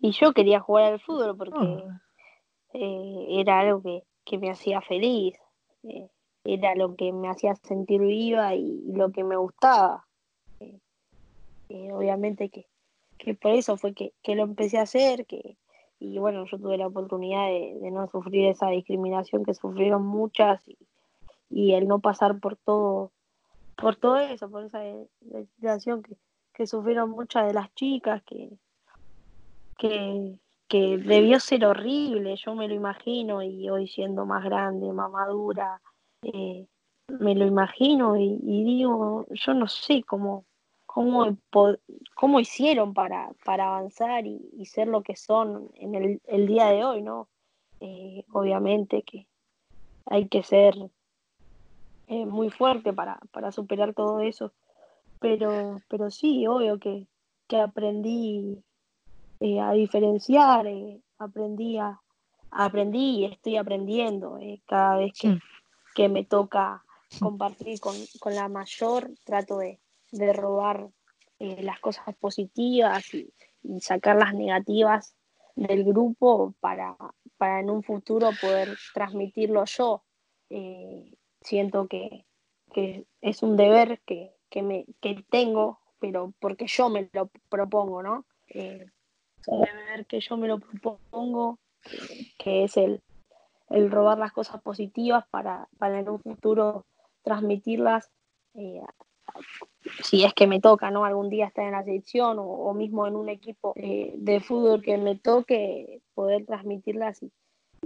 Y 0.00 0.12
yo 0.12 0.32
quería 0.32 0.60
jugar 0.60 0.92
al 0.92 1.00
fútbol 1.00 1.36
porque 1.36 1.58
ah. 1.58 2.00
eh, 2.72 3.26
era 3.40 3.60
algo 3.60 3.82
que, 3.82 4.38
me 4.38 4.50
hacía 4.50 4.80
feliz. 4.80 5.34
Eh, 5.82 6.08
era 6.44 6.74
lo 6.74 6.96
que 6.96 7.12
me 7.12 7.28
hacía 7.28 7.54
sentir 7.56 8.00
viva 8.00 8.54
y, 8.54 8.92
lo 8.92 9.10
que 9.12 9.24
me 9.24 9.36
gustaba. 9.36 10.06
Eh, 10.60 11.92
obviamente 11.92 12.48
que 12.48 12.66
que 13.18 13.34
por 13.34 13.52
eso 13.52 13.76
fue 13.76 13.92
que, 13.94 14.12
lo 14.34 14.44
empecé 14.44 14.78
a 14.78 14.82
hacer, 14.82 15.26
que, 15.26 15.56
y 15.98 16.18
bueno, 16.18 16.46
yo 16.46 16.58
tuve 16.58 16.78
la 16.78 16.86
oportunidad 16.86 17.48
de, 17.48 17.90
no 17.90 18.06
sufrir 18.08 18.46
esa 18.46 18.68
discriminación 18.68 19.44
que 19.44 19.54
sufrieron 19.54 20.06
muchas 20.06 20.62
y, 21.50 21.72
el 21.72 21.88
no 21.88 21.98
pasar 21.98 22.38
por 22.40 22.56
todo, 22.56 23.10
por 23.76 23.96
todo 23.96 24.18
eso, 24.18 24.50
por 24.50 24.64
esa 24.64 24.80
situación 25.56 26.02
que, 26.02 26.16
sufrieron 26.66 27.10
muchas 27.10 27.46
de 27.46 27.54
las 27.54 27.72
chicas, 27.74 28.22
que, 28.24 28.50
que, 29.76 30.98
debió 30.98 31.38
ser 31.38 31.64
horrible, 31.64 32.36
yo 32.36 32.54
me 32.54 32.66
lo 32.66 32.74
imagino, 32.74 33.42
y 33.42 33.70
hoy 33.70 33.86
siendo 33.86 34.26
más 34.26 34.44
grande, 34.44 34.92
más 34.92 35.10
madura, 35.10 35.80
eh, 36.22 36.66
me 37.08 37.34
lo 37.34 37.46
imagino 37.46 38.16
y, 38.16 38.38
y, 38.42 38.64
digo, 38.64 39.24
yo 39.30 39.54
no 39.54 39.68
sé 39.68 40.02
cómo, 40.02 40.44
cómo, 40.88 41.36
cómo 42.14 42.40
hicieron 42.40 42.94
para, 42.94 43.30
para 43.44 43.68
avanzar 43.68 44.26
y, 44.26 44.64
ser 44.64 44.88
lo 44.88 45.02
que 45.02 45.16
son 45.16 45.70
en 45.74 45.94
el, 45.94 46.22
el 46.26 46.46
día 46.46 46.68
de 46.68 46.82
hoy, 46.82 47.02
¿no? 47.02 47.28
Eh, 47.80 48.24
obviamente 48.32 49.02
que 49.02 49.26
hay 50.06 50.28
que 50.28 50.42
ser 50.42 50.74
eh, 52.06 52.24
muy 52.24 52.48
fuerte 52.48 52.94
para, 52.94 53.20
para, 53.32 53.52
superar 53.52 53.92
todo 53.92 54.20
eso, 54.20 54.52
pero, 55.20 55.76
pero 55.88 56.10
sí, 56.10 56.46
obvio 56.46 56.78
que, 56.78 57.06
que 57.46 57.60
aprendí 57.60 58.64
eh, 59.40 59.60
a 59.60 59.72
diferenciar, 59.72 60.66
aprendí 61.18 61.76
a, 61.76 62.00
aprendí 62.50 63.20
y 63.20 63.24
estoy 63.26 63.58
aprendiendo 63.58 64.38
cada 64.66 64.96
vez 64.96 65.12
que, 65.20 65.38
que 65.94 66.08
me 66.08 66.24
toca 66.24 66.82
compartir 67.20 67.78
con, 67.78 67.94
con, 68.18 68.34
la 68.34 68.48
mayor, 68.48 69.10
trato 69.24 69.58
de, 69.58 69.78
de 70.12 70.32
robar 70.32 70.88
las 71.38 71.80
cosas 71.80 72.14
positivas 72.16 73.14
y, 73.14 73.32
sacar 73.80 74.16
las 74.16 74.34
negativas 74.34 75.14
del 75.54 75.84
grupo 75.84 76.54
para, 76.60 76.96
para 77.36 77.60
en 77.60 77.70
un 77.70 77.82
futuro 77.82 78.30
poder 78.40 78.76
transmitirlo 78.94 79.64
yo. 79.64 80.04
Eh, 80.48 81.12
siento 81.40 81.86
que, 81.86 82.24
es 83.20 83.42
un 83.42 83.56
deber 83.56 84.00
que, 84.06 84.32
me, 84.62 84.86
tengo, 85.28 85.80
pero 85.98 86.32
porque 86.38 86.66
yo 86.66 86.88
me 86.88 87.10
lo 87.12 87.30
propongo, 87.48 88.02
¿no? 88.02 88.24
Eh, 88.48 88.86
un 89.48 89.60
deber 89.62 90.06
que 90.06 90.20
yo 90.20 90.36
me 90.36 90.48
lo 90.48 90.60
propongo, 90.60 91.58
que 92.38 92.64
es 92.64 92.76
el, 92.76 93.02
el 93.70 93.90
robar 93.90 94.18
las 94.18 94.32
cosas 94.32 94.62
positivas 94.62 95.26
para, 95.30 95.68
para 95.78 95.98
en 95.98 96.08
un 96.08 96.20
futuro 96.20 96.86
transmitirlas 97.22 98.10
eh, 98.54 98.80
si 100.02 100.24
es 100.24 100.34
que 100.34 100.46
me 100.46 100.60
toca, 100.60 100.90
¿no? 100.90 101.04
Algún 101.04 101.28
día 101.28 101.46
estar 101.46 101.64
en 101.64 101.72
la 101.72 101.84
selección 101.84 102.38
o, 102.40 102.72
mismo 102.74 103.06
en 103.06 103.16
un 103.16 103.28
equipo 103.28 103.72
eh, 103.76 104.12
de 104.16 104.40
fútbol 104.40 104.82
que 104.82 104.98
me 104.98 105.16
toque, 105.16 106.02
poder 106.14 106.46
transmitirlas 106.46 107.22
y, 107.22 107.32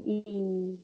y, 0.05 0.79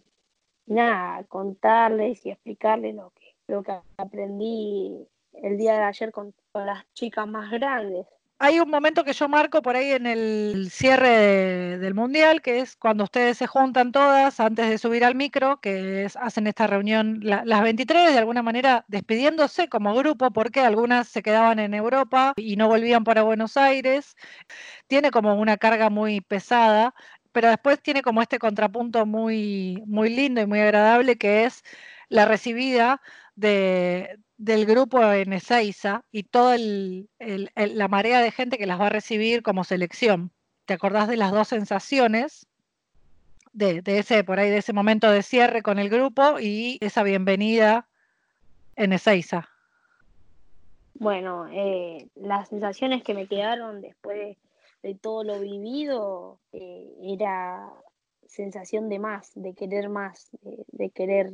nada, 0.66 1.24
contarles 1.24 2.24
y 2.26 2.30
explicarles 2.30 2.94
lo 2.94 3.10
que, 3.10 3.34
lo 3.46 3.62
que 3.62 3.72
aprendí 3.96 5.06
el 5.32 5.56
día 5.56 5.74
de 5.74 5.82
ayer 5.84 6.12
con 6.12 6.34
las 6.54 6.84
chicas 6.94 7.26
más 7.26 7.50
grandes 7.50 8.06
hay 8.40 8.60
un 8.60 8.70
momento 8.70 9.02
que 9.04 9.12
yo 9.12 9.28
marco 9.28 9.62
por 9.62 9.74
ahí 9.74 9.90
en 9.92 10.06
el 10.06 10.70
cierre 10.70 11.78
del 11.78 11.94
mundial, 11.94 12.40
que 12.40 12.60
es 12.60 12.76
cuando 12.76 13.04
ustedes 13.04 13.36
se 13.38 13.48
juntan 13.48 13.90
todas 13.90 14.38
antes 14.38 14.68
de 14.70 14.78
subir 14.78 15.04
al 15.04 15.16
micro, 15.16 15.60
que 15.60 16.08
hacen 16.20 16.46
esta 16.46 16.68
reunión 16.68 17.18
las 17.22 17.62
23, 17.62 18.12
de 18.12 18.18
alguna 18.18 18.42
manera 18.42 18.84
despidiéndose 18.88 19.68
como 19.68 19.94
grupo, 19.94 20.30
porque 20.30 20.60
algunas 20.60 21.08
se 21.08 21.22
quedaban 21.22 21.58
en 21.58 21.74
Europa 21.74 22.32
y 22.36 22.56
no 22.56 22.68
volvían 22.68 23.02
para 23.02 23.22
Buenos 23.22 23.56
Aires. 23.56 24.14
Tiene 24.86 25.10
como 25.10 25.34
una 25.34 25.56
carga 25.56 25.90
muy 25.90 26.20
pesada, 26.20 26.94
pero 27.32 27.48
después 27.48 27.80
tiene 27.82 28.02
como 28.02 28.22
este 28.22 28.38
contrapunto 28.38 29.06
muy, 29.06 29.82
muy 29.86 30.10
lindo 30.10 30.40
y 30.40 30.46
muy 30.46 30.60
agradable, 30.60 31.16
que 31.18 31.44
es 31.44 31.62
la 32.08 32.24
recibida 32.24 33.00
de, 33.36 34.18
del 34.38 34.66
grupo 34.66 35.02
en 35.12 35.32
Ezeiza 35.32 36.04
y 36.10 36.22
toda 36.22 36.56
la 36.58 37.88
marea 37.88 38.20
de 38.20 38.30
gente 38.30 38.56
que 38.56 38.66
las 38.66 38.80
va 38.80 38.86
a 38.86 38.90
recibir 38.90 39.42
como 39.42 39.64
selección. 39.64 40.32
¿Te 40.64 40.74
acordás 40.74 41.08
de 41.08 41.16
las 41.16 41.32
dos 41.32 41.48
sensaciones? 41.48 42.46
De, 43.52 43.82
ese, 43.86 44.22
por 44.22 44.38
ahí, 44.38 44.50
de 44.50 44.58
ese 44.58 44.72
momento 44.72 45.10
de 45.10 45.22
cierre 45.24 45.62
con 45.62 45.80
el 45.80 45.88
grupo 45.88 46.38
y 46.38 46.78
esa 46.80 47.02
bienvenida 47.02 47.88
en 48.76 48.92
Ezeiza. 48.92 49.48
Bueno, 50.94 51.48
eh, 51.50 52.08
las 52.14 52.48
sensaciones 52.50 53.02
que 53.02 53.14
me 53.14 53.26
quedaron 53.26 53.80
después 53.80 54.36
de, 54.82 54.94
todo 54.94 55.24
lo 55.24 55.40
vivido 55.40 56.38
eh, 56.52 56.88
era 57.02 57.68
sensación 58.26 58.88
de 58.88 59.00
más, 59.00 59.32
de 59.34 59.54
querer 59.54 59.88
más, 59.88 60.28
de 60.42 60.90
querer 60.90 61.32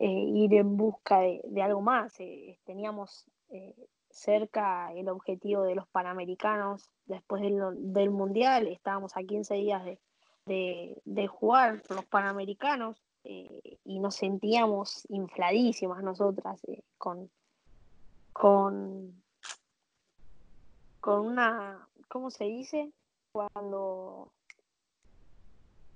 ir 0.00 0.54
en 0.54 0.76
busca 0.76 1.20
de, 1.20 1.62
algo 1.62 1.80
más. 1.80 2.18
Eh, 2.20 2.58
teníamos 2.64 3.26
eh, 3.50 3.74
cerca 4.10 4.92
el 4.92 5.08
objetivo 5.08 5.62
de 5.62 5.74
los 5.74 5.86
Panamericanos 5.88 6.90
después 7.06 7.42
del, 7.42 8.10
Mundial, 8.10 8.66
estábamos 8.68 9.16
a 9.16 9.22
15 9.22 9.54
días 9.54 9.84
de, 10.46 10.96
de, 11.04 11.26
jugar 11.26 11.82
los 11.88 12.04
Panamericanos 12.06 13.02
y 13.26 13.98
nos 14.00 14.16
sentíamos 14.16 15.06
infladísimas 15.08 16.02
nosotras 16.02 16.60
con, 16.98 17.30
con, 18.34 19.22
con 21.00 21.26
una, 21.26 21.88
¿cómo 22.08 22.30
se 22.30 22.44
dice? 22.44 22.92
Cuando, 23.32 24.30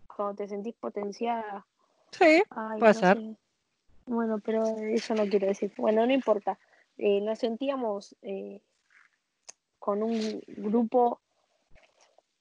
cuando 0.06 0.34
te 0.36 0.48
sentís 0.48 0.74
potenciada. 0.76 1.66
Sí, 2.12 2.42
puede 2.78 2.94
ser. 2.94 3.18
Bueno, 4.08 4.38
pero 4.38 4.64
eso 4.78 5.14
no 5.14 5.26
quiero 5.26 5.46
decir. 5.46 5.70
Bueno, 5.76 6.06
no 6.06 6.12
importa. 6.12 6.58
Eh, 6.96 7.20
nos 7.20 7.38
sentíamos 7.38 8.16
eh, 8.22 8.62
con 9.78 10.02
un 10.02 10.40
grupo, 10.46 11.20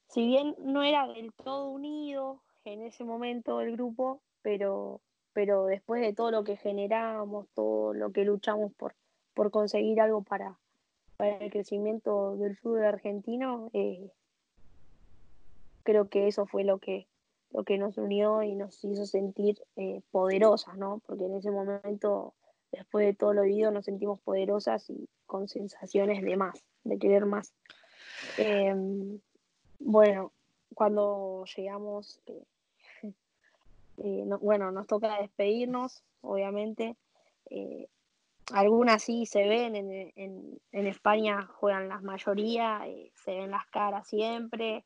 si 0.07 0.25
bien 0.25 0.55
no 0.59 0.81
era 0.81 1.07
del 1.07 1.33
todo 1.33 1.69
unido 1.69 2.41
en 2.63 2.81
ese 2.83 3.03
momento 3.03 3.59
el 3.59 3.73
grupo, 3.73 4.21
pero, 4.41 5.01
pero 5.33 5.65
después 5.65 6.01
de 6.01 6.13
todo 6.13 6.31
lo 6.31 6.45
que 6.45 6.55
generamos, 6.55 7.47
todo 7.53 7.93
lo 7.93 8.11
que 8.13 8.23
luchamos 8.23 8.71
por, 8.73 8.95
por 9.33 9.51
conseguir 9.51 9.99
algo 9.99 10.21
para, 10.21 10.57
para 11.17 11.37
el 11.37 11.51
crecimiento 11.51 12.37
del 12.37 12.55
fútbol 12.55 12.85
argentino, 12.85 13.69
eh, 13.73 14.09
creo 15.83 16.07
que 16.07 16.27
eso 16.27 16.45
fue 16.45 16.63
lo 16.63 16.79
que, 16.79 17.07
lo 17.51 17.63
que 17.63 17.77
nos 17.77 17.97
unió 17.97 18.43
y 18.43 18.55
nos 18.55 18.83
hizo 18.83 19.05
sentir 19.05 19.61
eh, 19.75 20.01
poderosas, 20.11 20.77
¿no? 20.77 21.01
Porque 21.05 21.25
en 21.25 21.35
ese 21.35 21.51
momento, 21.51 22.33
después 22.71 23.05
de 23.05 23.13
todo 23.13 23.33
lo 23.33 23.43
vivido, 23.43 23.71
nos 23.71 23.85
sentimos 23.85 24.19
poderosas 24.21 24.89
y 24.89 25.07
con 25.25 25.47
sensaciones 25.47 26.23
de 26.23 26.35
más, 26.35 26.63
de 26.83 26.99
querer 26.99 27.25
más. 27.25 27.53
Em, 28.37 29.19
bueno, 29.79 30.31
cuando 30.73 31.45
llegamos, 31.55 32.21
eh, 32.25 32.43
eh, 33.97 34.25
bueno, 34.41 34.71
nos 34.71 34.87
toca 34.87 35.19
despedirnos, 35.21 36.03
obviamente. 36.21 36.95
algunas 38.51 39.03
sí 39.03 39.25
se 39.25 39.47
ven, 39.47 39.75
en, 39.75 40.11
en, 40.15 40.59
en 40.71 40.87
España 40.87 41.47
juegan 41.59 41.89
las 41.89 42.01
mayoría, 42.01 42.81
se 43.23 43.31
ven 43.31 43.51
las 43.51 43.65
caras 43.67 44.07
siempre, 44.07 44.85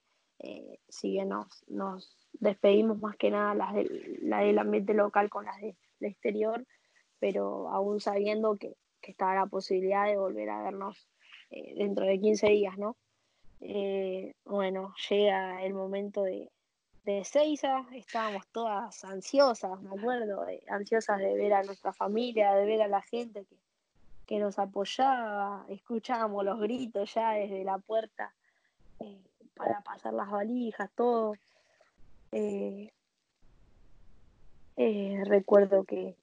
si 0.90 1.12
bien 1.12 1.30
nos, 1.30 1.64
nos 1.68 2.21
despedimos 2.34 3.00
más 3.00 3.16
que 3.18 3.32
nada 3.32 3.54
las 3.54 3.74
del 3.74 4.60
ambiente 4.60 4.94
local 4.94 5.30
con 5.30 5.46
las 5.46 5.60
del 5.60 5.76
exterior, 6.00 6.66
pero 7.20 7.70
aún 7.70 8.00
sabiendo 8.00 8.58
que, 8.58 8.76
que 9.02 9.12
estaba 9.12 9.36
la 9.36 9.46
posibilidad 9.46 10.08
de 10.08 10.18
volver 10.18 10.50
a 10.50 10.64
vernos 10.64 11.08
eh, 11.50 11.74
dentro 11.76 12.06
de 12.06 12.20
15 12.20 12.48
días, 12.48 12.78
¿no? 12.78 12.98
Eh, 13.60 14.34
bueno, 14.46 14.94
llega 15.10 15.64
el 15.64 15.74
momento 15.74 16.24
de, 16.24 16.50
de 17.06 17.24
Seiza, 17.24 17.86
estábamos 17.94 18.48
todas 18.52 19.04
ansiosas, 19.04 19.80
me 19.82 19.90
acuerdo, 19.90 20.46
ansiosas 20.68 21.20
de 21.20 21.34
ver 21.36 21.54
a 21.54 21.64
nuestra 21.64 21.94
familia, 21.94 22.54
de 22.54 22.66
ver 22.66 22.82
a 22.82 22.88
la 22.88 23.02
gente 23.02 23.46
que, 23.46 23.58
que 24.26 24.40
nos 24.40 24.58
apoyaba, 24.60 25.66
escuchábamos 25.70 26.46
los 26.46 26.60
gritos 26.60 27.14
ya 27.14 27.32
desde 27.32 27.64
la 27.64 27.78
puerta 27.78 28.34
eh, 29.00 29.22
para 29.56 29.82
pasar 29.82 30.14
las 30.14 30.32
valijas, 30.32 30.90
todo. 30.96 31.36
Eh, 32.32 32.92
eh, 34.78 35.24
recuerdo 35.26 35.84
que, 35.84 36.16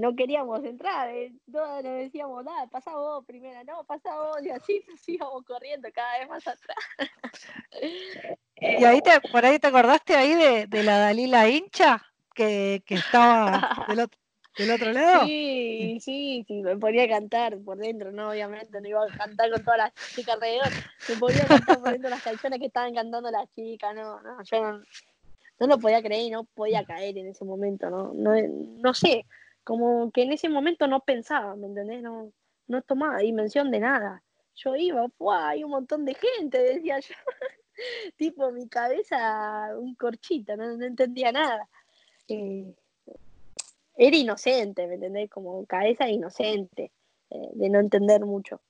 no 0.00 0.14
queríamos 0.14 0.62
entrar, 0.64 1.08
eh, 1.10 1.32
todos 1.50 1.82
nos 1.82 1.94
decíamos, 1.94 2.44
nada, 2.44 2.66
pasa 2.66 2.94
vos 2.94 3.24
primera, 3.24 3.64
no, 3.64 3.84
pasa 3.84 4.16
vos, 4.16 4.44
y 4.44 4.50
así 4.50 4.84
nos 4.88 5.08
íbamos 5.08 5.44
corriendo 5.44 5.88
cada 5.94 6.18
vez 6.18 6.28
más 6.28 6.46
atrás. 6.46 6.76
y 8.60 8.84
ahí 8.84 9.00
te, 9.00 9.20
por 9.30 9.44
ahí 9.44 9.58
te 9.58 9.68
acordaste 9.68 10.14
ahí 10.14 10.34
de, 10.66 10.82
la 10.82 10.98
Dalila 10.98 11.48
hincha 11.48 12.04
que, 12.34 12.82
que 12.84 12.96
estaba 12.96 13.86
del 13.88 14.00
otro, 14.00 14.20
del 14.58 14.70
otro 14.72 14.92
lado. 14.92 15.24
Sí, 15.26 15.98
sí, 16.00 16.44
sí, 16.46 16.62
me 16.62 16.76
ponía 16.76 17.04
a 17.04 17.08
cantar 17.08 17.58
por 17.58 17.78
dentro, 17.78 18.12
no, 18.12 18.30
obviamente, 18.30 18.80
no 18.80 18.88
iba 18.88 19.04
a 19.04 19.16
cantar 19.16 19.50
con 19.50 19.64
todas 19.64 19.78
las 19.78 19.94
chicas 20.14 20.34
alrededor, 20.34 20.68
me 21.08 21.16
ponía 21.16 21.42
a 21.44 21.46
cantar 21.46 21.80
por 21.80 21.92
dentro 21.92 22.10
las 22.10 22.22
canciones 22.22 22.58
que 22.58 22.66
estaban 22.66 22.94
cantando 22.94 23.30
las 23.30 23.48
chicas, 23.54 23.94
no, 23.94 24.20
no, 24.20 24.42
yo 24.42 24.62
no, 24.62 24.82
no 25.58 25.66
lo 25.66 25.78
podía 25.78 26.02
creer 26.02 26.26
y 26.26 26.30
no 26.30 26.44
podía 26.44 26.84
caer 26.84 27.16
en 27.18 27.28
ese 27.28 27.44
momento, 27.44 27.90
no, 27.90 28.12
no, 28.12 28.32
no 28.40 28.94
sé, 28.94 29.26
como 29.64 30.10
que 30.12 30.22
en 30.22 30.32
ese 30.32 30.48
momento 30.48 30.86
no 30.86 31.00
pensaba, 31.00 31.56
¿me 31.56 31.66
entendés? 31.66 32.02
No, 32.02 32.32
no 32.68 32.82
tomaba 32.82 33.18
dimensión 33.18 33.70
de 33.70 33.80
nada. 33.80 34.22
Yo 34.54 34.76
iba, 34.76 35.06
hay 35.28 35.64
un 35.64 35.70
montón 35.70 36.04
de 36.04 36.14
gente, 36.14 36.58
decía 36.58 37.00
yo. 37.00 37.14
tipo, 38.16 38.50
mi 38.52 38.68
cabeza, 38.68 39.70
un 39.76 39.94
corchito, 39.94 40.56
no, 40.56 40.82
entendía 40.84 41.32
nada. 41.32 41.68
Eh, 42.28 42.72
era 43.96 44.16
inocente, 44.16 44.86
¿me 44.86 44.94
entendés? 44.94 45.30
Como 45.30 45.64
cabeza 45.66 46.08
inocente, 46.08 46.92
eh, 47.30 47.50
de 47.54 47.68
no 47.68 47.80
entender 47.80 48.24
mucho. 48.24 48.60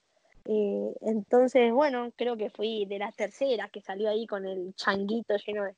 Eh, 0.47 0.95
entonces, 1.03 1.73
bueno, 1.73 2.13
creo 2.17 2.37
que 2.37 2.51
fui 2.51 2.87
de 2.87 2.99
las 2.99 3.15
terceras 3.15 3.71
que 3.71 3.83
salió 3.83 4.09
ahí 4.09 4.27
con 4.27 4.47
el 4.47 4.75
changuito 4.77 5.37
lleno 5.37 5.65
de, 5.65 5.75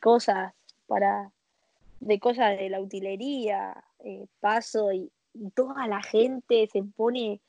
cosas 0.00 0.52
para 0.86 1.30
de 2.00 2.18
cosas 2.20 2.58
de 2.58 2.68
la 2.68 2.80
utilería, 2.80 3.84
eh, 4.00 4.26
paso 4.40 4.92
y, 4.92 5.10
toda 5.54 5.86
la 5.86 6.02
gente 6.02 6.66
se 6.72 6.82
pone 6.82 7.42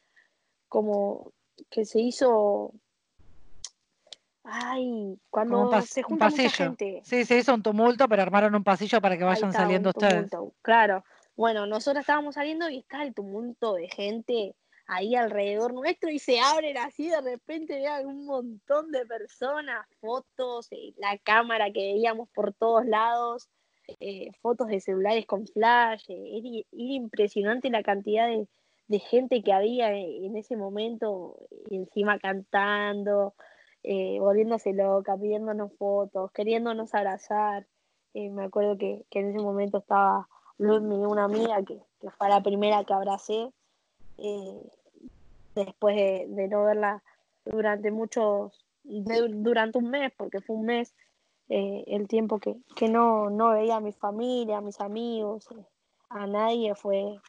como 0.67 1.31
que 1.69 1.85
se 1.85 2.01
hizo 2.01 2.73
Ay, 4.43 5.17
cuando 5.29 5.81
se 5.81 6.03
junta 6.03 6.29
mucha 6.29 6.49
gente. 6.49 7.01
Sí, 7.05 7.23
se 7.23 7.37
hizo 7.37 7.53
un 7.53 7.63
tumulto, 7.63 8.09
pero 8.09 8.21
armaron 8.21 8.55
un 8.55 8.63
pasillo 8.63 8.99
para 8.99 9.17
que 9.17 9.23
vayan 9.23 9.53
saliendo 9.53 9.89
ustedes. 9.89 10.29
Claro. 10.61 11.03
Bueno, 11.37 11.65
nosotros 11.65 12.01
estábamos 12.01 12.35
saliendo 12.35 12.69
y 12.69 12.79
está 12.79 13.03
el 13.03 13.13
tumulto 13.13 13.75
de 13.75 13.87
gente 13.87 14.55
ahí 14.87 15.15
alrededor 15.15 15.73
nuestro 15.73 16.09
y 16.09 16.17
se 16.19 16.39
abren 16.39 16.77
así 16.77 17.09
de 17.09 17.21
repente 17.21 17.75
vean 17.75 18.07
un 18.07 18.25
montón 18.25 18.91
de 18.91 19.05
personas, 19.05 19.85
fotos, 19.99 20.67
eh, 20.71 20.93
la 20.97 21.17
cámara 21.17 21.71
que 21.71 21.93
veíamos 21.93 22.29
por 22.29 22.53
todos 22.53 22.85
lados, 22.85 23.49
eh, 23.99 24.31
fotos 24.41 24.67
de 24.67 24.79
celulares 24.79 25.25
con 25.25 25.45
flash, 25.45 26.05
eh, 26.09 26.37
era, 26.37 26.63
impresionante 26.71 27.69
la 27.69 27.83
cantidad 27.83 28.27
de, 28.27 28.47
de, 28.87 28.99
gente 28.99 29.43
que 29.43 29.53
había 29.53 29.93
en 29.93 30.35
ese 30.37 30.55
momento, 30.55 31.37
encima 31.69 32.17
cantando, 32.19 33.35
volviéndose 33.83 34.73
loca, 34.73 35.17
pidiéndonos 35.17 35.73
fotos, 35.77 36.31
queriéndonos 36.31 36.93
abrazar. 36.93 37.67
me 38.13 38.43
acuerdo 38.43 38.77
que, 38.77 39.05
que, 39.09 39.19
en 39.19 39.29
ese 39.29 39.39
momento 39.39 39.79
estaba 39.79 40.27
Ludmi, 40.57 41.05
una 41.05 41.25
amiga 41.25 41.63
que, 41.63 41.79
fue 42.17 42.29
la 42.29 42.41
primera 42.41 42.83
que 42.83 42.93
abracé, 42.93 43.51
después 45.65 45.95
de, 45.95 46.47
no 46.47 46.63
verla 46.63 47.03
durante 47.45 47.91
muchos, 47.91 48.65
durante 48.83 49.77
un 49.77 49.89
mes, 49.89 50.11
porque 50.17 50.41
fue 50.41 50.55
un 50.55 50.65
mes 50.65 50.93
eh, 51.49 51.83
el 51.87 52.07
tiempo 52.07 52.39
que, 52.39 52.55
no, 52.89 53.29
no, 53.29 53.51
veía 53.51 53.77
a 53.77 53.81
mi 53.81 53.93
familia, 53.93 54.57
a 54.57 54.61
mis 54.61 54.79
amigos, 54.81 55.47
eh, 55.51 55.65
a 56.09 56.27
nadie, 56.27 56.75
fue 56.75 57.19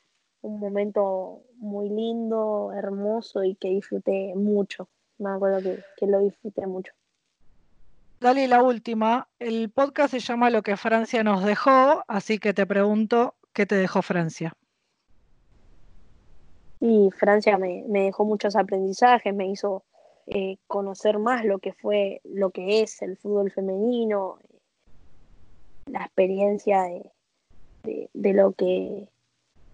un 0.43 0.61
momento 0.61 1.43
muy 1.57 1.89
lindo, 1.89 2.73
hermoso 2.73 3.45
y 3.45 3.55
que 3.57 3.71
disfruté 3.71 4.35
mucho. 4.35 4.89
Me 5.19 5.31
acuerdo 5.31 5.63
que, 5.63 5.83
que 5.97 6.07
lo 6.07 6.21
disfruté 6.21 6.67
mucho. 6.67 6.93
Dale, 8.21 8.49
la 8.49 8.63
última. 8.63 9.29
El 9.39 9.71
podcast 9.71 10.11
se 10.11 10.21
llama 10.21 10.51
Lo 10.51 10.63
que 10.63 10.77
Francia 10.77 11.23
nos 11.23 11.45
dejó, 11.45 12.05
así 12.09 12.39
que 12.39 12.53
te 12.53 12.67
pregunto, 12.67 13.35
¿qué 13.53 13.67
te 13.67 13.77
dejó 13.77 14.03
Francia? 14.03 14.55
Y 16.81 17.11
Francia 17.11 17.59
me, 17.59 17.85
dejó 17.89 18.25
muchos 18.25 18.55
aprendizajes, 18.55 19.35
me 19.35 19.49
hizo 19.49 19.85
eh, 20.27 20.59
conocer 20.67 21.19
más 21.19 21.45
lo 21.45 21.59
que 21.59 21.73
fue, 21.73 22.21
lo 22.25 22.51
que 22.51 22.83
es 22.83 23.03
el 23.03 23.17
fútbol 23.17 23.51
femenino, 23.51 24.39
la 25.87 26.05
experiencia 26.05 26.83
de, 27.83 28.11
de, 28.13 28.33
lo 28.33 28.53
que 28.53 29.09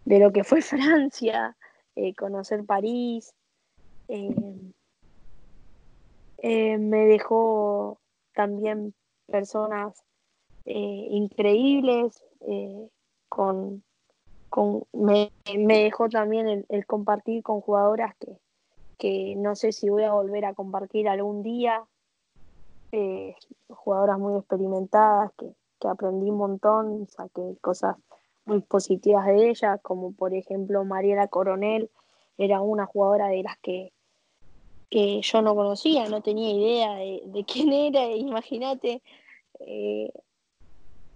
de 0.04 0.18
lo 0.18 0.32
que 0.32 0.44
fue 0.44 0.62
Francia, 0.62 1.56
eh, 1.96 2.14
conocer 2.14 2.64
París. 2.64 3.34
Eh, 4.08 4.34
me 6.78 7.06
dejó 7.06 7.98
también 8.34 8.94
personas 9.26 10.04
increíbles 10.66 12.22
con, 13.30 13.82
me, 14.92 15.30
dejó 15.44 16.08
también 16.08 16.64
el, 16.68 16.86
compartir 16.86 17.42
con 17.42 17.60
jugadoras 17.60 18.14
que, 18.16 18.38
que, 18.98 19.34
no 19.36 19.56
sé 19.56 19.72
si 19.72 19.88
voy 19.88 20.04
a 20.04 20.12
volver 20.12 20.44
a 20.44 20.54
compartir 20.54 21.08
algún 21.08 21.42
día. 21.42 21.84
Eh, 22.92 23.34
jugadoras 23.68 24.18
muy 24.18 24.38
experimentadas 24.38 25.32
que, 25.38 25.52
aprendí 25.86 26.30
un 26.30 26.38
montón, 26.38 27.06
saqué 27.08 27.58
cosas 27.60 27.96
muy 28.46 28.60
positivas 28.60 29.26
de 29.26 29.50
ellas, 29.50 29.78
como 29.82 30.12
por 30.12 30.32
ejemplo 30.32 30.82
Mariela 30.82 31.28
Coronel, 31.28 31.90
era 32.38 32.62
una 32.62 32.86
jugadora 32.86 33.28
de 33.28 33.42
las 33.42 33.58
que, 33.58 33.92
que 34.88 35.20
yo 35.20 35.42
no 35.42 35.54
conocía, 35.54 36.08
no 36.08 36.22
tenía 36.22 36.50
idea 36.50 36.94
de, 36.94 37.44
quién 37.46 37.72
era, 37.72 38.06
imagínate. 38.16 39.02
Eh, 39.60 40.10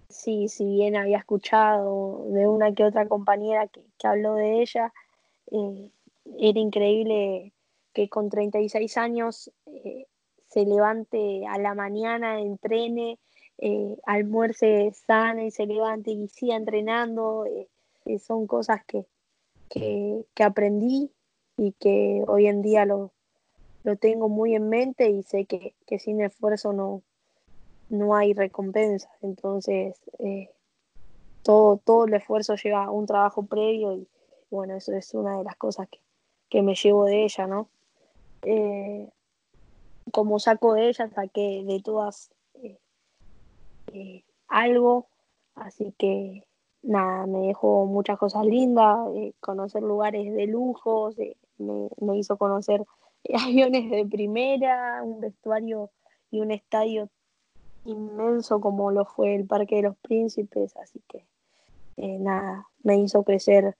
sí, 0.09 0.49
si 0.49 0.65
bien 0.65 0.95
había 0.95 1.19
escuchado 1.19 2.25
de 2.29 2.47
una 2.47 2.73
que 2.73 2.83
otra 2.83 3.07
compañera 3.07 3.67
que, 3.67 3.81
habló 4.03 4.35
de 4.35 4.61
ella, 4.61 4.93
eh, 5.51 5.89
era 6.39 6.59
increíble 6.59 7.53
que 7.93 8.09
con 8.09 8.29
36 8.29 8.97
años 8.97 9.51
eh, 9.67 10.07
se 10.47 10.65
levante 10.65 11.45
a 11.47 11.57
la 11.59 11.75
mañana, 11.75 12.41
entrene, 12.41 13.19
eh, 13.59 13.97
almuerce 14.05 14.91
sana 14.93 15.43
y 15.45 15.51
se 15.51 15.65
levante 15.65 16.11
y 16.11 16.27
siga 16.27 16.55
entrenando. 16.55 17.45
son 18.25 18.47
cosas 18.47 18.83
que, 18.85 19.05
que, 19.69 20.43
aprendí 20.43 21.11
y 21.57 21.73
que 21.73 22.23
hoy 22.27 22.47
en 22.47 22.61
día 22.61 22.85
lo, 22.85 23.11
lo 23.83 23.95
tengo 23.97 24.29
muy 24.29 24.55
en 24.55 24.69
mente 24.69 25.09
y 25.09 25.23
sé 25.23 25.45
que, 25.45 25.75
que 25.85 25.99
sin 25.99 26.21
esfuerzo 26.21 26.73
no, 26.73 27.03
no 27.89 28.15
hay 28.15 28.33
recompensa. 28.33 29.09
Entonces, 29.21 29.99
eh, 30.19 30.49
todo, 31.43 31.77
todo 31.77 32.05
el 32.05 32.13
esfuerzo 32.13 32.55
lleva 32.55 32.85
a 32.85 32.91
un 32.91 33.05
trabajo 33.05 33.43
previo 33.45 33.93
y 33.93 34.07
bueno, 34.49 34.75
eso 34.75 34.93
es 34.93 35.13
una 35.13 35.37
de 35.37 35.43
las 35.43 35.55
cosas 35.57 35.87
que, 36.49 36.61
me 36.61 36.73
llevo 36.73 37.05
de 37.05 37.23
ella, 37.25 37.45
¿no? 37.45 37.69
Eh, 38.41 39.07
como 40.11 40.39
saco 40.39 40.73
de 40.73 40.89
ella, 40.89 41.09
saqué 41.09 41.63
de 41.63 41.81
todas 41.83 42.31
eh, 43.93 44.23
algo, 44.47 45.07
así 45.53 45.93
que 45.97 46.43
nada, 46.81 47.27
me 47.27 47.47
dejó 47.47 47.85
muchas 47.85 48.17
cosas 48.17 48.45
lindas, 48.45 48.97
conocer 49.39 49.83
lugares 49.83 50.33
de 50.33 50.47
lujos, 50.47 51.15
me, 51.57 51.89
me 51.97 52.17
hizo 52.17 52.37
conocer 52.37 52.83
aviones 53.45 53.91
de 53.91 54.05
primera, 54.05 55.03
un 55.03 55.19
vestuario 55.19 55.91
y 56.31 56.39
un 56.39 56.49
estadio 56.51 57.09
inmenso 57.85 58.59
como 58.59 58.91
lo 58.91 59.05
fue 59.05 59.35
el 59.35 59.45
Parque 59.45 59.77
de 59.77 59.83
los 59.83 59.97
Príncipes, 59.97 60.75
así 60.77 61.01
que 61.07 61.25
eh, 61.97 62.17
nada, 62.19 62.67
me 62.83 62.97
hizo 62.97 63.23
crecer 63.23 63.75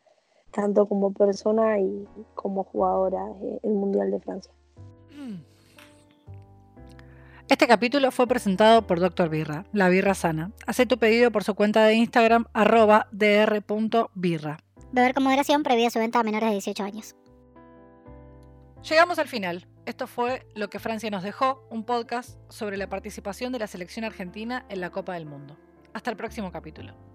tanto 0.52 0.88
como 0.88 1.14
persona 1.14 1.80
y 1.80 2.08
como 2.36 2.64
jugadora 2.64 3.24
el 3.64 3.72
Mundial 3.72 4.12
de 4.12 4.20
Francia. 4.20 4.52
Este 7.50 7.66
capítulo 7.66 8.12
fue 8.12 8.28
presentado 8.28 8.86
por 8.86 9.00
Dr. 9.00 9.28
Birra, 9.28 9.66
la 9.74 9.90
birra 9.90 10.14
sana. 10.14 10.52
Hace 10.68 10.86
tu 10.86 11.00
pedido 11.00 11.32
por 11.32 11.44
su 11.44 11.56
cuenta 11.56 11.84
de 11.84 11.96
Instagram 11.96 12.46
arroba 12.54 13.08
dr.birra. 13.12 14.60
Beber 14.92 15.14
con 15.16 15.24
moderación 15.24 15.64
previa 15.64 15.90
su 15.90 15.98
venta 15.98 16.20
a 16.20 16.24
menores 16.24 16.50
de 16.50 16.54
18 16.54 16.84
años. 16.84 17.16
Llegamos 18.88 19.18
al 19.18 19.28
final. 19.28 19.68
Esto 19.90 20.06
fue 20.06 20.46
Lo 20.54 20.70
que 20.70 20.78
Francia 20.78 21.10
nos 21.10 21.24
dejó, 21.24 21.66
un 21.72 21.84
podcast 21.84 22.38
sobre 22.48 22.78
la 22.78 22.90
participación 22.90 23.52
de 23.52 23.58
la 23.58 23.66
selección 23.66 24.06
argentina 24.06 24.64
en 24.70 24.82
la 24.82 24.92
Copa 24.92 25.16
del 25.16 25.26
Mundo. 25.26 25.58
Hasta 25.96 26.12
el 26.12 26.16
próximo 26.16 26.52
capítulo. 26.52 27.09